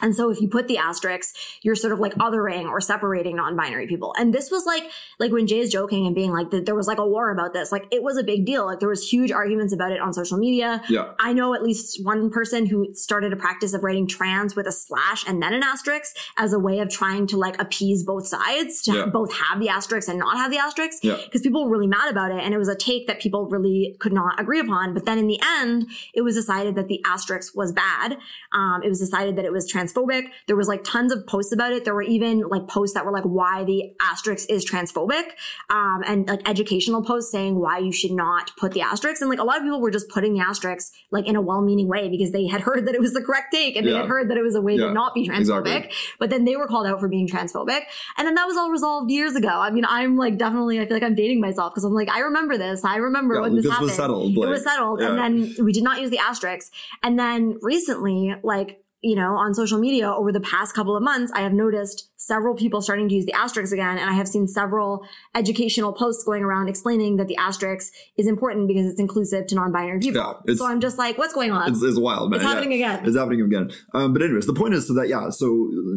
[0.02, 3.88] And so if you put the asterisks, you're sort of like othering or separating non-binary
[3.88, 4.14] people.
[4.18, 4.84] And this was like,
[5.20, 7.54] like when Jay is joking and being like that there was like a war about
[7.54, 8.66] this, like it was a big deal.
[8.66, 10.82] Like there was huge arguments about it on social media.
[10.90, 14.68] yeah I know at least one person who started a practice of writing trans with
[14.68, 18.28] a slash and then an asterisk as a way of trying to like appease both
[18.28, 19.06] sides to Yeah.
[19.06, 21.18] both have the asterisk and not have the asterisk Yeah.
[21.24, 23.96] because people were really mad about it and it was a take that people really
[24.00, 24.94] could not agree upon.
[24.94, 28.18] But then in the end, it was decided that the asterisk was bad.
[28.52, 30.24] Um, it was decided that it was transphobic.
[30.48, 31.86] There was like tons of posts about it.
[31.86, 35.24] There were even like posts that were like why the asterisk is transphobic,
[35.70, 39.22] um, and like educational posts saying why you should not put the asterisk.
[39.22, 41.88] And like a lot of people were just putting the asterisk like in a well-meaning
[41.88, 44.30] way because they had heard that it was the correct take and they had heard
[44.30, 45.76] that it was a way Yeah, to not be transphobic.
[45.86, 45.92] exactly.
[46.20, 47.82] But then they were called out for being transphobic.
[48.18, 49.50] And then that was all resolved years ago.
[49.50, 52.20] I mean, I'm like definitely, I feel like I'm dating myself because I'm like, I
[52.20, 52.84] remember this.
[52.84, 53.88] I remember Yeah, when this, this happened.
[53.88, 55.02] was settled, it was settled.
[55.02, 55.10] yeah.
[55.10, 55.20] And
[55.56, 56.72] then we did not use the asterisk.
[57.04, 61.32] And then recently, like, you know, on social media over the past couple of months,
[61.36, 64.00] I have noticed several people starting to use the asterisk again.
[64.00, 65.06] And I have seen several
[65.36, 70.00] educational posts going around explaining that the asterisk is important because it's inclusive to non-binary
[70.00, 70.42] people.
[70.48, 71.70] Yeah, so I'm just like, what's going on?
[71.70, 72.54] it's, it's wild man It's yeah.
[72.54, 73.06] happening again.
[73.06, 75.48] it's happening again um, but anyways the point is so that yeah so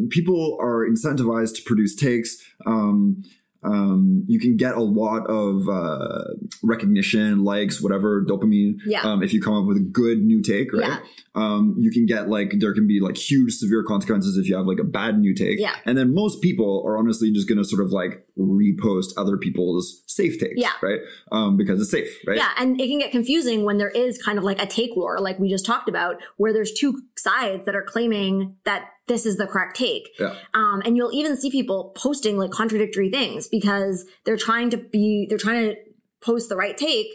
[0.09, 3.23] people are incentivized to produce takes um,
[3.63, 6.33] Um, you can get a lot of uh,
[6.63, 8.77] recognition, likes, whatever, dopamine.
[8.85, 9.01] Yeah.
[9.01, 10.87] Um, if you come up with a good new take, right?
[10.87, 10.99] Yeah.
[11.35, 14.65] Um, you can get like there can be like huge severe consequences if you have
[14.65, 15.59] like a bad new take.
[15.59, 15.75] Yeah.
[15.85, 20.39] And then most people are honestly just gonna sort of like repost other people's safe
[20.39, 20.55] takes.
[20.55, 20.71] Yeah.
[20.81, 20.99] Right.
[21.31, 22.37] Um, because it's safe, right?
[22.37, 25.19] Yeah, and it can get confusing when there is kind of like a take war,
[25.19, 29.35] like we just talked about, where there's two sides that are claiming that this is
[29.35, 30.07] the correct take.
[30.17, 30.35] Yeah.
[30.53, 35.25] Um, and you'll even see people posting like contradictory things because they're trying to be,
[35.27, 35.75] they're trying to
[36.21, 37.07] post the right take,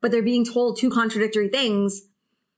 [0.00, 2.00] but they're being told two contradictory things.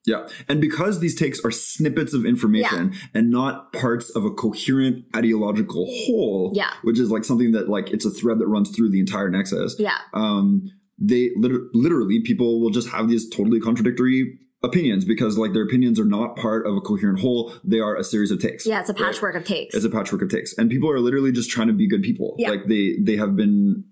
[0.05, 0.27] Yeah.
[0.49, 5.87] And because these takes are snippets of information and not parts of a coherent ideological
[5.87, 6.73] whole, Yeah.
[6.83, 9.77] which is like something that like it's a thread that runs through the entire nexus.
[9.79, 9.99] Yeah.
[10.13, 15.65] Um, they liter- literally people will just have these totally contradictory opinions because like their
[15.65, 17.53] opinions are not part of a coherent whole.
[17.65, 18.67] They are a series of takes.
[18.67, 19.05] Yeah, it's a Right?
[19.13, 19.75] patchwork of takes.
[19.75, 20.57] It's a patchwork of takes.
[20.57, 22.35] And people are literally just trying to be good people.
[22.39, 22.51] Yeah.
[22.51, 23.85] Like they they have been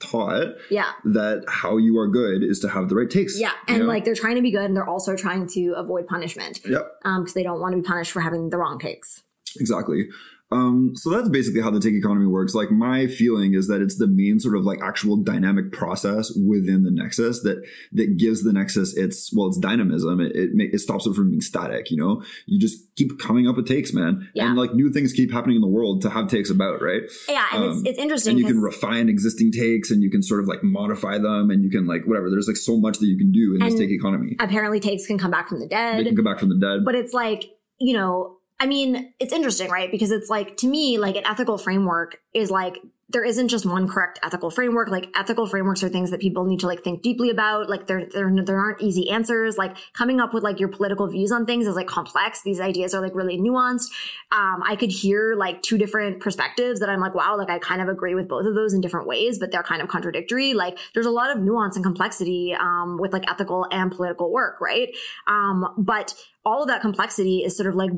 [0.00, 0.92] taught yeah.
[1.04, 3.38] that how you are good is to have the right takes.
[3.38, 3.50] Yeah.
[3.66, 3.88] you And know?
[3.88, 6.60] like they're trying to be good and they're also trying to avoid punishment.
[6.64, 6.86] Yep.
[7.04, 9.22] Um, because they don't want to be punished for having the wrong takes.
[9.58, 10.08] Exactly.
[10.50, 12.54] Um, so that's basically how the take economy works.
[12.54, 16.84] Like my feeling is that it's the main sort of like actual dynamic process within
[16.84, 17.62] the nexus that
[17.92, 20.20] that gives the nexus its well its dynamism.
[20.20, 21.90] It it, it stops it from being static.
[21.90, 24.46] You know, you just keep coming up with takes, man, Yeah.
[24.46, 27.02] and like new things keep happening in the world to have takes about, right?
[27.28, 30.22] Yeah, and Um, it's it's interesting And you can refine existing takes, and you can
[30.22, 32.30] sort of like modify them, and you can like whatever.
[32.30, 34.36] There's like so much that you can do in this take economy.
[34.40, 35.98] apparently takes can come back from the dead.
[36.00, 36.86] They can come back from the dead.
[36.86, 37.44] but it's like
[37.78, 39.90] you know i mean it's interesting right?
[39.90, 42.78] Because it's like to me like an ethical framework is like
[43.10, 44.88] there isn't just one correct ethical framework.
[44.88, 47.70] Like ethical frameworks are things that people need to like think deeply about.
[47.70, 49.56] Like there there, there aren't easy answers.
[49.56, 52.42] Like coming up with like your political views on things is like complex.
[52.42, 53.86] These ideas are like really nuanced.
[54.30, 57.80] Um i could hear like two different perspectives that i'm like wow like i kind
[57.80, 60.52] of agree with both of those in different ways but they're kind of contradictory.
[60.52, 64.60] Like there's a lot of nuance and complexity um with like ethical and political work
[64.60, 64.94] right?
[65.26, 66.14] Um but
[66.44, 67.90] all of that complexity is sort of like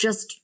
[0.00, 0.40] just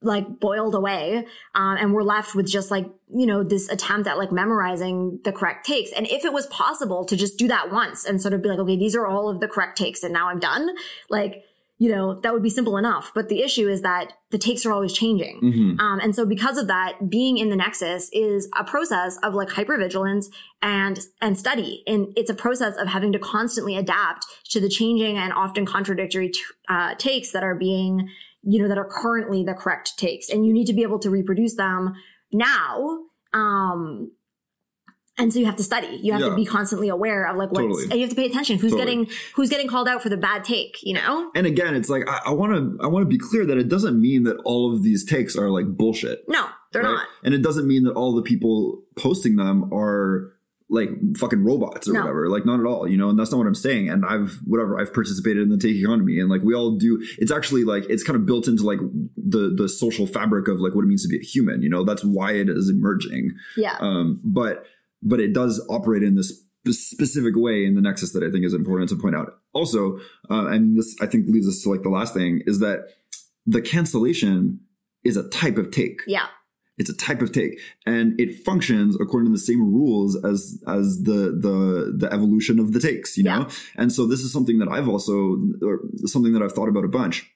[0.00, 1.24] like boiled away
[1.54, 5.32] um, and we're left with just like you know this attempt at like memorizing the
[5.32, 5.92] correct takes.
[5.92, 8.58] And if it was possible to just do that once and sort of be like
[8.58, 10.70] okay these are all of the correct takes and now i'm done
[11.08, 11.44] like
[11.82, 14.04] you know that would be simple enough but the issue is that
[14.34, 15.80] the takes are always changing Mhm.
[15.84, 19.50] um, and so because of that, being in the nexus is a process of like
[19.58, 20.26] hypervigilance
[20.62, 21.72] and and study.
[21.86, 24.22] And it's a process of having to constantly adapt
[24.52, 26.40] to the changing and often contradictory t-
[26.74, 27.92] uh, takes that are being,
[28.52, 30.26] you know, that are currently the correct takes.
[30.30, 31.94] And you need to be able to reproduce them
[32.32, 32.70] now.
[33.34, 34.12] Um,
[35.18, 35.98] and so you have to study.
[36.02, 36.28] You have Yeah.
[36.30, 37.84] to be constantly aware of like what's, Totally.
[37.84, 38.58] and you have to pay attention.
[38.58, 38.86] Who's Totally.
[39.04, 40.78] getting who's getting called out for the bad take?
[40.82, 41.30] You know?
[41.34, 44.00] and again, it's like I want to I want to be clear that it doesn't
[44.00, 46.24] mean that all of these takes are like bullshit.
[46.28, 46.90] No, they're right?
[46.92, 47.06] not.
[47.24, 50.32] And it doesn't mean that all the people posting them are
[50.70, 52.00] like fucking robots or No.
[52.00, 52.30] whatever.
[52.30, 53.90] Like not at all, you know, and that's not what I'm saying.
[53.90, 57.30] And I've whatever, I've participated in the take economy and like we all do it's
[57.30, 58.78] actually like it's kind of built into like
[59.18, 61.84] the the social fabric of like what it means to be a human, you know.
[61.84, 63.32] That's why it is emerging.
[63.58, 63.76] Yeah.
[63.80, 64.64] Um but
[65.02, 68.54] but it does operate in this specific way in the nexus that I think is
[68.54, 69.38] important to point out.
[69.52, 69.98] Also,
[70.30, 72.86] uh, and this I think leads us to like the last thing is that
[73.46, 74.60] the cancellation
[75.04, 76.02] is a type of take.
[76.06, 76.26] yeah.
[76.78, 81.02] It's a type of take, and it functions according to the same rules as as
[81.02, 83.40] the the the evolution of the takes, you know.
[83.40, 83.50] Yeah.
[83.76, 86.88] And so this is something that I've also or something that I've thought about a
[86.88, 87.30] bunch,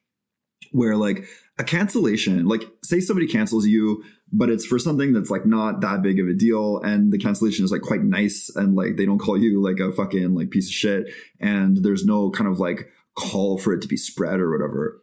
[0.73, 1.27] where like
[1.59, 6.03] a cancellation, like say somebody cancels you, but it's for something that's like not that
[6.03, 9.19] big of a deal, and the cancellation is like quite nice, and like they don't
[9.19, 11.07] call you like a fucking like piece of shit,
[11.41, 15.03] and there's no kind of like call for it to be spread or whatever.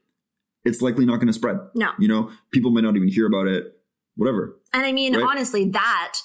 [0.66, 1.58] It's likely not going to spread.
[1.76, 1.92] No.
[2.00, 3.66] You know, people might not even hear about it.
[4.16, 4.60] Whatever.
[4.72, 5.26] And I mean, Right.
[5.28, 6.20] honestly, that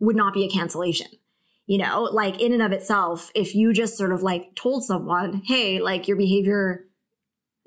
[0.00, 1.06] would not be a cancellation.
[1.66, 5.42] You know, like in and of itself, if you just sort of like told someone,
[5.46, 6.87] hey, like your behavior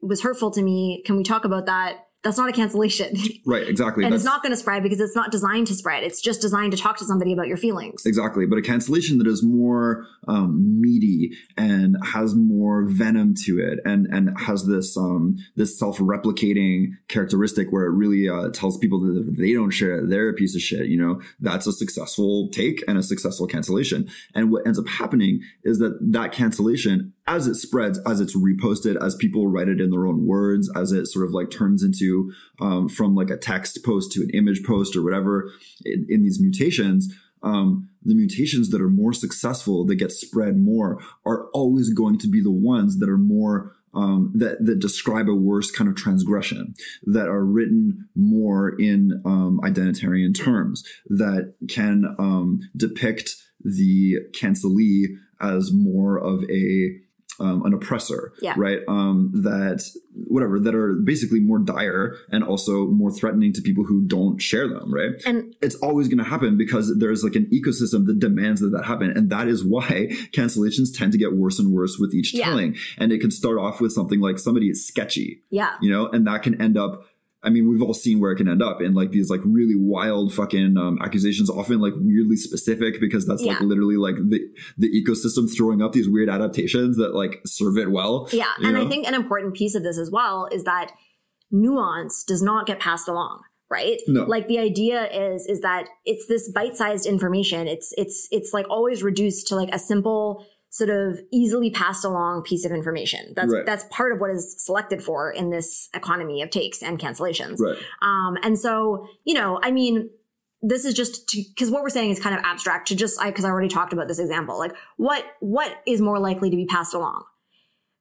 [0.01, 2.07] was hurtful to me, can we talk about that?
[2.23, 3.15] That's not a cancellation.
[3.43, 4.03] Right, exactly.
[4.03, 6.03] and That's it's not going to spread because it's not designed to spread.
[6.03, 8.05] It's just designed to talk to somebody about your feelings.
[8.05, 8.45] exactly.
[8.45, 14.05] But a cancellation that is more um, meaty and has more venom to it, and
[14.07, 19.27] and has this um, this self replicating characteristic where it really uh, tells people that
[19.27, 20.85] if they don't share it, they're a piece of shit.
[20.85, 24.07] You know, that's a successful take and a successful cancellation.
[24.35, 29.01] And what ends up happening is that that cancellation, as it spreads, as it's reposted,
[29.01, 32.31] as people write it in their own words, as it sort of like turns into
[32.59, 35.51] um, from like a text post to an image post or whatever
[35.85, 40.99] in, in these mutations, um, the mutations that are more successful, that get spread more,
[41.25, 45.35] are always going to be the ones that are more um, that that describe a
[45.35, 46.73] worse kind of transgression,
[47.03, 55.07] that are written more in um, identitarian terms, that can um, depict the cancelee
[55.41, 56.91] as more of a
[57.39, 58.53] um, an oppressor, Yeah.
[58.57, 58.79] right?
[58.87, 59.81] Um, that
[60.27, 64.67] whatever that are basically more dire and also more threatening to people who don't share
[64.67, 65.11] them, right?
[65.25, 68.85] And it's always going to happen because there's like an ecosystem that demands that that
[68.85, 72.45] happen and that is why cancellations tend to get worse and worse with each Yeah.
[72.45, 75.75] telling and it can start off with something like somebody is sketchy yeah.
[75.81, 77.03] you know and that can end up
[77.43, 79.75] I mean, we've all seen where it can end up in like these like really
[79.75, 84.41] wild fucking um, accusations, often like weirdly specific because that's like literally like the
[84.77, 88.29] the ecosystem throwing up these weird adaptations that like serve it well.
[88.31, 88.51] Yeah.
[88.63, 90.91] And I think an important piece of this as well is that
[91.49, 93.41] nuance does not get passed along.
[93.71, 94.01] Right?
[94.05, 94.25] No.
[94.25, 97.67] Like the idea is is that it's this bite-sized information.
[97.67, 102.41] It's it's it's like always reduced to like a simple sort of easily passed along
[102.43, 103.33] piece of information.
[103.35, 103.65] That's Right.
[103.65, 107.59] that's part of what is selected for in this economy of takes and cancellations.
[107.59, 107.77] right.
[108.01, 110.09] Um, and so, you know, I mean,
[110.61, 113.43] this is just cause what we're saying is kind of abstract to just, I, cause
[113.43, 114.57] I already talked about this example.
[114.57, 117.25] Like what, what is more likely to be passed along?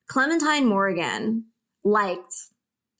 [0.08, 1.46] Clementine Morrigan
[1.82, 2.34] liked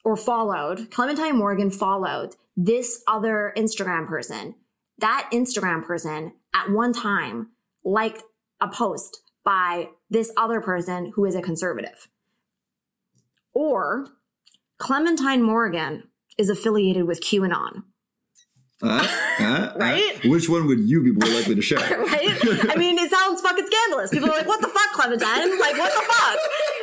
[0.05, 4.56] or followed, Clementine Morrigan followed this other Instagram person.
[4.98, 7.51] That Instagram person at one time
[7.84, 8.22] liked
[8.60, 12.08] a post by this other person who is a conservative.
[13.54, 14.06] Or
[14.78, 16.04] Clementine Morrigan
[16.38, 17.82] is affiliated with QAnon,
[18.82, 19.08] Uh, uh,
[19.44, 19.72] uh.
[19.76, 20.24] Right?
[20.24, 21.78] Which one would you be more likely to share?
[21.98, 22.70] right?
[22.70, 24.10] I mean, it sounds fucking scandalous.
[24.10, 25.58] People are like, what the fuck, Clementine?
[25.58, 26.38] Like, what the fuck?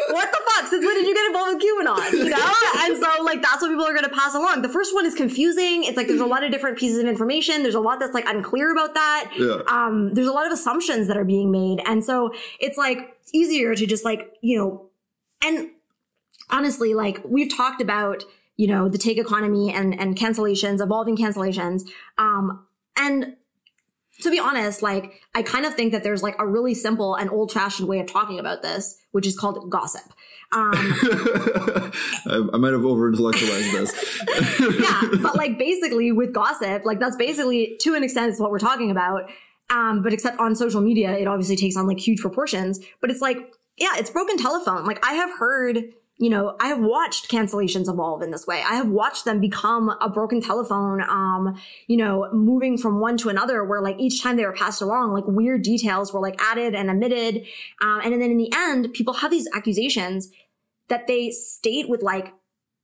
[0.10, 0.68] What the fuck?
[0.68, 2.12] Since when did you get involved with QAnon?
[2.12, 2.54] You know?
[2.80, 4.62] And so, like, that's what people are going to pass along.
[4.62, 5.84] The first one is confusing.
[5.84, 7.64] It's like there's a lot of different pieces of information.
[7.64, 9.32] There's a lot that's like unclear about that.
[9.38, 9.62] Yeah.
[9.68, 11.82] Um, there's a lot of assumptions that are being made.
[11.86, 14.90] And so it's like easier to just like, you know,
[15.44, 15.72] and
[16.50, 18.24] honestly, like we've talked about,
[18.56, 21.84] you know, the take economy and, and cancellations, evolving cancellations.
[22.18, 22.66] Um,
[22.98, 23.36] and
[24.22, 27.30] to be honest, like I kind of think that there's like a really simple and
[27.30, 30.04] old fashioned way of talking about this, which is called gossip.
[30.54, 34.22] Um, I, I might have over intellectualized this.
[34.80, 38.58] yeah, but like basically with gossip, like that's basically to an extent it's what we're
[38.58, 39.30] talking about.
[39.70, 42.80] Um, but except on social media, it obviously takes on like huge proportions.
[43.02, 43.40] But it's like,
[43.76, 44.86] yeah, it's broken telephone.
[44.86, 45.84] Like I have heard,
[46.20, 48.64] you know, I have watched cancellations evolve in this way.
[48.68, 53.30] I have watched them become a broken telephone, um, you know, moving from one to
[53.30, 56.74] another where like each time they were passed along, like weird details were like added
[56.74, 57.46] and omitted.
[57.82, 60.32] Um, and then in the end, people have these accusations
[60.88, 62.34] that they state with like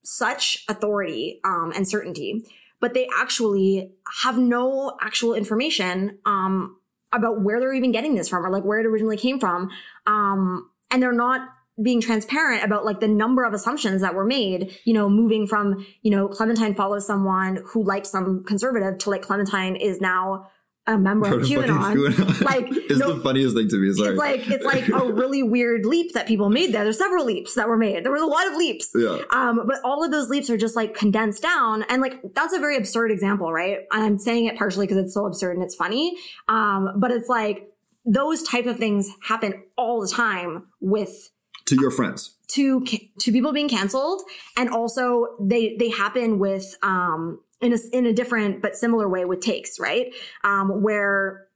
[0.03, 2.45] such authority um, and certainty,
[2.79, 6.77] but they actually have no actual information um,
[7.11, 9.71] about where they're even getting this from or like where it originally came from.
[10.05, 11.49] Um, and they're not
[11.81, 15.85] being transparent about like the number of assumptions that were made, you know, moving from,
[16.01, 20.49] you know, Clementine follows someone who liked some conservative to like Clementine is now
[20.85, 21.95] a member of QAnon.
[21.95, 22.41] QAnon.
[22.45, 23.93] Like, it's no- the funniest thing to me.
[23.93, 24.09] Sorry.
[24.09, 26.83] It's like it's like a really weird leap that people made there.
[26.83, 28.03] There's several leaps that were made.
[28.03, 28.91] There was a lot of leaps.
[28.93, 29.19] yeah.
[29.31, 31.83] Um, but all of those leaps are just like condensed down.
[31.83, 33.79] And like, that's a very absurd example, right?
[33.91, 36.17] And I'm saying it partially because it's so absurd and it's funny.
[36.49, 37.69] Um, but it's like
[38.05, 41.29] those type of things happen all the time with
[41.75, 42.35] To your friends.
[42.49, 42.85] to
[43.19, 44.21] to people being canceled
[44.57, 49.25] and also they they happen with um in a in a different but similar way
[49.25, 50.13] with takes right?
[50.43, 51.47] Um where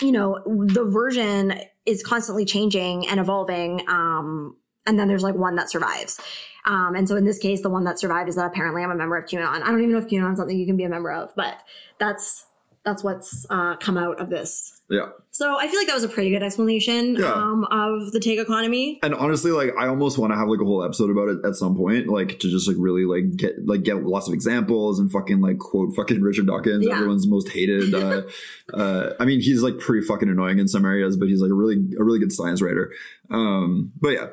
[0.00, 4.56] you know the version is constantly changing and evolving um
[4.86, 6.20] and then there's like one that survives.
[6.64, 8.94] Um and so in this case the one that survived is that apparently i'm a
[8.94, 9.46] member of qanon.
[9.46, 11.56] I don't even know if qanon is something you can be a member of but
[11.98, 12.46] that's
[12.84, 15.08] that's what's uh come out of this Yeah.
[15.30, 17.32] so i feel like that was a pretty good explanation Yeah.
[17.32, 20.64] um of the take economy And honestly, like I almost want to have like a
[20.64, 23.82] whole episode about it at some point, like to just like really like get like
[23.84, 26.94] get lots of examples and fucking like quote fucking Richard Dawkins, Yeah.
[26.96, 27.94] everyone's most hated.
[27.94, 28.22] Uh,
[28.74, 31.54] uh, I mean, he's like pretty fucking annoying in some areas, but he's like a
[31.54, 32.92] really a really good science writer.
[33.30, 34.26] Um, but yeah.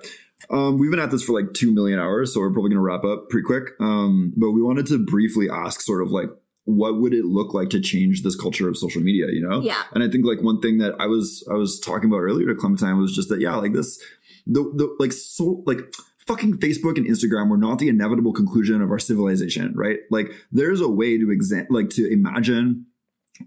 [0.49, 3.03] Um, we've been at this for like two million hours, so we're probably gonna wrap
[3.03, 3.71] up pretty quick.
[3.79, 6.29] Um, but we wanted to briefly ask, sort of like,
[6.69, 9.27] what would it look like to change this culture of social media?
[9.31, 9.83] You know, Yeah.
[9.93, 12.55] And I think like one thing that I was I was talking about earlier to
[12.55, 14.01] Clementine was just that yeah, like this
[14.45, 15.93] the the like so like
[16.27, 19.99] fucking Facebook and Instagram were not the inevitable conclusion of our civilization, right?
[20.11, 22.85] Like there's a way to exam like to imagine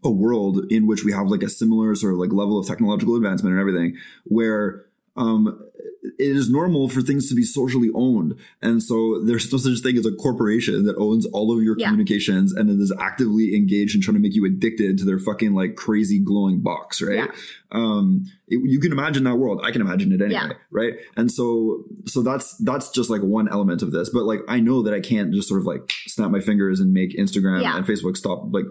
[0.02, 3.14] a world in which we have like a similar sort of like level of technological
[3.14, 4.86] advancement and everything where
[5.16, 5.60] um
[6.02, 8.34] it is normal for things to be socially owned.
[8.60, 11.88] And so there's no such thing as a corporation that owns all of your Yeah.
[11.88, 15.76] communications and is actively engaged in trying to make you addicted to their fucking like
[15.76, 17.16] crazy glowing box, right?
[17.16, 17.26] Yeah.
[17.70, 19.60] Um, it- you can imagine that world.
[19.62, 20.52] I can imagine it anyway, Yeah.
[20.70, 20.94] right?
[21.16, 24.10] And so, so that's that's just like one element of this.
[24.10, 26.92] But like, I know that I can't just sort of like snap my fingers and
[26.92, 28.66] make Instagram and Facebook stop like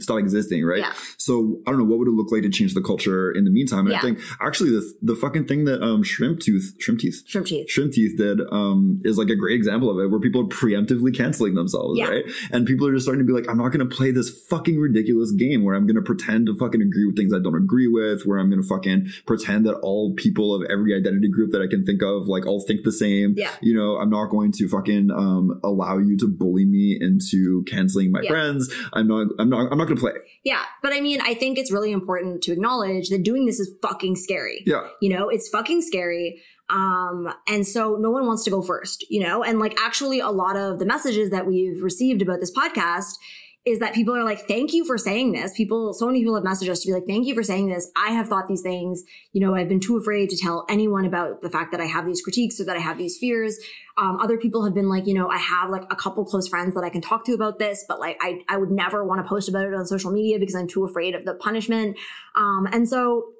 [0.00, 0.80] stop existing, right?
[0.80, 0.92] Yeah.
[1.16, 3.50] So I don't know what would it look like to change the culture in the
[3.50, 3.86] meantime.
[3.86, 7.46] And I think actually the the fucking thing that um Shrimp Tooth Shrimp Teeth Shrimp
[7.46, 7.68] teeth.
[7.70, 11.14] Shrimp Teeth did um is like a great example of it where people are preemptively
[11.16, 12.08] canceling themselves, Yeah.
[12.08, 12.24] right?
[12.50, 15.32] And people are just starting to be like, I'm not gonna play this fucking ridiculous
[15.32, 18.38] game where I'm gonna pretend to fucking agree with things I don't agree with, where
[18.38, 22.02] I'm gonna fucking pretend that all people of every identity group that I can think
[22.02, 23.34] of like all think the same.
[23.36, 23.50] Yeah.
[23.60, 28.10] You know, I'm not going to fucking um allow you to bully me into canceling
[28.10, 28.30] my Yeah.
[28.30, 28.72] friends.
[28.92, 30.12] I'm not I'm not I'm not gonna play.
[30.44, 30.62] Yeah.
[30.82, 34.16] But I mean, I think it's really important to acknowledge that doing this is fucking
[34.16, 34.62] scary.
[34.66, 34.88] Yeah.
[35.00, 36.42] You know, it's fucking scary.
[36.68, 39.44] Um, and so no one wants to go first, you know?
[39.44, 43.14] And like actually a lot of the messages that we've received about this podcast
[43.64, 45.52] is that people are like, thank you for saying this.
[45.56, 47.90] People, so many people have messaged us to be like, thank you for saying this.
[47.96, 49.04] I have thought these things.
[49.32, 52.04] You know, I've been too afraid to tell anyone about the fact that I have
[52.04, 53.58] these critiques or that I have these fears.
[53.98, 56.74] Um, other people have been like, you know, I have like a couple close friends
[56.74, 59.28] that I can talk to about this, but like I, I would never want to
[59.28, 61.98] post about it on social media because I'm too afraid of the punishment.
[62.34, 63.32] Um, and so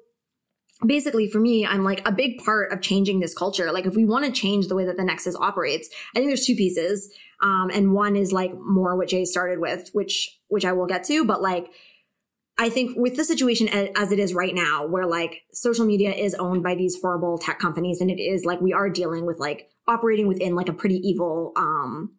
[0.85, 4.05] basically for me i'm like a big part of changing this culture like if we
[4.05, 7.69] want to change the way that the nexus operates i think there's two pieces um,
[7.73, 11.25] and one is like more what jay started with which which i will get to
[11.25, 11.67] but like
[12.57, 16.35] i think with the situation as it is right now where like social media is
[16.35, 19.69] owned by these horrible tech companies and it is like we are dealing with like
[19.87, 22.11] operating within like a pretty evil um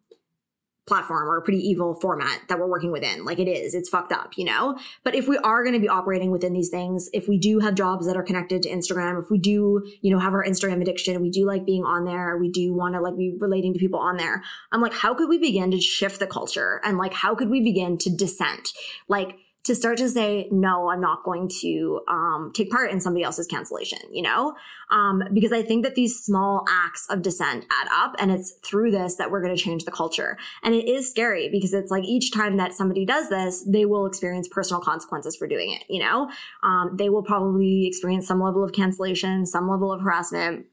[0.87, 3.25] platform or a pretty evil format that we're working within.
[3.25, 4.77] Like it is, it's fucked up, you know?
[5.03, 7.73] But if we are going to be operating within these things, if we do have
[7.73, 11.19] jobs that are connected to Instagram, if we do, you know, have our Instagram addiction,
[11.21, 13.99] we do like being on there, we do want to like be relating to people
[13.99, 14.43] on there.
[14.71, 16.79] I'm like, how could we begin to shift the culture?
[16.83, 18.69] And like, how could we begin to dissent?
[19.07, 23.23] Like, to start to say, no, I'm not going to um, take part in somebody
[23.23, 24.53] else's cancellation, you know?
[24.91, 28.91] Um, because I think that these small acts of dissent add up and it's through
[28.91, 30.37] this that we're going to change the culture.
[30.61, 34.05] And it is scary because it's like each time that somebody does this, they will
[34.05, 36.29] experience personal consequences for doing it, you know?
[36.61, 40.67] Um, they will probably experience some level of cancellation, some level of harassment.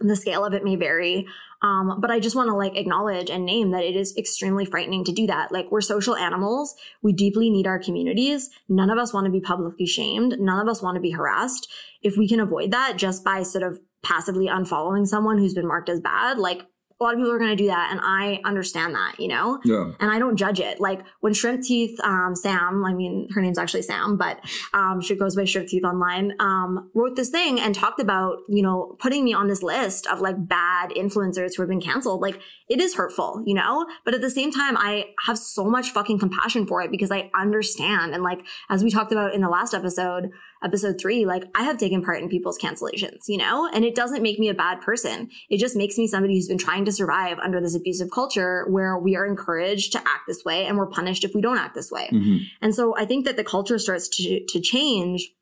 [0.00, 1.26] The scale of it may vary.
[1.62, 5.04] Um, but I just want to like acknowledge and name that it is extremely frightening
[5.04, 5.52] to do that.
[5.52, 6.74] Like we're social animals.
[7.02, 8.50] We deeply need our communities.
[8.68, 10.38] None of us want to be publicly shamed.
[10.38, 11.70] None of us want to be harassed.
[12.02, 15.88] If we can avoid that just by sort of passively unfollowing someone who's been marked
[15.88, 16.66] as bad, like
[16.98, 17.90] a lot of people are going to do that.
[17.90, 19.60] And I understand that, you know?
[19.64, 19.92] Yeah.
[20.00, 20.80] and I don't judge it.
[20.80, 24.40] Like when Shrimp Teeth, um, Sam, I mean, her name's actually Sam, but
[24.72, 28.62] um, she goes by Shrimp Teeth online, um, wrote this thing and talked about, you
[28.62, 32.22] know, putting me on this list of like bad influencers who have been canceled.
[32.22, 33.86] Like it is hurtful, you know?
[34.04, 37.30] But at the same time, I have so much fucking compassion for it because I
[37.34, 38.14] understand.
[38.14, 38.40] And like,
[38.70, 40.30] as we talked about in the last episode,
[40.62, 43.68] episode three, like I have taken part in people's cancellations, you know?
[43.72, 45.28] And it doesn't make me a bad person.
[45.50, 48.98] It just makes me somebody who's been trying to survive under this abusive culture where
[48.98, 51.90] we are encouraged to act this way and we're punished if we don't act this
[51.90, 52.08] way.
[52.12, 52.40] Mhm.
[52.60, 55.32] And so I think that the culture starts to, to change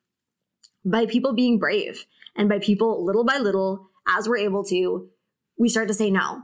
[0.83, 2.05] by people being brave
[2.35, 5.09] and by people little by little, as we're able to,
[5.57, 6.41] we start to say no.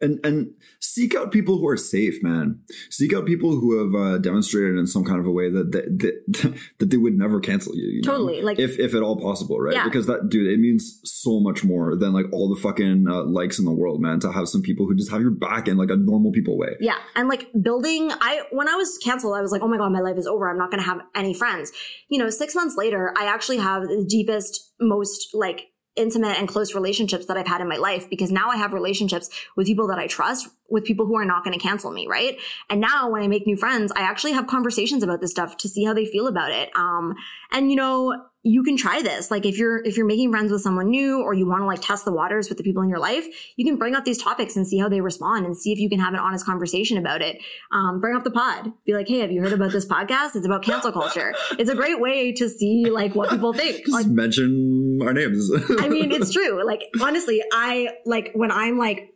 [0.00, 2.60] and and seek out people who are safe man
[2.90, 5.84] seek out people who have uh, demonstrated in some kind of a way that that,
[5.98, 8.12] that, that they would never cancel you, you know?
[8.12, 9.84] Totally, like- if if at all possible right Yeah.
[9.84, 13.58] because that dude it means so much more than like all the fucking uh, likes
[13.58, 15.90] in the world man to have some people who just have your back in like
[15.90, 16.98] a normal people way Yeah.
[17.16, 20.00] And like building, I, when I was canceled, I was like, oh my God, my
[20.00, 20.48] life is over.
[20.50, 21.72] I'm not going to have any friends.
[22.08, 25.60] You know, six months later, I actually have the deepest, most like
[25.96, 29.30] intimate and close relationships that I've had in my life because now I have relationships
[29.56, 32.38] with people that I trust, with people who are not going to cancel me, right?
[32.68, 35.68] And now when I make new friends, I actually have conversations about this stuff to
[35.68, 36.70] see how they feel about it.
[36.76, 37.14] Um,
[37.52, 39.30] and you know, you can try this.
[39.30, 41.80] Like if you're if you're making friends with someone new or you want to like
[41.80, 43.26] test the waters with the people in your life,
[43.56, 45.88] you can bring up these topics and see how they respond and see if you
[45.88, 47.42] can have an honest conversation about it.
[47.72, 48.72] Um, bring up the pod.
[48.84, 50.36] Be like, hey, have you heard about this podcast?
[50.36, 51.34] It's about cancel culture.
[51.58, 53.88] It's a great way to see like what people think.
[53.88, 55.50] Like, just mention our names
[55.80, 56.64] I mean, it's true.
[56.66, 59.13] Like honestly, I like when I'm like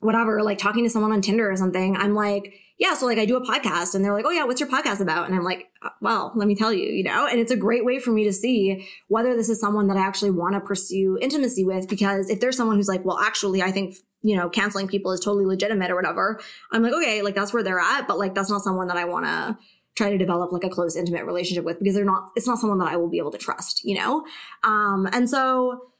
[0.00, 3.26] whatever, like talking to someone on Tinder or something, I'm like, yeah, so like I
[3.26, 5.26] do a podcast and they're like, oh yeah, what's your podcast about?
[5.26, 7.84] And I'm like, "Uh, well, let me tell you, you know, and it's a great
[7.84, 11.18] way for me to see whether this is someone that I actually want to pursue
[11.20, 11.88] intimacy with.
[11.88, 15.20] Because if there's someone who's like, well, actually, I think, you know, canceling people is
[15.20, 16.40] totally legitimate or whatever,
[16.72, 19.04] I'm like, okay, like that's where they're at, but like that's not someone that I
[19.04, 19.58] want to
[19.96, 22.78] try to develop like a close intimate relationship with because they're not it's not someone
[22.78, 24.24] that I will be able to trust, you know?
[24.64, 25.90] Um and so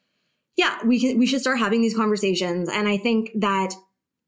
[0.57, 2.71] yeah, we can we should start having these conversations.
[2.71, 3.75] And I think that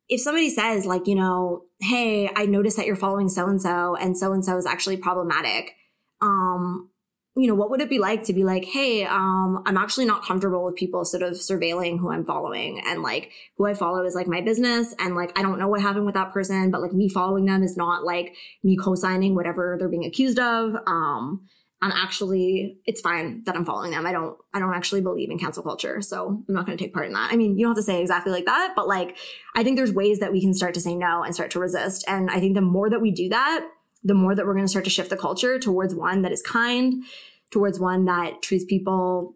[0.09, 3.97] if somebody says like, you know, hey, I noticed that you're following so and so
[3.97, 5.75] and so and so is actually problematic,
[6.21, 6.91] um,
[7.35, 10.23] you know, what would it be like to be like, hey, um, I'm actually not
[10.23, 14.15] comfortable with people sort of surveilling who I'm following and like who I follow is
[14.15, 16.93] like my business and like I don't know what happened with that person, but like
[16.93, 20.75] me following them is not like me co-signing whatever they're being accused of.
[20.87, 21.49] Um,
[21.83, 24.07] and actually it's fine that I'm following them.
[24.07, 26.01] I don't I don't actually believe in cancel culture.
[26.01, 27.33] So I'm not gonna take part in that.
[27.33, 29.17] I mean, you don't have to say exactly like that, but like
[29.57, 32.05] I think there's ways that we can start to say no and start to resist.
[32.07, 33.67] And I think the more that we do that,
[34.05, 37.03] the more that we're gonna start to shift the culture towards one that is kind,
[37.51, 39.35] towards one that treats people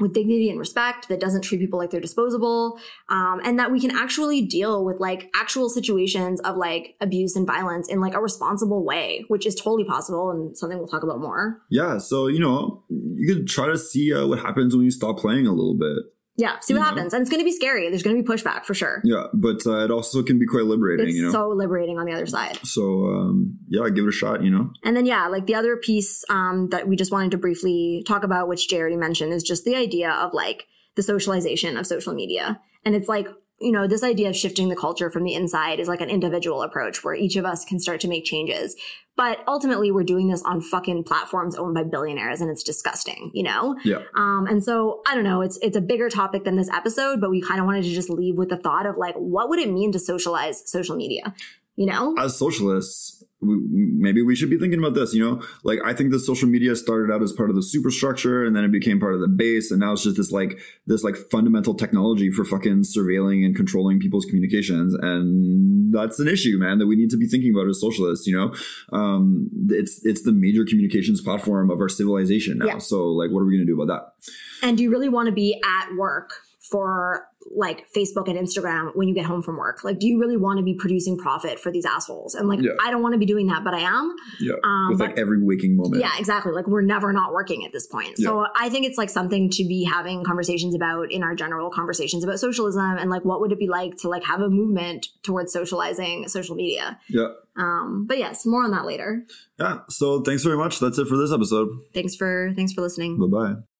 [0.00, 3.80] with dignity and respect that doesn't treat people like they're disposable um, and that we
[3.80, 8.20] can actually deal with like actual situations of like abuse and violence in like a
[8.20, 12.40] responsible way which is totally possible and something we'll talk about more Yeah, so you
[12.40, 15.76] know, you could try to see uh, what happens when you stop playing a little
[15.76, 15.98] bit.
[16.36, 18.64] Yeah see what happens and it's going to be scary there's going to be pushback
[18.64, 21.30] for sure Yeah, but uh, it also can be quite liberating, it's you know.
[21.30, 24.42] so liberating on the other side So um, yeah, give it a shot.
[24.42, 24.70] You know.
[24.82, 28.24] And then, yeah, like the other piece um, that we just wanted to briefly talk
[28.24, 30.66] about, which Jay already mentioned, is just the idea of like
[30.96, 32.60] the socialization of social media.
[32.84, 33.28] And it's like,
[33.60, 36.62] you know, this idea of shifting the culture from the inside is like an individual
[36.62, 38.76] approach where each of us can start to make changes.
[39.16, 43.44] But ultimately, we're doing this on fucking platforms owned by billionaires, and it's disgusting, you
[43.44, 43.76] know?
[43.84, 44.02] Yeah.
[44.16, 47.30] Um, and so I don't know, it's it's a bigger topic than this episode, but
[47.30, 49.70] we kind of wanted to just leave with the thought of like, what would it
[49.70, 51.34] mean to socialize social media?
[51.76, 52.14] You know?
[52.18, 55.14] as socialists, we, maybe we should be thinking about this.
[55.14, 58.44] You know, like I think the social media started out as part of the superstructure,
[58.44, 61.04] and then it became part of the base, and now it's just this like this
[61.04, 66.78] like fundamental technology for fucking surveilling and controlling people's communications, and that's an issue, man,
[66.78, 68.26] that we need to be thinking about as socialists.
[68.26, 72.66] You know, um, it's it's the major communications platform of our civilization now.
[72.66, 72.78] Yeah.
[72.78, 74.66] So, like, what are we going to do about that?
[74.66, 76.30] And do you really want to be at work
[76.70, 79.84] for like Facebook and Instagram when you get home from work?
[79.84, 82.34] Like, do you really want to be producing profit for these assholes?
[82.34, 82.72] And like, Yeah.
[82.84, 84.14] I don't want to be doing that, but I am.
[84.40, 86.00] Yeah, Um, with but- like every waking moment.
[86.02, 86.52] Yeah, exactly.
[86.52, 88.18] Like, we're never not working at this point.
[88.18, 92.24] So I think it's like something to be having conversations about in our general conversations
[92.24, 95.52] about socialism and like, what would it be like to like have a movement towards
[95.52, 96.98] socializing social media?
[97.08, 99.24] yeah, Um, but yes, more on that later.
[99.58, 99.78] yeah.
[99.88, 100.80] So, thanks very much.
[100.80, 101.68] That's it for this episode.
[101.92, 103.18] Thanks for thanks for listening.
[103.18, 103.73] Bye bye.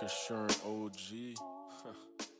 [0.00, 2.37] Rockin' shirt OG.